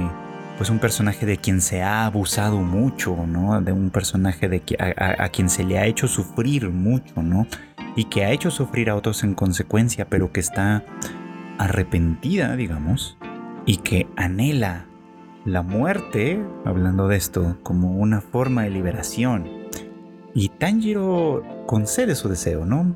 pues 0.58 0.70
un 0.70 0.80
personaje 0.80 1.24
de 1.24 1.36
quien 1.36 1.60
se 1.60 1.82
ha 1.82 2.04
abusado 2.04 2.58
mucho, 2.58 3.26
¿no? 3.28 3.60
De 3.62 3.70
un 3.70 3.90
personaje 3.90 4.48
de 4.48 4.60
a, 4.98 5.28
quien 5.28 5.48
se 5.48 5.62
le 5.62 5.78
ha 5.78 5.86
hecho 5.86 6.08
sufrir 6.08 6.68
mucho, 6.70 7.22
¿no? 7.22 7.46
Y 7.94 8.06
que 8.06 8.24
ha 8.24 8.32
hecho 8.32 8.50
sufrir 8.50 8.90
a 8.90 8.96
otros 8.96 9.22
en 9.22 9.34
consecuencia, 9.34 10.08
pero 10.08 10.32
que 10.32 10.40
está 10.40 10.84
arrepentida, 11.58 12.56
digamos, 12.56 13.16
y 13.66 13.76
que 13.76 14.08
anhela 14.16 14.86
la 15.52 15.62
muerte, 15.62 16.42
hablando 16.64 17.08
de 17.08 17.16
esto, 17.16 17.56
como 17.62 17.96
una 17.96 18.20
forma 18.20 18.62
de 18.64 18.70
liberación. 18.70 19.48
Y 20.34 20.50
Tanjiro 20.50 21.42
concede 21.66 22.14
su 22.14 22.28
deseo, 22.28 22.64
¿no? 22.64 22.94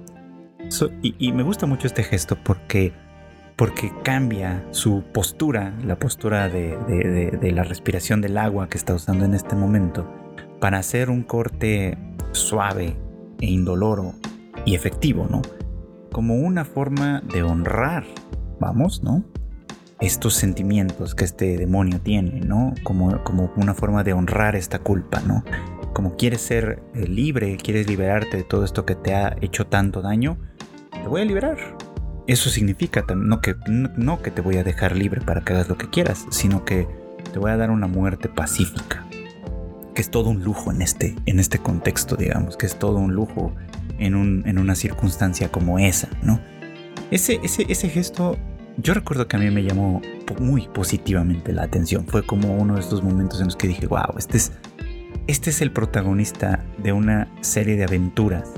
y, 1.02 1.32
me 1.32 1.42
gusta 1.42 1.66
mucho 1.66 1.86
este 1.86 2.02
gesto 2.02 2.36
porque, 2.42 2.92
porque 3.56 3.92
cambia 4.02 4.64
su 4.70 5.02
postura, 5.12 5.74
la 5.84 5.98
postura 5.98 6.48
de, 6.48 6.76
de 7.40 7.52
la 7.52 7.64
respiración 7.64 8.20
del 8.20 8.38
agua 8.38 8.68
que 8.68 8.78
está 8.78 8.94
usando 8.94 9.24
en 9.24 9.34
este 9.34 9.56
momento, 9.56 10.08
para 10.60 10.78
hacer 10.78 11.10
un 11.10 11.22
corte 11.22 11.98
suave 12.30 12.96
e 13.40 13.46
indoloro 13.46 14.14
y 14.64 14.74
efectivo, 14.74 15.26
¿no? 15.28 15.42
Como 16.12 16.36
una 16.36 16.64
forma 16.64 17.22
de 17.32 17.42
honrar, 17.42 18.04
vamos, 18.60 19.02
¿no? 19.02 19.24
Estos 20.02 20.34
sentimientos 20.34 21.14
que 21.14 21.24
este 21.24 21.56
demonio 21.56 22.00
tiene, 22.00 22.40
¿no? 22.40 22.74
Como, 22.82 23.22
como 23.22 23.52
una 23.56 23.72
forma 23.72 24.02
de 24.02 24.12
honrar 24.12 24.56
esta 24.56 24.80
culpa, 24.80 25.20
¿no? 25.20 25.44
Como 25.94 26.16
quieres 26.16 26.40
ser 26.40 26.82
eh, 26.94 27.06
libre, 27.06 27.56
quieres 27.56 27.86
liberarte 27.86 28.36
de 28.36 28.42
todo 28.42 28.64
esto 28.64 28.84
que 28.84 28.96
te 28.96 29.14
ha 29.14 29.36
hecho 29.40 29.68
tanto 29.68 30.02
daño, 30.02 30.38
te 30.90 31.06
voy 31.08 31.20
a 31.20 31.24
liberar. 31.24 31.56
Eso 32.26 32.50
significa 32.50 33.04
no 33.14 33.40
que, 33.40 33.54
no 33.68 34.22
que 34.22 34.32
te 34.32 34.40
voy 34.40 34.56
a 34.56 34.64
dejar 34.64 34.96
libre 34.96 35.20
para 35.20 35.42
que 35.42 35.52
hagas 35.52 35.68
lo 35.68 35.78
que 35.78 35.88
quieras, 35.88 36.26
sino 36.30 36.64
que 36.64 36.88
te 37.32 37.38
voy 37.38 37.52
a 37.52 37.56
dar 37.56 37.70
una 37.70 37.86
muerte 37.86 38.28
pacífica. 38.28 39.06
Que 39.94 40.02
es 40.02 40.10
todo 40.10 40.30
un 40.30 40.42
lujo 40.42 40.72
en 40.72 40.82
este, 40.82 41.14
en 41.26 41.38
este 41.38 41.58
contexto, 41.58 42.16
digamos, 42.16 42.56
que 42.56 42.66
es 42.66 42.76
todo 42.76 42.96
un 42.96 43.14
lujo 43.14 43.54
en, 43.98 44.16
un, 44.16 44.42
en 44.46 44.58
una 44.58 44.74
circunstancia 44.74 45.52
como 45.52 45.78
esa, 45.78 46.08
¿no? 46.22 46.40
Ese, 47.12 47.38
ese, 47.44 47.66
ese 47.68 47.88
gesto 47.88 48.36
yo 48.76 48.94
recuerdo 48.94 49.28
que 49.28 49.36
a 49.36 49.38
mí 49.38 49.50
me 49.50 49.62
llamó 49.62 50.00
muy 50.40 50.68
positivamente 50.68 51.52
la 51.52 51.64
atención. 51.64 52.06
Fue 52.06 52.24
como 52.24 52.56
uno 52.56 52.74
de 52.74 52.80
estos 52.80 53.02
momentos 53.02 53.40
en 53.40 53.46
los 53.46 53.56
que 53.56 53.68
dije, 53.68 53.86
wow, 53.86 54.16
este 54.18 54.38
es, 54.38 54.52
este 55.26 55.50
es 55.50 55.60
el 55.60 55.72
protagonista 55.72 56.64
de 56.78 56.92
una 56.92 57.28
serie 57.40 57.76
de 57.76 57.84
aventuras 57.84 58.50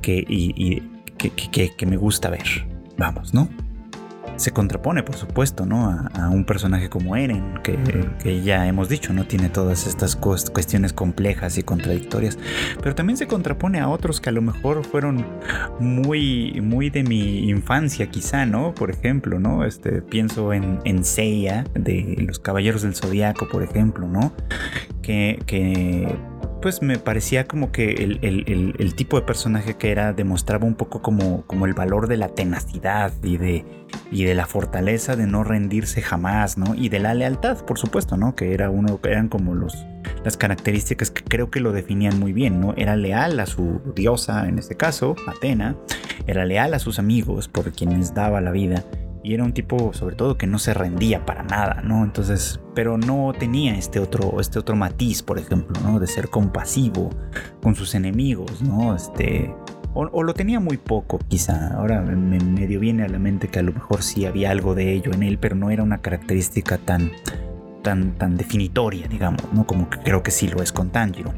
que, 0.00 0.24
y, 0.28 0.80
que 1.16 1.86
me 1.86 1.96
gusta 1.96 2.30
ver. 2.30 2.66
Vamos, 2.96 3.32
¿no? 3.32 3.48
Se 4.42 4.52
contrapone, 4.52 5.02
por 5.02 5.16
supuesto, 5.16 5.64
¿no? 5.66 5.88
A, 6.14 6.28
un 6.28 6.44
personaje 6.44 6.88
como 6.88 7.16
Eren, 7.16 7.60
que, 7.62 8.42
ya 8.42 8.66
hemos 8.66 8.88
dicho, 8.88 9.12
no 9.12 9.24
tiene 9.24 9.48
todas 9.48 9.86
estas 9.86 10.16
cuestiones 10.16 10.92
complejas 10.92 11.58
y 11.58 11.62
contradictorias, 11.62 12.38
pero 12.82 12.94
también 12.94 13.16
se 13.16 13.26
contrapone 13.26 13.80
a 13.80 13.88
otros 13.88 14.20
que 14.20 14.30
a 14.30 14.32
lo 14.32 14.42
mejor 14.42 14.84
fueron 14.84 15.24
muy, 15.78 16.60
muy 16.60 16.90
de 16.90 17.04
mi 17.04 17.48
infancia, 17.48 18.08
quizá, 18.08 18.46
¿no? 18.46 18.74
Por 18.74 18.90
ejemplo, 18.90 19.38
¿no? 19.38 19.64
Este, 19.64 20.02
pienso 20.02 20.52
en, 20.52 20.80
en 20.84 21.04
Seiya, 21.04 21.64
de 21.74 22.16
los 22.26 22.38
Caballeros 22.38 22.82
del 22.82 22.94
Zodiaco, 22.94 23.48
por 23.48 23.62
ejemplo, 23.62 24.08
¿no? 24.08 24.32
que, 25.02 25.42
que 25.46 26.16
pues 26.62 26.80
me 26.80 26.98
parecía 26.98 27.46
como 27.46 27.72
que 27.72 27.90
el, 27.92 28.94
tipo 28.94 29.18
de 29.18 29.26
personaje 29.26 29.76
que 29.76 29.90
era 29.90 30.12
demostraba 30.12 30.64
un 30.64 30.76
poco 30.76 31.02
como, 31.02 31.44
como 31.46 31.66
el 31.66 31.74
valor 31.74 32.06
de 32.06 32.16
la 32.16 32.28
tenacidad 32.28 33.12
y 33.22 33.36
de, 33.36 33.64
y 34.10 34.24
de 34.24 34.34
la 34.34 34.46
fortaleza 34.46 35.16
de 35.16 35.26
no 35.26 35.44
rendirse 35.44 36.00
jamás, 36.00 36.56
¿no? 36.56 36.74
Y 36.74 36.88
de 36.88 37.00
la 37.00 37.14
lealtad, 37.14 37.64
por 37.64 37.78
supuesto, 37.78 38.16
¿no? 38.16 38.36
Que 38.36 38.54
era 38.54 38.70
uno, 38.70 39.00
eran 39.02 39.28
como 39.28 39.54
los, 39.54 39.84
las 40.24 40.36
características 40.36 41.10
que 41.10 41.24
creo 41.24 41.50
que 41.50 41.60
lo 41.60 41.72
definían 41.72 42.18
muy 42.18 42.32
bien, 42.32 42.60
¿no? 42.60 42.74
Era 42.76 42.96
leal 42.96 43.40
a 43.40 43.46
su 43.46 43.82
diosa, 43.94 44.48
en 44.48 44.58
este 44.58 44.76
caso, 44.76 45.16
Atena, 45.26 45.76
era 46.26 46.44
leal 46.44 46.74
a 46.74 46.78
sus 46.78 46.98
amigos 46.98 47.48
por 47.48 47.72
quienes 47.72 48.14
daba 48.14 48.40
la 48.40 48.52
vida 48.52 48.84
y 49.22 49.34
era 49.34 49.44
un 49.44 49.52
tipo 49.52 49.92
sobre 49.92 50.16
todo 50.16 50.36
que 50.36 50.46
no 50.46 50.58
se 50.58 50.74
rendía 50.74 51.24
para 51.24 51.42
nada, 51.42 51.82
¿no? 51.82 52.04
Entonces, 52.04 52.60
pero 52.74 52.98
no 52.98 53.32
tenía 53.38 53.76
este 53.76 54.00
otro, 54.00 54.40
este 54.40 54.58
otro 54.58 54.76
matiz, 54.76 55.22
por 55.22 55.38
ejemplo, 55.38 55.80
¿no? 55.82 56.00
De 56.00 56.06
ser 56.06 56.28
compasivo 56.28 57.10
con 57.62 57.74
sus 57.74 57.94
enemigos, 57.94 58.62
¿no? 58.62 58.94
Este, 58.94 59.54
o, 59.94 60.22
lo 60.22 60.34
tenía 60.34 60.58
muy 60.58 60.78
poco, 60.78 61.18
quizá. 61.28 61.74
Ahora 61.74 62.00
me 62.00 62.38
medio 62.40 62.80
viene 62.80 63.04
a 63.04 63.08
la 63.08 63.18
mente 63.18 63.48
que 63.48 63.58
a 63.58 63.62
lo 63.62 63.72
mejor 63.72 64.02
sí 64.02 64.24
había 64.24 64.50
algo 64.50 64.74
de 64.74 64.92
ello 64.92 65.12
en 65.12 65.22
él, 65.22 65.38
pero 65.38 65.54
no 65.54 65.70
era 65.70 65.82
una 65.82 65.98
característica 65.98 66.78
tan, 66.78 67.12
tan, 67.82 68.12
tan 68.12 68.36
definitoria, 68.36 69.06
digamos, 69.08 69.42
¿no? 69.52 69.66
Como 69.66 69.90
que 69.90 69.98
creo 69.98 70.22
que 70.22 70.30
sí 70.30 70.48
lo 70.48 70.62
es 70.62 70.72
con 70.72 70.90
Tanjiro. 70.90 71.32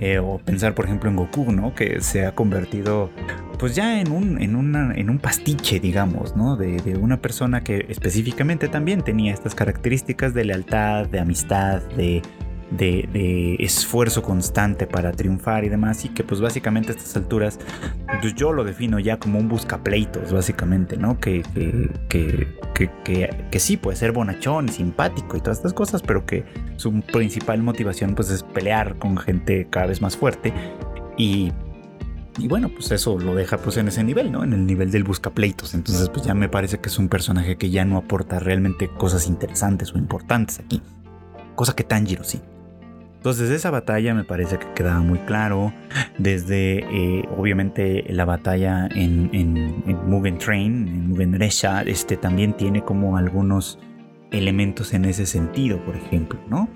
Eh, 0.00 0.18
o 0.18 0.38
pensar, 0.38 0.74
por 0.74 0.86
ejemplo, 0.86 1.08
en 1.08 1.16
Goku, 1.16 1.52
¿no? 1.52 1.74
Que 1.74 2.00
se 2.00 2.26
ha 2.26 2.34
convertido, 2.34 3.10
pues 3.58 3.74
ya 3.74 4.00
en 4.00 4.10
un, 4.10 4.42
en 4.42 4.54
en 4.96 5.10
un 5.10 5.18
pastiche, 5.18 5.78
digamos, 5.78 6.36
¿no? 6.36 6.56
De, 6.56 6.78
de, 6.78 6.96
una 6.96 7.20
persona 7.20 7.62
que 7.62 7.86
específicamente 7.88 8.68
también 8.68 9.02
tenía 9.02 9.32
estas 9.32 9.54
características 9.54 10.34
de 10.34 10.44
lealtad, 10.44 11.06
de 11.06 11.20
amistad, 11.20 11.82
de 11.96 12.22
de, 12.70 13.56
esfuerzo 13.58 14.22
constante 14.22 14.86
para 14.86 15.12
triunfar 15.12 15.64
y 15.64 15.68
demás, 15.68 16.04
y 16.04 16.08
que 16.08 16.24
pues 16.24 16.40
básicamente 16.40 16.92
a 16.92 16.94
estas 16.94 17.16
alturas, 17.16 17.58
pues 18.20 18.34
yo 18.34 18.52
lo 18.52 18.64
defino 18.64 18.98
ya 18.98 19.18
como 19.18 19.38
un 19.38 19.48
buscapleitos, 19.48 20.32
básicamente, 20.32 20.96
¿no? 20.96 21.18
Que, 21.18 21.42
que, 22.08 22.48
que, 22.74 23.30
que, 23.50 23.58
sí 23.58 23.76
puede 23.76 23.96
ser 23.96 24.12
bonachón, 24.12 24.68
simpático 24.68 25.36
y 25.36 25.40
todas 25.40 25.58
estas 25.58 25.72
cosas, 25.72 26.02
pero 26.02 26.26
que 26.26 26.44
su 26.76 27.00
principal 27.00 27.62
motivación 27.62 28.14
pues 28.14 28.30
es 28.30 28.42
pelear 28.42 28.98
con 28.98 29.16
gente 29.16 29.66
cada 29.70 29.86
vez 29.86 30.00
más 30.00 30.16
fuerte 30.16 30.52
y 31.16 31.52
y 32.38 32.48
bueno, 32.48 32.68
pues 32.68 32.90
eso 32.90 33.16
lo 33.18 33.34
deja 33.34 33.58
pues 33.58 33.76
en 33.76 33.86
ese 33.88 34.02
nivel, 34.02 34.32
¿no? 34.32 34.42
En 34.42 34.52
el 34.52 34.66
nivel 34.66 34.90
del 34.90 35.04
buscapleitos. 35.04 35.74
Entonces 35.74 36.08
pues 36.08 36.26
ya 36.26 36.34
me 36.34 36.48
parece 36.48 36.78
que 36.78 36.88
es 36.88 36.98
un 36.98 37.08
personaje 37.08 37.56
que 37.56 37.70
ya 37.70 37.84
no 37.84 37.96
aporta 37.96 38.40
realmente 38.40 38.88
cosas 38.88 39.28
interesantes 39.28 39.92
o 39.94 39.98
importantes 39.98 40.58
aquí. 40.58 40.82
Cosa 41.54 41.76
que 41.76 41.84
Tanjiro 41.84 42.24
sí. 42.24 42.40
Entonces 43.24 43.48
esa 43.48 43.70
batalla 43.70 44.12
me 44.12 44.22
parece 44.22 44.58
que 44.58 44.66
quedaba 44.74 45.00
muy 45.00 45.18
claro. 45.20 45.72
Desde 46.18 46.80
eh, 46.80 47.26
obviamente 47.38 48.04
la 48.10 48.26
batalla 48.26 48.86
en, 48.94 49.30
en, 49.32 50.38
Train, 50.38 50.86
en 50.86 51.08
Mugen 51.08 51.32
Resha, 51.32 51.80
este 51.84 52.18
también 52.18 52.54
tiene 52.54 52.84
como 52.84 53.16
algunos 53.16 53.78
elementos 54.30 54.92
en 54.92 55.06
ese 55.06 55.24
sentido, 55.24 55.82
por 55.86 55.96
ejemplo, 55.96 56.38
¿no? 56.50 56.68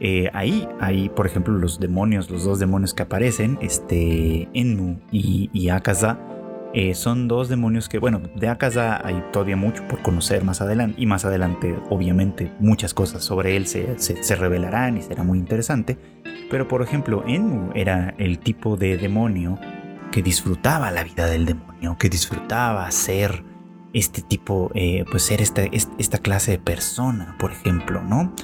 Eh, 0.00 0.28
ahí, 0.32 0.68
ahí, 0.80 1.08
por 1.08 1.24
ejemplo, 1.26 1.56
los 1.56 1.78
demonios, 1.78 2.28
los 2.32 2.42
dos 2.42 2.58
demonios 2.58 2.94
que 2.94 3.04
aparecen, 3.04 3.56
este, 3.62 4.48
Enmu 4.54 4.96
y 5.12 5.68
Akaza, 5.68 6.18
eh, 6.74 6.94
son 6.94 7.28
dos 7.28 7.50
demonios 7.50 7.88
que, 7.88 7.98
bueno, 7.98 8.22
de 8.34 8.48
Akaza 8.48 9.06
hay 9.06 9.22
todavía 9.30 9.56
mucho 9.56 9.86
por 9.88 10.00
conocer 10.00 10.42
más 10.42 10.62
adelante 10.62 11.00
y 11.00 11.04
más 11.04 11.24
adelante 11.26 11.78
obviamente 11.90 12.50
muchas 12.60 12.94
cosas 12.94 13.22
sobre 13.22 13.56
él 13.56 13.66
se, 13.66 13.98
se, 13.98 14.36
revelarán 14.36 14.96
y 14.96 15.02
será 15.02 15.22
muy 15.22 15.38
interesante. 15.38 15.98
Pero 16.50 16.68
por 16.68 16.80
ejemplo, 16.80 17.24
Enmu 17.26 17.72
era 17.74 18.14
el 18.16 18.38
tipo 18.38 18.76
de 18.76 18.96
demonio 18.96 19.58
que 20.10 20.22
disfrutaba 20.22 20.90
la 20.90 21.04
vida 21.04 21.26
del 21.26 21.44
demonio, 21.44 21.96
que 21.98 22.08
disfrutaba 22.08 22.90
ser 22.90 23.44
este 23.92 24.22
tipo, 24.22 24.70
eh, 24.74 25.04
pues 25.10 25.24
ser 25.24 25.42
esta, 25.42 25.62
esta 25.64 26.18
clase 26.18 26.52
de 26.52 26.58
persona, 26.58 27.36
por 27.38 27.52
ejemplo, 27.52 28.02
¿no? 28.02 28.34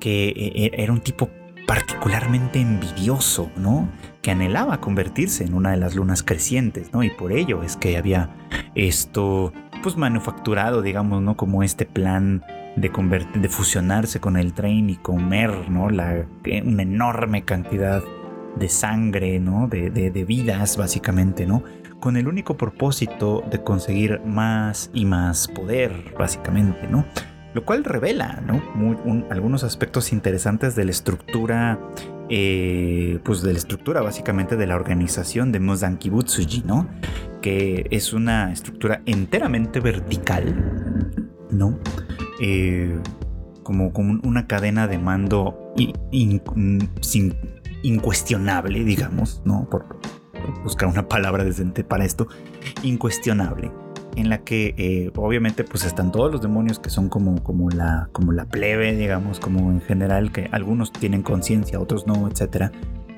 Que 0.00 0.28
eh, 0.28 0.70
era 0.74 0.92
un 0.92 1.00
tipo 1.00 1.30
particularmente 1.66 2.60
envidioso, 2.60 3.50
¿no? 3.56 3.88
Que 4.22 4.30
anhelaba 4.30 4.80
convertirse 4.80 5.44
en 5.44 5.54
una 5.54 5.72
de 5.72 5.76
las 5.76 5.94
lunas 5.94 6.22
crecientes, 6.22 6.92
¿no? 6.92 7.02
Y 7.02 7.10
por 7.10 7.32
ello 7.32 7.62
es 7.62 7.76
que 7.76 7.96
había 7.96 8.30
esto, 8.74 9.52
pues 9.82 9.96
manufacturado, 9.96 10.82
digamos, 10.82 11.22
¿no? 11.22 11.36
Como 11.36 11.62
este 11.62 11.84
plan 11.84 12.44
de, 12.76 12.90
de 13.34 13.48
fusionarse 13.48 14.20
con 14.20 14.36
el 14.36 14.52
tren 14.52 14.90
y 14.90 14.96
comer, 14.96 15.68
¿no? 15.70 15.90
La, 15.90 16.26
una 16.64 16.82
enorme 16.82 17.42
cantidad 17.42 18.02
de 18.56 18.68
sangre, 18.68 19.40
¿no? 19.40 19.68
De, 19.68 19.90
de, 19.90 20.24
vidas, 20.24 20.76
básicamente, 20.76 21.46
¿no? 21.46 21.62
Con 22.00 22.16
el 22.16 22.28
único 22.28 22.56
propósito 22.56 23.42
de 23.50 23.62
conseguir 23.62 24.20
más 24.24 24.90
y 24.94 25.04
más 25.04 25.48
poder, 25.48 26.14
básicamente, 26.18 26.86
¿no? 26.88 27.04
Lo 27.56 27.64
cual 27.64 27.84
revela 27.84 28.42
¿no? 28.46 28.62
algunos 29.30 29.64
aspectos 29.64 30.12
interesantes 30.12 30.76
de 30.76 30.84
la 30.84 30.90
estructura, 30.90 31.80
eh, 32.28 33.18
pues 33.24 33.40
de 33.40 33.52
la 33.52 33.58
estructura 33.58 34.02
básicamente 34.02 34.56
de 34.56 34.66
la 34.66 34.76
organización 34.76 35.52
de 35.52 35.60
Muzan 35.60 35.96
Kibutsuji, 35.96 36.64
¿no? 36.66 36.86
que 37.40 37.86
es 37.90 38.12
una 38.12 38.52
estructura 38.52 39.00
enteramente 39.06 39.80
vertical, 39.80 41.10
¿no? 41.50 41.78
Eh, 42.42 43.00
como, 43.62 43.90
como, 43.94 44.20
una 44.22 44.46
cadena 44.46 44.86
de 44.86 44.98
mando 44.98 45.72
incuestionable, 47.82 48.84
digamos, 48.84 49.40
¿no? 49.46 49.66
por 49.70 49.98
buscar 50.62 50.90
una 50.90 51.08
palabra 51.08 51.42
decente 51.42 51.84
para 51.84 52.04
esto, 52.04 52.28
incuestionable 52.82 53.70
en 54.16 54.30
la 54.30 54.38
que 54.38 54.74
eh, 54.78 55.10
obviamente 55.14 55.62
pues 55.62 55.84
están 55.84 56.10
todos 56.10 56.32
los 56.32 56.42
demonios 56.42 56.78
que 56.78 56.90
son 56.90 57.08
como, 57.08 57.42
como, 57.42 57.70
la, 57.70 58.08
como 58.12 58.32
la 58.32 58.46
plebe, 58.46 58.96
digamos, 58.96 59.38
como 59.38 59.70
en 59.70 59.80
general, 59.80 60.32
que 60.32 60.48
algunos 60.52 60.92
tienen 60.92 61.22
conciencia, 61.22 61.78
otros 61.78 62.06
no, 62.06 62.28
etc. 62.28 62.72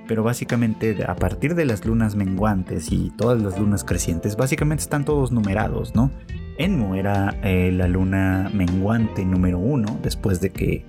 Pero 0.06 0.22
básicamente 0.24 1.04
a 1.06 1.14
partir 1.14 1.54
de 1.54 1.64
las 1.64 1.86
lunas 1.86 2.16
menguantes 2.16 2.90
y 2.92 3.10
todas 3.16 3.40
las 3.40 3.58
lunas 3.58 3.84
crecientes, 3.84 4.36
básicamente 4.36 4.82
están 4.82 5.04
todos 5.04 5.32
numerados, 5.32 5.94
¿no? 5.94 6.10
Enmu 6.58 6.96
era 6.96 7.36
eh, 7.44 7.70
la 7.72 7.86
luna 7.86 8.50
menguante 8.52 9.24
número 9.24 9.58
uno, 9.58 9.98
después 10.02 10.40
de 10.40 10.50
que 10.50 10.84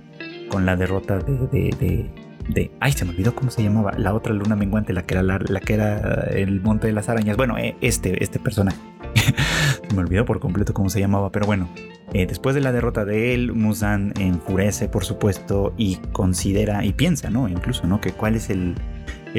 con 0.48 0.66
la 0.66 0.74
derrota 0.74 1.18
de, 1.18 2.10
de, 2.48 2.70
ay 2.80 2.92
se 2.92 3.04
me 3.04 3.12
olvidó 3.12 3.34
cómo 3.34 3.50
se 3.50 3.62
llamaba 3.62 3.92
la 3.96 4.12
otra 4.12 4.34
luna 4.34 4.56
menguante 4.56 4.92
la 4.92 5.04
que 5.04 5.14
era 5.14 5.22
la, 5.22 5.38
que 5.38 5.74
era 5.74 6.24
el 6.32 6.60
monte 6.60 6.88
de 6.88 6.92
las 6.92 7.08
arañas 7.08 7.36
bueno 7.36 7.56
eh, 7.56 7.76
este 7.80 8.22
este 8.22 8.40
personaje 8.40 8.76
me 9.94 10.00
olvidó 10.00 10.24
por 10.24 10.40
completo 10.40 10.74
cómo 10.74 10.90
se 10.90 11.00
llamaba, 11.00 11.30
pero 11.30 11.46
bueno, 11.46 11.68
eh, 12.12 12.26
después 12.26 12.54
de 12.54 12.60
la 12.60 12.72
derrota 12.72 13.04
de 13.04 13.34
él, 13.34 13.52
Musan 13.52 14.12
enfurece, 14.18 14.88
por 14.88 15.04
supuesto, 15.04 15.74
y 15.76 15.96
considera 16.12 16.84
y 16.84 16.92
piensa, 16.92 17.30
¿no? 17.30 17.48
Incluso, 17.48 17.86
¿no? 17.86 18.00
Que 18.00 18.12
cuál 18.12 18.34
es 18.34 18.50
el, 18.50 18.74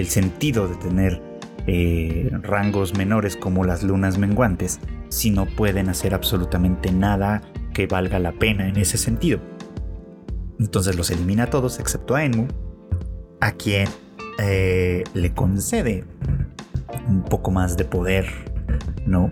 sentido 0.06 0.68
de 0.68 0.76
tener 0.76 1.22
eh, 1.68 2.30
rangos 2.42 2.98
menores 2.98 3.36
como 3.36 3.66
las 3.66 3.84
lunas 3.84 4.18
menguantes 4.18 4.80
si 5.10 5.30
no 5.30 5.46
pueden 5.46 5.90
hacer 5.90 6.14
absolutamente 6.14 6.92
nada 6.92 7.42
que 7.74 7.88
valga 7.88 8.20
la 8.20 8.32
pena 8.32 8.68
en 8.68 8.78
ese 8.78 8.98
sentido. 8.98 9.40
Entonces 10.60 10.96
los 10.96 11.10
elimina 11.12 11.44
a 11.44 11.50
todos 11.50 11.80
excepto 11.80 12.16
a 12.16 12.24
Enmu, 12.24 12.48
a 13.42 13.52
quien 13.52 13.88
eh, 14.40 15.04
le 15.14 15.34
concede 15.34 16.06
un 17.08 17.24
poco 17.24 17.52
más 17.52 17.78
de 17.78 17.86
poder, 17.86 18.28
¿no? 19.06 19.30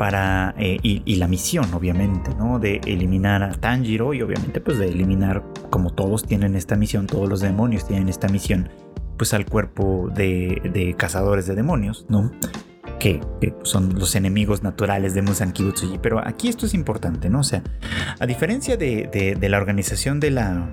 Para 0.00 0.54
eh, 0.56 0.78
y, 0.82 1.16
la 1.16 1.28
misión 1.28 1.74
obviamente 1.74 2.34
no 2.34 2.58
de 2.58 2.80
eliminar 2.86 3.42
a 3.42 3.52
Tanjiro 3.52 4.14
y 4.14 4.22
obviamente 4.22 4.58
pues 4.58 4.78
de 4.78 4.88
eliminar 4.88 5.44
como 5.68 5.92
todos 5.92 6.24
tienen 6.24 6.56
esta 6.56 6.74
misión 6.74 7.06
todos 7.06 7.28
los 7.28 7.40
demonios 7.40 7.86
tienen 7.86 8.08
esta 8.08 8.26
misión 8.28 8.70
pues 9.18 9.34
al 9.34 9.44
cuerpo 9.44 10.08
de, 10.14 10.94
cazadores 10.96 11.46
de 11.46 11.54
demonios 11.54 12.06
no 12.08 12.32
que, 12.98 13.20
son 13.62 13.98
los 13.98 14.14
enemigos 14.14 14.62
naturales 14.62 15.12
de 15.12 15.20
Musan 15.20 15.52
Kibutsuji 15.52 15.98
pero 15.98 16.26
aquí 16.26 16.48
esto 16.48 16.64
es 16.64 16.72
importante 16.72 17.28
no 17.28 17.40
o 17.40 17.44
sea 17.44 17.62
a 18.18 18.24
diferencia 18.24 18.78
de, 18.78 19.36
la 19.38 19.58
organización 19.58 20.18
de 20.18 20.30
la 20.30 20.70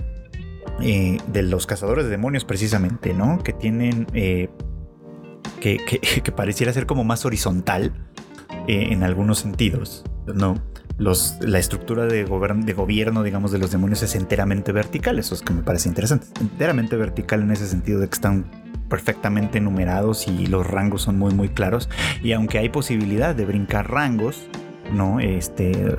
eh, 0.81 1.17
de 1.27 1.43
los 1.43 1.67
cazadores 1.67 2.05
de 2.05 2.11
demonios 2.11 2.45
precisamente 2.45 3.13
no 3.13 3.43
que 3.43 3.51
tienen 3.51 4.07
eh, 4.13 4.47
que, 5.59 5.79
que 6.23 6.31
pareciera 6.31 6.71
ser 6.71 6.85
como 6.85 7.03
más 7.03 7.25
horizontal 7.25 8.06
eh, 8.67 8.87
en 8.91 9.03
algunos 9.03 9.39
sentidos. 9.39 10.03
No, 10.25 10.61
los, 10.97 11.37
la 11.41 11.59
estructura 11.59 12.05
de, 12.05 12.25
de, 12.25 12.73
gobierno, 12.73 13.23
digamos, 13.23 13.51
de 13.51 13.59
los 13.59 13.71
demonios 13.71 14.01
es 14.03 14.15
enteramente 14.15 14.71
vertical. 14.71 15.19
Eso 15.19 15.35
es 15.35 15.41
que 15.41 15.53
me 15.53 15.61
parece 15.61 15.89
interesante. 15.89 16.27
Enteramente 16.41 16.95
vertical 16.95 17.41
en 17.41 17.51
ese 17.51 17.67
sentido 17.67 17.99
de 17.99 18.07
que 18.07 18.15
están 18.15 18.45
perfectamente 18.89 19.59
numerados 19.59 20.27
y 20.27 20.47
los 20.47 20.65
rangos 20.65 21.03
son 21.03 21.19
muy, 21.19 21.33
muy 21.33 21.49
claros. 21.49 21.89
Y 22.23 22.31
aunque 22.31 22.57
hay 22.57 22.69
posibilidad 22.69 23.35
de 23.35 23.45
brincar 23.45 23.91
rangos, 23.91 24.47
¿no? 24.91 25.19
Este, 25.19 25.95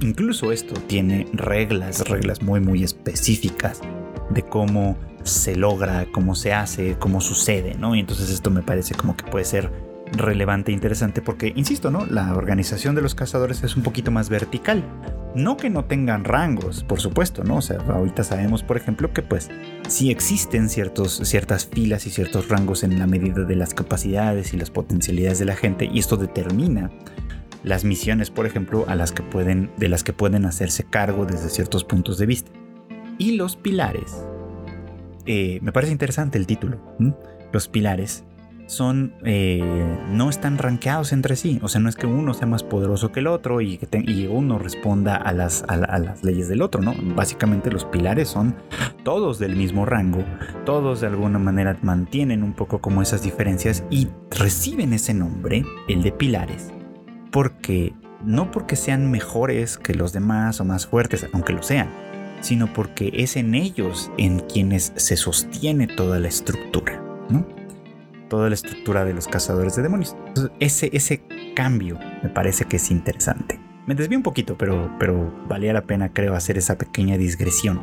incluso 0.00 0.52
esto 0.52 0.74
tiene 0.86 1.26
reglas, 1.32 2.08
reglas 2.08 2.42
muy, 2.42 2.60
muy 2.60 2.84
específicas 2.84 3.80
de 4.30 4.42
cómo 4.42 4.96
se 5.22 5.56
logra, 5.56 6.06
cómo 6.12 6.34
se 6.34 6.52
hace, 6.52 6.96
cómo 6.98 7.20
sucede, 7.20 7.74
¿no? 7.78 7.94
Y 7.94 8.00
entonces 8.00 8.30
esto 8.30 8.50
me 8.50 8.62
parece 8.62 8.94
como 8.94 9.16
que 9.16 9.24
puede 9.24 9.44
ser 9.44 9.72
relevante 10.12 10.70
e 10.70 10.74
interesante 10.74 11.22
porque, 11.22 11.52
insisto, 11.56 11.90
¿no? 11.90 12.06
La 12.06 12.34
organización 12.34 12.94
de 12.94 13.02
los 13.02 13.14
cazadores 13.14 13.62
es 13.62 13.76
un 13.76 13.82
poquito 13.82 14.10
más 14.10 14.28
vertical. 14.28 14.84
No 15.34 15.56
que 15.56 15.68
no 15.68 15.84
tengan 15.84 16.24
rangos, 16.24 16.84
por 16.84 17.00
supuesto, 17.00 17.44
¿no? 17.44 17.56
O 17.56 17.62
sea, 17.62 17.78
ahorita 17.78 18.24
sabemos, 18.24 18.62
por 18.62 18.76
ejemplo, 18.76 19.12
que 19.12 19.22
pues 19.22 19.50
sí 19.88 20.10
existen 20.10 20.68
ciertos, 20.68 21.20
ciertas 21.24 21.66
filas 21.66 22.06
y 22.06 22.10
ciertos 22.10 22.48
rangos 22.48 22.84
en 22.84 22.98
la 22.98 23.06
medida 23.06 23.44
de 23.44 23.56
las 23.56 23.74
capacidades 23.74 24.54
y 24.54 24.56
las 24.56 24.70
potencialidades 24.70 25.38
de 25.38 25.44
la 25.44 25.56
gente 25.56 25.88
y 25.92 25.98
esto 25.98 26.16
determina 26.16 26.90
las 27.62 27.84
misiones, 27.84 28.30
por 28.30 28.46
ejemplo, 28.46 28.84
a 28.88 28.94
las 28.94 29.12
que 29.12 29.22
pueden, 29.22 29.70
de 29.76 29.88
las 29.88 30.04
que 30.04 30.12
pueden 30.12 30.46
hacerse 30.46 30.84
cargo 30.84 31.26
desde 31.26 31.50
ciertos 31.50 31.84
puntos 31.84 32.16
de 32.16 32.26
vista. 32.26 32.50
Y 33.18 33.32
los 33.32 33.56
pilares. 33.56 34.24
Eh, 35.26 35.58
me 35.62 35.72
parece 35.72 35.92
interesante 35.92 36.38
el 36.38 36.46
título. 36.46 36.80
Los 37.52 37.66
pilares 37.66 38.24
son 38.66 39.14
eh, 39.24 39.62
no 40.10 40.28
están 40.28 40.58
rankeados 40.58 41.12
entre 41.12 41.36
sí. 41.36 41.58
O 41.62 41.68
sea, 41.68 41.80
no 41.80 41.88
es 41.88 41.96
que 41.96 42.06
uno 42.06 42.34
sea 42.34 42.46
más 42.46 42.62
poderoso 42.62 43.12
que 43.12 43.20
el 43.20 43.28
otro 43.28 43.60
y, 43.60 43.78
que 43.78 44.28
uno 44.30 44.58
responda 44.58 45.16
a 45.16 45.32
las, 45.32 45.64
a, 45.68 45.76
las 45.76 46.24
leyes 46.24 46.48
del 46.48 46.62
otro, 46.62 46.82
¿no? 46.82 46.94
Básicamente 47.14 47.70
los 47.70 47.84
pilares 47.84 48.28
son 48.28 48.56
todos 49.04 49.38
del 49.38 49.56
mismo 49.56 49.86
rango, 49.86 50.24
todos 50.64 51.00
de 51.00 51.06
alguna 51.06 51.38
manera 51.38 51.78
mantienen 51.82 52.42
un 52.42 52.52
poco 52.52 52.80
como 52.80 53.02
esas 53.02 53.22
diferencias 53.22 53.84
y 53.90 54.08
reciben 54.30 54.92
ese 54.92 55.14
nombre, 55.14 55.64
el 55.88 56.02
de 56.02 56.12
pilares, 56.12 56.72
porque 57.30 57.94
no 58.24 58.50
porque 58.50 58.76
sean 58.76 59.10
mejores 59.10 59.78
que 59.78 59.94
los 59.94 60.12
demás 60.12 60.60
o 60.60 60.64
más 60.64 60.86
fuertes, 60.86 61.26
aunque 61.32 61.52
lo 61.52 61.62
sean, 61.62 61.88
sino 62.40 62.72
porque 62.72 63.10
es 63.14 63.36
en 63.36 63.54
ellos 63.54 64.10
en 64.18 64.40
quienes 64.40 64.92
se 64.96 65.16
sostiene 65.16 65.86
toda 65.86 66.18
la 66.18 66.28
estructura, 66.28 67.00
¿no? 67.28 67.55
Toda 68.28 68.48
la 68.48 68.54
estructura 68.54 69.04
de 69.04 69.14
los 69.14 69.28
cazadores 69.28 69.76
de 69.76 69.82
demonios. 69.82 70.16
ese, 70.60 70.90
ese 70.92 71.22
cambio 71.54 71.98
me 72.22 72.28
parece 72.28 72.64
que 72.64 72.76
es 72.76 72.90
interesante. 72.90 73.60
Me 73.86 73.94
desvío 73.94 74.18
un 74.18 74.24
poquito, 74.24 74.58
pero, 74.58 74.90
pero 74.98 75.32
valía 75.48 75.72
la 75.72 75.82
pena, 75.82 76.12
creo, 76.12 76.34
hacer 76.34 76.58
esa 76.58 76.76
pequeña 76.76 77.16
digresión, 77.16 77.82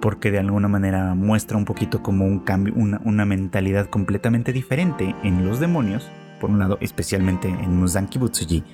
porque 0.00 0.30
de 0.30 0.38
alguna 0.38 0.68
manera 0.68 1.14
muestra 1.14 1.58
un 1.58 1.66
poquito 1.66 2.02
como 2.02 2.24
un 2.24 2.40
cambio, 2.40 2.72
una, 2.74 3.00
una 3.04 3.26
mentalidad 3.26 3.90
completamente 3.90 4.54
diferente 4.54 5.14
en 5.22 5.46
los 5.46 5.60
demonios, 5.60 6.10
por 6.40 6.48
un 6.48 6.58
lado, 6.58 6.78
especialmente 6.80 7.48
en 7.48 7.76
Muzanki 7.76 8.18
Butsuji, 8.18 8.64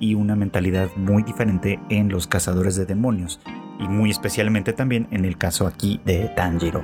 y 0.00 0.14
una 0.14 0.34
mentalidad 0.34 0.88
muy 0.96 1.22
diferente 1.22 1.78
en 1.90 2.08
los 2.08 2.26
cazadores 2.26 2.74
de 2.76 2.86
demonios, 2.86 3.40
y 3.78 3.86
muy 3.86 4.10
especialmente 4.10 4.72
también 4.72 5.06
en 5.10 5.26
el 5.26 5.36
caso 5.36 5.66
aquí 5.66 6.00
de 6.06 6.28
Tanjiro. 6.36 6.82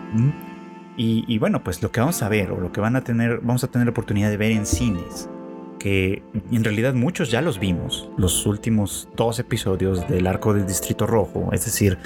Y, 1.02 1.38
bueno, 1.38 1.64
pues 1.64 1.82
lo 1.82 1.90
que 1.90 2.00
vamos 2.00 2.22
a 2.22 2.28
ver 2.28 2.52
o 2.52 2.60
lo 2.60 2.72
que 2.72 2.82
van 2.82 2.94
a 2.94 3.02
tener, 3.02 3.40
vamos 3.40 3.64
a 3.64 3.68
tener 3.68 3.86
la 3.86 3.92
oportunidad 3.92 4.28
de 4.28 4.36
ver 4.36 4.52
en 4.52 4.66
cines, 4.66 5.30
que 5.78 6.22
en 6.52 6.62
realidad 6.62 6.92
muchos 6.92 7.30
ya 7.30 7.40
los 7.40 7.58
vimos, 7.58 8.10
los 8.18 8.44
últimos 8.44 9.08
dos 9.16 9.38
episodios 9.38 10.06
del 10.08 10.26
arco 10.26 10.52
del 10.52 10.66
Distrito 10.66 11.06
Rojo, 11.06 11.48
es 11.54 11.64
decir, 11.64 11.96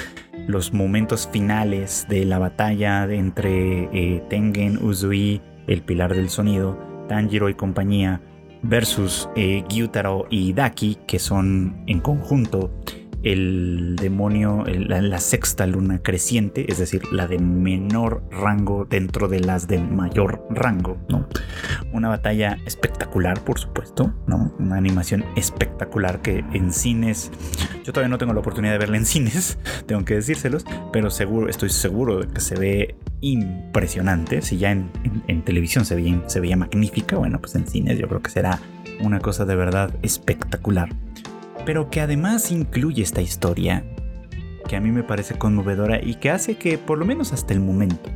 los 0.47 0.73
momentos 0.73 1.29
finales 1.33 2.07
de 2.09 2.25
la 2.25 2.39
batalla 2.39 3.13
entre 3.13 3.89
eh, 3.93 4.23
Tengen, 4.31 4.79
Uzui, 4.81 5.43
el 5.67 5.83
pilar 5.83 6.15
del 6.15 6.31
sonido, 6.31 6.79
Tanjiro 7.09 7.49
y 7.49 7.55
compañía, 7.55 8.21
versus 8.63 9.29
eh, 9.35 9.65
Gyutaro 9.69 10.29
y 10.31 10.53
Daki, 10.53 10.99
que 11.09 11.19
son 11.19 11.83
en 11.89 11.99
conjunto 11.99 12.71
el 13.25 13.97
demonio, 13.97 14.65
la, 14.67 15.19
sexta 15.19 15.67
luna 15.67 16.01
creciente, 16.03 16.71
es 16.71 16.79
decir, 16.79 17.03
la 17.11 17.27
de 17.27 17.39
menor 17.39 18.23
rango 18.31 18.85
dentro 18.85 19.29
de 19.29 19.41
las 19.41 19.67
de 19.67 19.79
mayor 19.79 20.47
rango, 20.51 20.99
¿no? 21.09 21.27
Una 21.93 22.09
batalla 22.09 22.59
espectacular, 22.67 23.43
por 23.43 23.59
supuesto, 23.59 24.15
¿no? 24.27 24.55
Una 24.59 24.77
animación 24.77 25.25
espectacular 25.37 26.21
que 26.21 26.45
en 26.53 26.73
cines, 26.73 27.33
yo 27.83 27.93
todavía 27.93 28.11
no 28.11 28.19
tengo 28.19 28.35
la 28.35 28.41
oportunidad 28.41 28.75
de 28.75 28.79
verla 28.79 28.99
en 28.99 29.07
cines, 29.07 29.59
tengo 29.87 30.05
que 30.05 30.15
decírselos, 30.15 30.67
pero 30.93 31.11
seguro, 31.11 31.49
estoy 31.49 31.71
seguro 31.71 32.21
de 32.21 32.29
que 32.29 32.41
se 32.41 32.57
ve 32.57 32.95
impresionante. 33.23 34.43
Si 34.43 34.59
ya 34.59 34.71
en, 34.71 34.91
televisión 35.45 35.87
se 35.87 35.95
se 36.27 36.41
veía 36.41 36.57
magnífica, 36.57 37.17
bueno, 37.17 37.41
pues 37.41 37.55
en 37.55 37.67
cines 37.67 37.99
yo 37.99 38.07
creo 38.07 38.21
que 38.21 38.31
será 38.31 38.61
una 39.01 39.21
cosa 39.21 39.45
de 39.45 39.57
verdad 39.57 39.95
espectacular 40.03 40.91
pero 41.65 41.91
que 41.91 42.01
además 42.01 42.51
incluye 42.51 43.03
esta 43.03 43.23
historia 43.23 43.85
que 44.69 44.77
a 44.77 44.81
mí 44.81 44.91
me 44.91 45.03
parece 45.03 45.37
conmovedora 45.37 46.01
y 46.03 46.15
que 46.17 46.31
hace 46.31 46.57
que, 46.57 46.79
por 46.79 46.99
lo 46.99 47.05
menos 47.05 47.33
hasta 47.33 47.53
el 47.53 47.61
momento, 47.61 48.11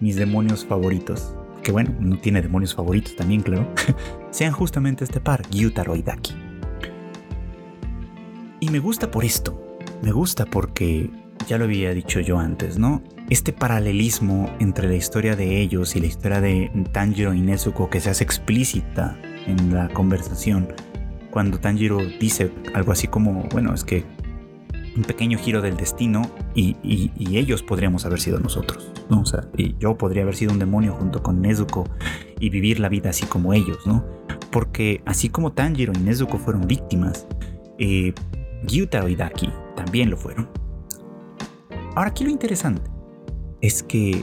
mis 0.00 0.16
demonios 0.16 0.64
favoritos, 0.64 1.34
que 1.62 1.72
bueno, 1.72 1.94
no 2.00 2.18
tiene 2.18 2.42
demonios 2.42 2.74
favoritos 2.74 3.16
también, 3.16 3.42
claro, 3.42 3.68
sean 4.30 4.52
justamente 4.52 5.04
este 5.04 5.20
par, 5.20 5.48
Gyutaro 5.48 5.94
y 5.96 6.02
Daki. 6.02 6.34
Y 8.60 8.68
me 8.70 8.78
gusta 8.78 9.10
por 9.10 9.24
esto, 9.24 9.78
me 10.02 10.12
gusta 10.12 10.44
porque, 10.44 11.10
ya 11.48 11.56
lo 11.58 11.64
había 11.64 11.94
dicho 11.94 12.20
yo 12.20 12.38
antes, 12.38 12.78
¿no? 12.78 13.02
Este 13.30 13.52
paralelismo 13.52 14.50
entre 14.58 14.88
la 14.88 14.96
historia 14.96 15.36
de 15.36 15.60
ellos 15.60 15.94
y 15.96 16.00
la 16.00 16.06
historia 16.06 16.40
de 16.40 16.70
Tanjiro 16.92 17.32
y 17.32 17.40
Nezuko 17.40 17.88
que 17.88 18.00
se 18.00 18.10
hace 18.10 18.24
explícita 18.24 19.16
en 19.46 19.72
la 19.72 19.88
conversación, 19.88 20.68
cuando 21.30 21.58
Tanjiro 21.58 21.98
dice 22.18 22.52
algo 22.74 22.92
así 22.92 23.06
como, 23.06 23.44
bueno, 23.52 23.74
es 23.74 23.84
que 23.84 24.04
un 24.96 25.02
pequeño 25.04 25.38
giro 25.38 25.62
del 25.62 25.76
destino 25.76 26.22
y, 26.54 26.76
ellos 27.36 27.62
podríamos 27.62 28.04
haber 28.04 28.20
sido 28.20 28.38
nosotros, 28.40 28.92
¿no? 29.08 29.20
O 29.20 29.24
sea, 29.24 29.48
y 29.56 29.76
yo 29.78 29.96
podría 29.96 30.22
haber 30.22 30.34
sido 30.34 30.52
un 30.52 30.58
demonio 30.58 30.92
junto 30.92 31.22
con 31.22 31.40
Nezuko 31.40 31.88
y 32.38 32.50
vivir 32.50 32.80
la 32.80 32.88
vida 32.88 33.10
así 33.10 33.24
como 33.26 33.54
ellos, 33.54 33.86
¿no? 33.86 34.04
Porque 34.50 35.00
así 35.06 35.28
como 35.28 35.52
Tanjiro 35.52 35.92
y 35.94 35.98
Nezuko 36.00 36.38
fueron 36.38 36.66
víctimas, 36.66 37.26
eh, 37.78 38.12
Gyutaro 38.66 39.08
y 39.08 39.16
Daki 39.16 39.48
también 39.76 40.10
lo 40.10 40.16
fueron. 40.16 40.48
Ahora 41.94 42.10
aquí 42.10 42.24
lo 42.24 42.30
interesante 42.30 42.90
es 43.60 43.82
que 43.82 44.22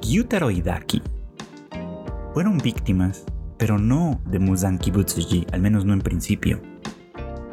Gyutaro 0.00 0.50
y 0.50 0.62
Daki 0.62 1.02
fueron 2.32 2.58
víctimas 2.58 3.24
pero 3.64 3.78
no 3.78 4.20
de 4.26 4.38
Muzanki 4.38 4.90
Butsuji, 4.90 5.46
al 5.50 5.62
menos 5.62 5.86
no 5.86 5.94
en 5.94 6.02
principio. 6.02 6.60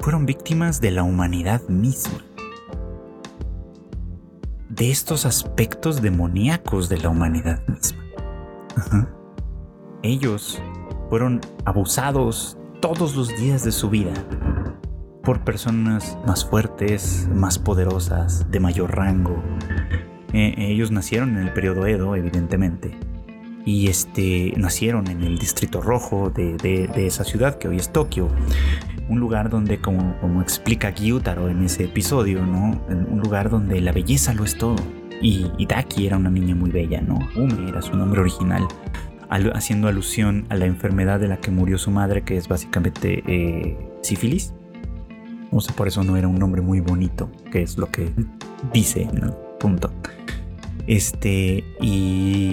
Fueron 0.01 0.26
víctimas 0.26 0.82
de 0.82 0.91
la 0.91 1.03
humanidad 1.03 1.62
misma. 1.70 2.20
De 4.68 4.91
estos 4.91 5.26
aspectos 5.26 6.01
demoníacos 6.01 6.89
de 6.89 6.97
la 6.97 7.07
humanidad 7.07 7.66
misma. 7.66 8.03
Ellos 10.03 10.62
fueron 11.09 11.39
abusados 11.64 12.57
todos 12.82 13.16
los 13.16 13.30
días 13.38 13.64
de 13.64 13.72
su 13.72 13.89
vida 13.89 14.12
por 15.24 15.45
personas 15.45 16.18
más 16.28 16.43
fuertes, 16.43 17.30
más 17.34 17.57
poderosas, 17.57 18.51
de 18.51 18.59
mayor 18.59 18.97
rango. 18.97 19.41
Eh, 20.34 20.55
ellos 20.57 20.91
nacieron 20.91 21.38
en 21.38 21.47
el 21.47 21.53
periodo 21.53 21.88
Edo, 21.88 22.18
evidentemente, 22.18 22.99
y 23.66 23.88
este, 23.88 24.53
nacieron 24.57 25.07
en 25.07 25.24
el 25.24 25.38
distrito 25.38 25.82
rojo 25.82 26.30
de, 26.30 26.89
esa 26.95 27.24
ciudad 27.24 27.57
que 27.57 27.68
hoy 27.68 27.78
es 27.78 27.91
Tokio. 27.91 28.30
Un 29.09 29.20
lugar 29.20 29.49
donde, 29.49 29.80
como, 29.80 30.18
como 30.20 30.41
explica 30.41 30.91
Gyutaro 30.91 31.49
en 31.49 31.64
ese 31.64 31.86
episodio, 31.86 32.45
¿no? 32.45 32.82
Un 32.88 33.20
lugar 33.20 33.49
donde 33.49 33.82
la 33.82 33.91
belleza 33.91 34.34
lo 34.34 34.45
es 34.45 34.57
todo. 34.57 34.78
Y, 35.22 35.66
Daki 35.66 36.07
era 36.07 36.18
una 36.18 36.30
niña 36.30 36.55
muy 36.55 36.72
bella, 36.72 37.01
¿no? 37.01 37.20
Ume 37.36 37.70
era 37.70 37.82
su 37.82 37.95
nombre 37.95 38.22
original, 38.22 38.68
haciendo 39.53 39.88
alusión 39.88 40.45
a 40.49 40.55
la 40.55 40.66
enfermedad 40.66 41.20
de 41.20 41.28
la 41.28 41.38
que 41.38 41.51
murió 41.51 41.78
su 41.78 41.91
madre, 41.91 42.24
que 42.24 42.38
es 42.38 42.47
básicamente 42.47 43.24
eh, 43.28 43.78
sífilis. 44.01 44.53
O 45.51 45.59
sea, 45.59 45.76
por 45.76 45.88
eso 45.88 46.03
no 46.03 46.16
era 46.16 46.28
un 46.28 46.39
nombre 46.39 46.62
muy 46.62 46.80
bonito, 46.80 47.30
que 47.51 47.62
es 47.62 47.78
lo 47.78 47.91
que 47.91 48.12
dice. 48.74 49.07
Punto. 49.59 49.91
Este, 50.88 51.64
y, 51.80 52.51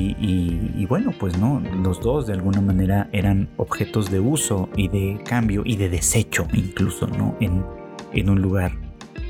bueno, 0.88 1.12
pues 1.18 1.38
no, 1.38 1.60
los 1.82 2.00
dos 2.00 2.26
de 2.26 2.34
alguna 2.34 2.60
manera 2.60 3.08
eran 3.12 3.48
objetos 3.56 4.10
de 4.10 4.20
uso 4.20 4.68
y 4.76 4.88
de 4.88 5.20
cambio 5.24 5.62
y 5.64 5.76
de 5.76 5.88
desecho 5.88 6.46
incluso, 6.52 7.06
¿no? 7.06 7.36
En, 7.40 7.64
en 8.12 8.30
un 8.30 8.40
lugar 8.40 8.72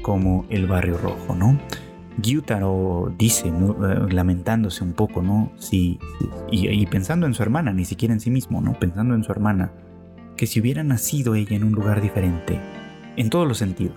como 0.02 0.46
el 0.50 0.66
Barrio 0.66 0.98
Rojo, 0.98 1.34
¿no? 1.34 1.58
Gyutaro 2.20 3.14
dice, 3.16 3.48
eh, 3.48 3.52
lamentándose 4.10 4.82
un 4.82 4.92
poco, 4.92 5.22
¿no? 5.22 5.52
Sí, 5.56 5.98
y, 6.50 6.84
pensando 6.86 7.26
en 7.26 7.34
su 7.34 7.42
hermana, 7.42 7.72
ni 7.72 7.84
siquiera 7.84 8.12
en 8.12 8.20
sí 8.20 8.30
mismo, 8.30 8.60
¿no? 8.60 8.72
Pensando 8.78 9.14
en 9.14 9.22
su 9.22 9.30
hermana, 9.30 9.70
que 10.36 10.46
si 10.46 10.60
hubiera 10.60 10.82
nacido 10.82 11.36
ella 11.36 11.56
en 11.56 11.64
un 11.64 11.72
lugar 11.72 12.00
diferente, 12.00 12.60
en 13.16 13.30
todos 13.30 13.46
los 13.46 13.58
sentidos, 13.58 13.96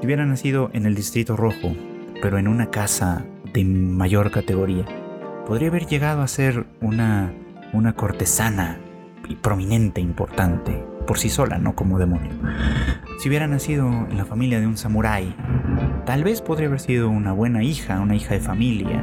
si 0.00 0.06
hubiera 0.06 0.24
nacido 0.24 0.70
en 0.72 0.86
el 0.86 0.94
Distrito 0.94 1.36
Rojo, 1.36 1.74
pero 2.20 2.38
en 2.38 2.46
una 2.46 2.70
casa 2.70 3.24
de 3.52 3.64
mayor 3.64 4.30
categoría. 4.30 4.84
Podría 5.46 5.68
haber 5.68 5.86
llegado 5.86 6.22
a 6.22 6.28
ser 6.28 6.66
una, 6.80 7.32
una 7.72 7.94
cortesana 7.94 8.78
prominente, 9.40 10.00
importante, 10.00 10.84
por 11.06 11.18
sí 11.18 11.28
sola, 11.28 11.58
no 11.58 11.74
como 11.74 11.98
demonio. 11.98 12.32
Si 13.18 13.28
hubiera 13.28 13.46
nacido 13.46 13.86
en 13.88 14.16
la 14.16 14.24
familia 14.24 14.60
de 14.60 14.66
un 14.66 14.76
samurái, 14.76 15.34
tal 16.06 16.24
vez 16.24 16.42
podría 16.42 16.68
haber 16.68 16.80
sido 16.80 17.08
una 17.08 17.32
buena 17.32 17.62
hija, 17.62 18.00
una 18.00 18.14
hija 18.14 18.34
de 18.34 18.40
familia, 18.40 19.02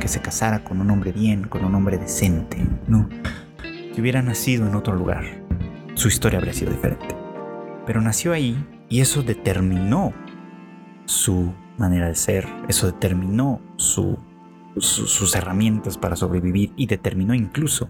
que 0.00 0.08
se 0.08 0.20
casara 0.20 0.62
con 0.64 0.80
un 0.80 0.90
hombre 0.90 1.12
bien, 1.12 1.44
con 1.44 1.64
un 1.64 1.74
hombre 1.74 1.98
decente, 1.98 2.58
¿no? 2.86 3.08
Si 3.92 4.00
hubiera 4.00 4.22
nacido 4.22 4.66
en 4.66 4.74
otro 4.74 4.94
lugar, 4.94 5.24
su 5.94 6.08
historia 6.08 6.38
habría 6.38 6.54
sido 6.54 6.70
diferente. 6.70 7.14
Pero 7.86 8.00
nació 8.00 8.32
ahí 8.32 8.56
y 8.88 9.00
eso 9.00 9.22
determinó 9.22 10.12
su 11.06 11.52
manera 11.78 12.08
de 12.08 12.14
ser, 12.14 12.46
eso 12.68 12.86
determinó 12.86 13.60
su, 13.76 14.18
sus 14.78 15.34
herramientas 15.34 15.98
para 15.98 16.16
sobrevivir 16.16 16.72
y 16.76 16.86
determinó 16.86 17.34
incluso 17.34 17.88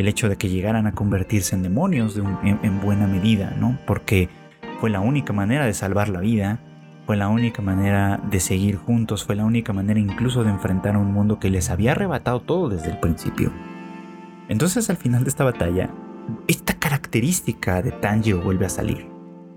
el 0.00 0.08
hecho 0.08 0.28
de 0.28 0.36
que 0.36 0.48
llegaran 0.48 0.86
a 0.86 0.92
convertirse 0.92 1.54
en 1.54 1.62
demonios 1.62 2.16
en, 2.16 2.80
buena 2.80 3.06
medida, 3.06 3.54
¿no? 3.58 3.78
Porque 3.86 4.28
fue 4.80 4.90
la 4.90 5.00
única 5.00 5.32
manera 5.32 5.66
de 5.66 5.74
salvar 5.74 6.08
la 6.08 6.20
vida, 6.20 6.60
fue 7.06 7.16
la 7.16 7.28
única 7.28 7.60
manera 7.60 8.20
de 8.30 8.40
seguir 8.40 8.76
juntos, 8.76 9.24
fue 9.24 9.36
la 9.36 9.44
única 9.44 9.72
manera 9.72 10.00
incluso 10.00 10.42
de 10.42 10.50
enfrentar 10.50 10.94
a 10.94 10.98
un 10.98 11.12
mundo 11.12 11.38
que 11.38 11.50
les 11.50 11.70
había 11.70 11.92
arrebatado 11.92 12.40
todo 12.40 12.68
desde 12.68 12.90
el 12.90 12.98
principio. 12.98 13.52
Entonces 14.48 14.88
al 14.90 14.96
final 14.96 15.24
de 15.24 15.30
esta 15.30 15.44
batalla, 15.44 15.90
esta 16.48 16.74
característica 16.74 17.82
de 17.82 17.92
Tanjiro 17.92 18.40
vuelve 18.40 18.66
a 18.66 18.70
salir, 18.70 19.06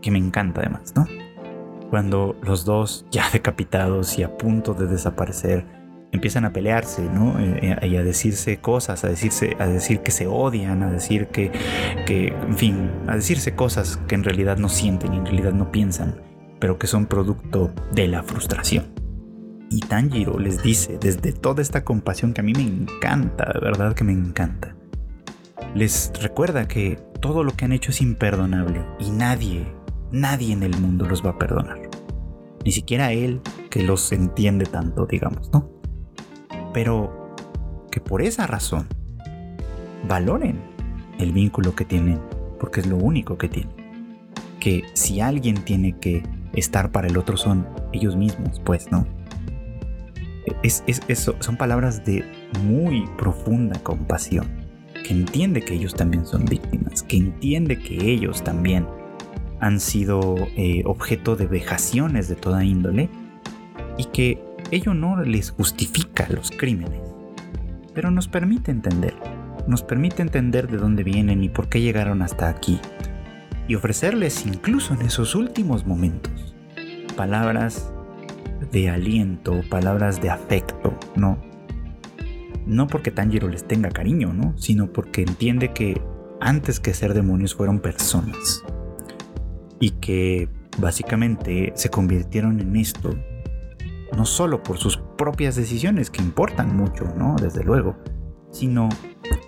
que 0.02 0.12
me 0.12 0.20
encanta 0.20 0.62
además, 0.62 0.94
¿no? 0.96 1.08
Cuando 1.90 2.36
los 2.42 2.66
dos, 2.66 3.06
ya 3.12 3.30
decapitados 3.34 4.18
y 4.20 4.24
a 4.24 4.38
punto 4.38 4.74
de 4.74 4.88
desaparecer, 4.88 5.83
empiezan 6.14 6.46
a 6.46 6.54
pelearse, 6.54 7.02
¿no? 7.02 7.40
Eh, 7.40 7.76
eh, 7.82 7.88
y 7.88 7.98
a 7.98 8.04
decirse 8.04 8.58
cosas, 8.58 9.04
a 9.04 9.10
decirse, 9.10 9.58
a 9.60 9.68
decir 9.68 10.00
que 10.00 10.12
se 10.12 10.28
odian, 10.28 10.84
a 10.84 10.92
decir 10.92 11.28
que, 11.28 11.52
que, 12.06 12.28
en 12.28 12.58
fin, 12.58 12.92
a 13.08 13.16
decirse 13.16 13.56
cosas 13.56 13.98
que 14.08 14.16
en 14.16 14.24
realidad 14.24 14.58
no 14.58 14.70
sienten 14.70 15.14
y 15.14 15.18
en 15.18 15.26
realidad 15.26 15.54
no 15.54 15.72
piensan, 15.72 16.22
pero 16.60 16.78
que 16.78 16.88
son 16.88 17.08
producto 17.08 17.74
de 17.92 18.08
la 18.08 18.24
frustración. 18.24 18.86
Y 19.70 19.80
Tanjiro 19.80 20.38
les 20.38 20.62
dice, 20.62 21.00
desde 21.02 21.34
toda 21.34 21.64
esta 21.64 21.84
compasión 21.84 22.34
que 22.34 22.42
a 22.42 22.44
mí 22.44 22.54
me 22.54 22.62
encanta, 22.62 23.52
de 23.52 23.60
verdad 23.60 23.96
que 23.96 24.04
me 24.04 24.14
encanta, 24.14 24.76
les 25.74 26.12
recuerda 26.22 26.68
que 26.68 27.00
todo 27.20 27.44
lo 27.44 27.54
que 27.54 27.66
han 27.66 27.72
hecho 27.72 27.90
es 27.90 28.02
imperdonable 28.02 28.86
y 29.00 29.10
nadie, 29.10 29.66
nadie 30.12 30.54
en 30.54 30.62
el 30.62 30.80
mundo 30.80 31.08
los 31.08 31.26
va 31.26 31.32
a 31.32 31.40
perdonar. 31.40 31.80
Ni 32.64 32.72
siquiera 32.72 33.12
él 33.12 33.42
que 33.72 33.82
los 33.82 34.12
entiende 34.12 34.66
tanto, 34.66 35.08
digamos, 35.08 35.52
¿no? 35.52 35.73
Pero 36.74 37.36
que 37.92 38.02
por 38.02 38.22
esa 38.22 38.48
razón 38.48 38.88
valoren 40.08 40.60
el 41.20 41.32
vínculo 41.32 41.76
que 41.76 41.86
tienen, 41.86 42.20
porque 42.60 42.82
es 42.82 42.88
lo 42.88 42.98
único 42.98 43.38
que 43.38 43.48
tienen. 43.48 43.74
Que 44.60 44.84
si 44.94 45.22
alguien 45.22 45.64
tiene 45.64 45.98
que 46.00 46.24
estar 46.54 46.92
para 46.92 47.08
el 47.08 47.18
otro 47.18 47.38
son 47.38 47.68
ellos 47.92 48.16
mismos, 48.16 48.60
pues, 48.64 48.92
¿no? 48.92 49.06
Es, 50.62 50.84
son 51.40 51.58
palabras 51.58 52.04
de 52.04 52.24
muy 52.64 53.06
profunda 53.18 53.80
compasión, 53.82 54.48
que 55.06 55.14
entiende 55.14 55.62
que 55.62 55.74
ellos 55.74 55.94
también 55.94 56.26
son 56.26 56.46
víctimas, 56.46 57.04
que 57.04 57.18
entiende 57.18 57.80
que 57.80 58.12
ellos 58.12 58.44
también 58.44 58.86
han 59.60 59.80
sido 59.80 60.36
eh, 60.58 60.84
objeto 60.86 61.36
de 61.36 61.48
vejaciones 61.48 62.28
de 62.28 62.36
toda 62.36 62.66
índole 62.66 63.10
y 63.98 64.06
que 64.06 64.42
ello 64.76 64.94
no 64.94 65.22
les 65.22 65.52
justifica 65.52 66.28
los 66.30 66.52
crímenes, 66.52 67.02
pero 67.94 68.12
nos 68.12 68.28
permite 68.28 68.72
entender, 68.72 69.16
nos 69.68 69.84
permite 69.84 70.22
entender 70.22 70.68
de 70.68 70.78
dónde 70.78 71.04
vienen 71.04 71.44
y 71.44 71.50
por 71.50 71.70
qué 71.70 71.82
llegaron 71.82 72.22
hasta 72.22 72.50
aquí, 72.50 72.80
y 73.68 73.76
ofrecerles 73.76 74.46
incluso 74.46 74.94
en 74.94 75.04
esos 75.04 75.36
últimos 75.36 75.86
momentos 75.86 76.54
palabras 77.14 77.94
de 78.72 78.90
aliento, 78.90 79.62
palabras 79.70 80.22
de 80.22 80.30
afecto, 80.30 80.98
no. 81.16 81.38
No 82.66 82.88
porque 82.88 83.12
Tanjiro 83.12 83.50
les 83.50 83.68
tenga 83.68 83.90
cariño, 83.90 84.34
¿no? 84.34 84.58
Sino 84.58 84.88
porque 84.92 85.22
entiende 85.22 85.74
que 85.74 86.02
antes 86.40 86.80
que 86.80 86.94
ser 86.94 87.14
demonios 87.14 87.56
fueron 87.56 87.80
personas. 87.80 88.64
Y 89.80 89.92
que 89.92 90.48
básicamente 90.78 91.74
se 91.76 91.90
convirtieron 91.90 92.60
en 92.60 92.76
esto 92.78 93.16
no 94.16 94.26
solo 94.26 94.64
por 94.64 94.78
sus 94.78 94.98
propias 95.18 95.56
decisiones, 95.56 96.10
que 96.10 96.22
importan 96.22 96.76
mucho, 96.76 97.06
¿no? 97.18 97.36
Desde 97.36 97.64
luego, 97.64 97.96
sino 98.52 98.90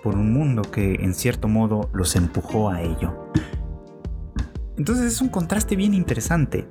por 0.02 0.16
un 0.16 0.32
mundo 0.32 0.62
que 0.62 0.94
en 0.96 1.14
cierto 1.14 1.48
modo 1.48 1.90
los 1.92 2.16
empujó 2.16 2.70
a 2.70 2.82
ello. 2.82 3.30
Entonces 4.76 5.06
es 5.06 5.20
un 5.20 5.28
contraste 5.28 5.76
bien 5.76 5.94
interesante. 5.94 6.68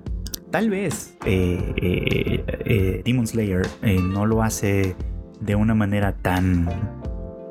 Tal 0.51 0.69
vez 0.69 1.17
eh, 1.25 1.73
eh, 1.77 2.45
eh, 2.47 3.01
Demon 3.03 3.27
Slayer 3.27 3.67
no 3.81 4.25
lo 4.25 4.43
hace 4.43 4.95
de 5.41 5.55
una 5.55 5.75
manera 5.75 6.13
tan, 6.13 6.69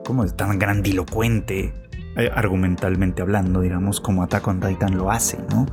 ¿cómo 0.07 0.25
es? 0.25 0.37
Tan 0.37 0.59
grandilocuente, 0.59 1.75
argumentalmente 2.35 3.21
hablando, 3.21 3.61
digamos, 3.61 4.01
como 4.01 4.23
Attack 4.23 4.47
on 4.47 4.61
Titan 4.61 4.97
lo 4.97 5.11
hace, 5.11 5.39
¿no? 5.51 5.67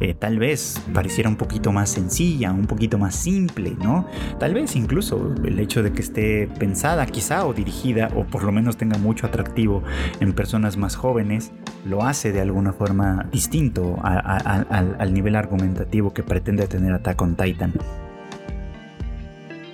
Eh, 0.00 0.14
tal 0.14 0.38
vez 0.38 0.80
pareciera 0.92 1.28
un 1.28 1.36
poquito 1.36 1.72
más 1.72 1.90
sencilla, 1.90 2.52
un 2.52 2.66
poquito 2.66 2.98
más 2.98 3.14
simple, 3.14 3.76
¿no? 3.82 4.06
Tal 4.38 4.52
vez 4.52 4.76
incluso 4.76 5.34
el 5.42 5.58
hecho 5.58 5.82
de 5.82 5.92
que 5.92 6.02
esté 6.02 6.48
pensada 6.58 7.06
quizá 7.06 7.46
o 7.46 7.54
dirigida 7.54 8.10
o 8.14 8.24
por 8.24 8.44
lo 8.44 8.52
menos 8.52 8.76
tenga 8.76 8.98
mucho 8.98 9.26
atractivo 9.26 9.82
en 10.20 10.32
personas 10.34 10.76
más 10.76 10.96
jóvenes, 10.96 11.52
lo 11.86 12.02
hace 12.02 12.32
de 12.32 12.40
alguna 12.40 12.72
forma 12.72 13.28
distinto 13.32 13.98
al, 14.02 15.14
nivel 15.14 15.36
argumentativo 15.36 16.12
que 16.12 16.22
pretende 16.22 16.66
tener 16.66 16.92
Attack 16.92 17.22
on 17.22 17.36
Titan. 17.36 17.72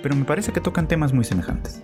Pero 0.01 0.15
me 0.15 0.25
parece 0.25 0.51
que 0.51 0.61
tocan 0.61 0.87
temas 0.87 1.13
muy 1.13 1.25
semejantes. 1.25 1.83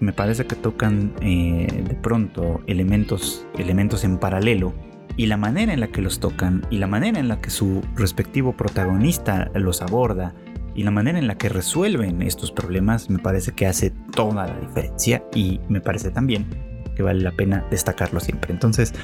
Me 0.00 0.12
parece 0.12 0.46
que 0.46 0.56
tocan 0.56 1.12
eh, 1.20 1.84
de 1.88 1.94
pronto 1.94 2.60
elementos, 2.66 3.46
elementos 3.58 4.04
en 4.04 4.18
paralelo 4.18 4.72
y 5.18 5.26
la 5.26 5.36
manera 5.36 5.74
en 5.74 5.80
la 5.80 5.88
que 5.88 6.00
los 6.00 6.20
tocan 6.20 6.64
y 6.70 6.78
la 6.78 6.86
manera 6.86 7.18
en 7.18 7.28
la 7.28 7.40
que 7.40 7.50
su 7.50 7.82
respectivo 7.96 8.56
protagonista 8.56 9.50
los 9.52 9.82
aborda 9.82 10.32
y 10.74 10.84
la 10.84 10.92
manera 10.92 11.18
en 11.18 11.26
la 11.26 11.36
que 11.36 11.48
resuelven 11.48 12.22
estos 12.22 12.52
problemas 12.52 13.10
me 13.10 13.18
parece 13.18 13.52
que 13.52 13.66
hace 13.66 13.90
toda 14.14 14.46
la 14.46 14.58
diferencia 14.60 15.24
y 15.34 15.60
me 15.68 15.80
parece 15.80 16.12
también 16.12 16.46
que 16.94 17.02
vale 17.02 17.20
la 17.20 17.32
pena 17.32 17.66
destacarlo 17.68 18.20
siempre. 18.20 18.52
Entonces, 18.52 18.94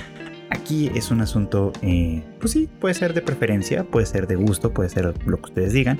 aquí 0.50 0.88
es 0.94 1.10
un 1.10 1.20
asunto, 1.20 1.72
eh, 1.82 2.22
pues 2.38 2.52
sí, 2.52 2.68
puede 2.80 2.94
ser 2.94 3.12
de 3.12 3.20
preferencia, 3.20 3.82
puede 3.82 4.06
ser 4.06 4.28
de 4.28 4.36
gusto, 4.36 4.72
puede 4.72 4.90
ser 4.90 5.14
lo 5.26 5.36
que 5.38 5.44
ustedes 5.44 5.72
digan, 5.72 5.98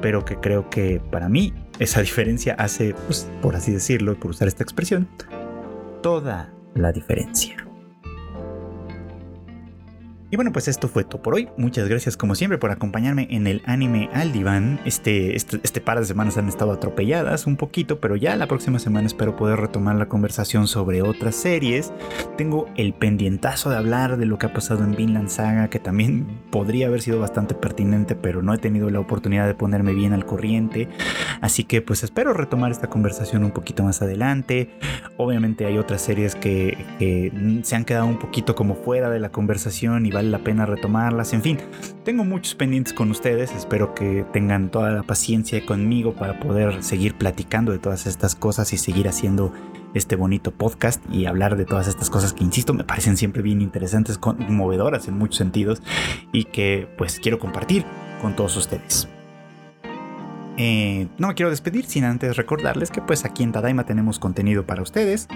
pero 0.00 0.24
que 0.24 0.36
creo 0.36 0.70
que 0.70 1.00
para 1.10 1.28
mí 1.28 1.52
esa 1.80 2.00
diferencia 2.02 2.54
hace, 2.54 2.94
pues, 3.06 3.28
por 3.42 3.56
así 3.56 3.72
decirlo, 3.72 4.18
por 4.18 4.30
usar 4.30 4.46
esta 4.46 4.62
expresión, 4.62 5.08
toda 6.02 6.52
la 6.74 6.92
diferencia. 6.92 7.65
Y 10.28 10.34
bueno, 10.34 10.50
pues 10.50 10.66
esto 10.66 10.88
fue 10.88 11.04
todo 11.04 11.22
por 11.22 11.36
hoy. 11.36 11.48
Muchas 11.56 11.88
gracias 11.88 12.16
como 12.16 12.34
siempre 12.34 12.58
por 12.58 12.72
acompañarme 12.72 13.28
en 13.30 13.46
el 13.46 13.62
anime 13.64 14.10
al 14.12 14.32
diván. 14.32 14.80
Este, 14.84 15.36
este, 15.36 15.60
este, 15.62 15.80
par 15.80 16.00
de 16.00 16.04
semanas 16.04 16.36
han 16.36 16.48
estado 16.48 16.72
atropelladas 16.72 17.46
un 17.46 17.56
poquito, 17.56 18.00
pero 18.00 18.16
ya 18.16 18.34
la 18.34 18.48
próxima 18.48 18.80
semana 18.80 19.06
espero 19.06 19.36
poder 19.36 19.60
retomar 19.60 19.94
la 19.94 20.08
conversación 20.08 20.66
sobre 20.66 21.00
otras 21.00 21.36
series. 21.36 21.92
Tengo 22.36 22.68
el 22.76 22.92
pendientazo 22.92 23.70
de 23.70 23.76
hablar 23.76 24.16
de 24.16 24.26
lo 24.26 24.36
que 24.36 24.46
ha 24.46 24.52
pasado 24.52 24.82
en 24.82 24.96
Vinland 24.96 25.28
Saga, 25.28 25.70
que 25.70 25.78
también 25.78 26.26
podría 26.50 26.88
haber 26.88 27.02
sido 27.02 27.20
bastante 27.20 27.54
pertinente, 27.54 28.16
pero 28.16 28.42
no 28.42 28.52
he 28.52 28.58
tenido 28.58 28.90
la 28.90 28.98
oportunidad 28.98 29.46
de 29.46 29.54
ponerme 29.54 29.92
bien 29.92 30.12
al 30.12 30.26
corriente. 30.26 30.88
Así 31.40 31.62
que 31.62 31.82
pues 31.82 32.02
espero 32.02 32.32
retomar 32.32 32.72
esta 32.72 32.90
conversación 32.90 33.44
un 33.44 33.52
poquito 33.52 33.84
más 33.84 34.02
adelante. 34.02 34.70
Obviamente 35.18 35.66
hay 35.66 35.78
otras 35.78 36.02
series 36.02 36.34
que, 36.34 36.76
que 36.98 37.32
se 37.62 37.76
han 37.76 37.84
quedado 37.84 38.06
un 38.06 38.18
poquito 38.18 38.56
como 38.56 38.74
fuera 38.74 39.08
de 39.08 39.20
la 39.20 39.30
conversación 39.30 40.04
y 40.04 40.15
vale 40.16 40.30
la 40.30 40.38
pena 40.38 40.64
retomarlas. 40.64 41.34
En 41.34 41.42
fin, 41.42 41.58
tengo 42.02 42.24
muchos 42.24 42.54
pendientes 42.54 42.94
con 42.94 43.10
ustedes. 43.10 43.52
Espero 43.52 43.94
que 43.94 44.24
tengan 44.32 44.70
toda 44.70 44.90
la 44.90 45.02
paciencia 45.02 45.64
conmigo 45.66 46.14
para 46.14 46.40
poder 46.40 46.82
seguir 46.82 47.16
platicando 47.18 47.70
de 47.70 47.78
todas 47.78 48.06
estas 48.06 48.34
cosas 48.34 48.72
y 48.72 48.78
seguir 48.78 49.08
haciendo 49.08 49.52
este 49.92 50.16
bonito 50.16 50.52
podcast 50.52 51.02
y 51.12 51.26
hablar 51.26 51.56
de 51.56 51.66
todas 51.66 51.86
estas 51.86 52.08
cosas 52.08 52.32
que, 52.32 52.44
insisto, 52.44 52.72
me 52.72 52.84
parecen 52.84 53.18
siempre 53.18 53.42
bien 53.42 53.60
interesantes, 53.60 54.16
conmovedoras 54.16 55.06
en 55.06 55.18
muchos 55.18 55.36
sentidos 55.36 55.82
y 56.32 56.44
que 56.44 56.88
pues 56.96 57.20
quiero 57.20 57.38
compartir 57.38 57.84
con 58.22 58.34
todos 58.34 58.56
ustedes. 58.56 59.08
Eh, 60.56 61.08
no 61.18 61.28
me 61.28 61.34
quiero 61.34 61.50
despedir 61.50 61.84
sin 61.84 62.04
antes 62.04 62.36
recordarles 62.36 62.90
que 62.90 63.02
pues 63.02 63.26
aquí 63.26 63.42
en 63.42 63.52
Tadaima 63.52 63.84
tenemos 63.84 64.18
contenido 64.18 64.64
para 64.64 64.80
ustedes 64.80 65.28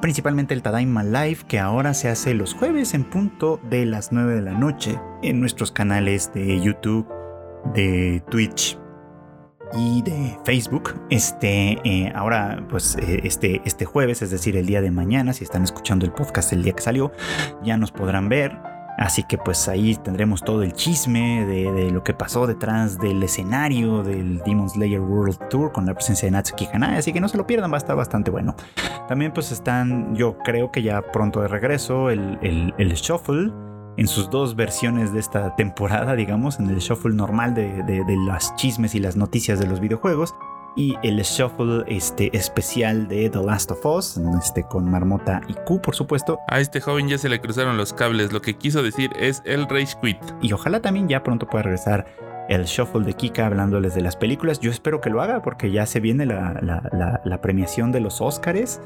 principalmente 0.00 0.54
el 0.54 0.62
Tadaima 0.62 1.04
Live 1.04 1.40
que 1.46 1.58
ahora 1.58 1.94
se 1.94 2.08
hace 2.08 2.34
los 2.34 2.54
jueves 2.54 2.94
en 2.94 3.04
punto 3.04 3.60
de 3.70 3.86
las 3.86 4.12
9 4.12 4.34
de 4.34 4.42
la 4.42 4.52
noche 4.52 4.98
en 5.22 5.40
nuestros 5.40 5.72
canales 5.72 6.32
de 6.34 6.60
YouTube, 6.60 7.06
de 7.74 8.22
Twitch 8.30 8.78
y 9.74 10.02
de 10.02 10.36
Facebook. 10.44 10.94
Este, 11.10 11.78
eh, 11.84 12.12
ahora, 12.14 12.66
pues 12.68 12.96
eh, 12.96 13.20
este, 13.24 13.60
este 13.64 13.84
jueves, 13.84 14.22
es 14.22 14.30
decir, 14.30 14.56
el 14.56 14.66
día 14.66 14.80
de 14.80 14.90
mañana, 14.90 15.32
si 15.32 15.44
están 15.44 15.62
escuchando 15.62 16.06
el 16.06 16.12
podcast 16.12 16.52
el 16.52 16.62
día 16.62 16.72
que 16.72 16.82
salió, 16.82 17.12
ya 17.62 17.76
nos 17.76 17.92
podrán 17.92 18.28
ver 18.28 18.58
Así 18.96 19.22
que 19.22 19.38
pues 19.38 19.68
ahí 19.68 19.96
tendremos 19.96 20.42
todo 20.42 20.62
el 20.62 20.72
chisme 20.72 21.46
de, 21.46 21.90
lo 21.90 22.04
que 22.04 22.12
pasó 22.12 22.46
detrás 22.46 22.98
del 22.98 23.22
escenario 23.22 24.02
del 24.02 24.38
Demon 24.40 24.68
Slayer 24.68 25.00
World 25.00 25.48
Tour 25.48 25.72
con 25.72 25.86
la 25.86 25.94
presencia 25.94 26.26
de 26.26 26.32
Natsuki 26.32 26.68
Hanai, 26.72 26.96
así 26.96 27.12
que 27.12 27.20
no 27.20 27.28
se 27.28 27.36
lo 27.36 27.46
pierdan, 27.46 27.70
va 27.72 27.76
a 27.76 27.78
estar 27.78 27.96
bastante 27.96 28.30
bueno. 28.30 28.54
También 29.08 29.32
pues 29.32 29.52
están, 29.52 30.14
yo 30.14 30.36
creo 30.44 30.70
que 30.70 30.82
ya 30.82 31.00
pronto 31.00 31.40
de 31.40 31.48
regreso, 31.48 32.10
el, 32.10 32.38
el, 32.42 32.92
Shuffle 32.92 33.52
en 33.96 34.06
sus 34.06 34.28
dos 34.30 34.54
versiones 34.54 35.12
de 35.12 35.20
esta 35.20 35.56
temporada, 35.56 36.14
digamos, 36.16 36.60
en 36.60 36.68
el 36.68 36.78
Shuffle 36.78 37.14
normal 37.14 37.54
de, 37.54 37.82
de, 37.84 38.04
de 38.04 38.16
las 38.26 38.54
chismes 38.56 38.94
y 38.94 39.00
las 39.00 39.16
noticias 39.16 39.58
de 39.58 39.66
los 39.66 39.80
videojuegos 39.80 40.34
y 40.76 40.96
el 41.02 41.20
shuffle 41.22 41.84
este, 41.86 42.34
especial 42.36 43.08
de 43.08 43.28
The 43.30 43.42
Last 43.42 43.70
of 43.70 43.84
Us, 43.84 44.18
este, 44.38 44.62
con 44.64 44.90
Marmota 44.90 45.40
y 45.48 45.54
Q, 45.54 45.80
por 45.80 45.94
supuesto. 45.94 46.38
A 46.48 46.60
este 46.60 46.80
joven 46.80 47.08
ya 47.08 47.18
se 47.18 47.28
le 47.28 47.40
cruzaron 47.40 47.76
los 47.76 47.92
cables, 47.92 48.32
lo 48.32 48.40
que 48.40 48.56
quiso 48.56 48.82
decir 48.82 49.10
es 49.18 49.42
el 49.44 49.68
Rage 49.68 49.96
Quit. 50.00 50.18
Y 50.40 50.52
ojalá 50.52 50.80
también 50.80 51.08
ya 51.08 51.22
pronto 51.22 51.46
pueda 51.46 51.64
regresar 51.64 52.06
el 52.48 52.64
shuffle 52.64 53.04
de 53.04 53.14
Kika 53.14 53.46
hablándoles 53.46 53.94
de 53.94 54.00
las 54.00 54.16
películas. 54.16 54.60
Yo 54.60 54.70
espero 54.70 55.00
que 55.00 55.10
lo 55.10 55.22
haga 55.22 55.42
porque 55.42 55.70
ya 55.70 55.86
se 55.86 56.00
viene 56.00 56.26
la, 56.26 57.20
la 57.24 57.40
premiación 57.40 57.92
de 57.92 58.00
los 58.00 58.20
Oscars. 58.20 58.80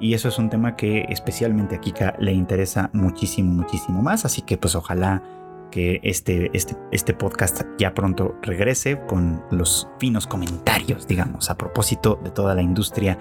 Y 0.00 0.14
eso 0.14 0.28
es 0.28 0.38
un 0.38 0.48
tema 0.48 0.76
que 0.76 1.04
especialmente 1.10 1.76
a 1.76 1.80
Kika 1.80 2.16
le 2.18 2.32
interesa 2.32 2.88
muchísimo, 2.94 3.52
muchísimo 3.52 4.00
más. 4.00 4.24
Así 4.24 4.40
que 4.40 4.56
pues 4.56 4.74
ojalá 4.74 5.22
que 5.70 6.00
este, 6.02 6.50
este, 6.52 6.76
este 6.92 7.14
podcast 7.14 7.62
ya 7.78 7.94
pronto 7.94 8.36
regrese 8.42 9.00
con 9.06 9.42
los 9.50 9.88
finos 9.98 10.26
comentarios, 10.26 11.06
digamos, 11.06 11.48
a 11.50 11.56
propósito 11.56 12.20
de 12.22 12.30
toda 12.30 12.54
la 12.54 12.62
industria 12.62 13.18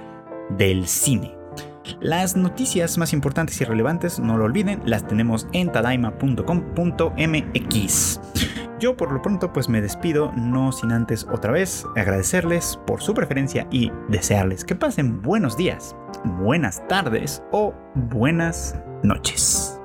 del 0.57 0.87
cine. 0.87 1.35
Las 2.01 2.35
noticias 2.35 2.97
más 2.97 3.13
importantes 3.13 3.61
y 3.61 3.65
relevantes, 3.65 4.19
no 4.19 4.37
lo 4.37 4.45
olviden, 4.45 4.81
las 4.85 5.07
tenemos 5.07 5.47
en 5.53 5.71
tadaima.com.mx. 5.71 8.21
Yo 8.79 8.95
por 8.95 9.11
lo 9.11 9.21
pronto 9.21 9.51
pues 9.51 9.67
me 9.67 9.81
despido, 9.81 10.31
no 10.37 10.71
sin 10.71 10.93
antes 10.93 11.27
otra 11.31 11.51
vez 11.51 11.85
agradecerles 11.97 12.79
por 12.87 13.01
su 13.01 13.13
preferencia 13.13 13.67
y 13.71 13.91
desearles 14.07 14.63
que 14.63 14.75
pasen 14.75 15.21
buenos 15.21 15.57
días, 15.57 15.97
buenas 16.23 16.87
tardes 16.87 17.43
o 17.51 17.73
buenas 17.95 18.79
noches. 19.03 19.78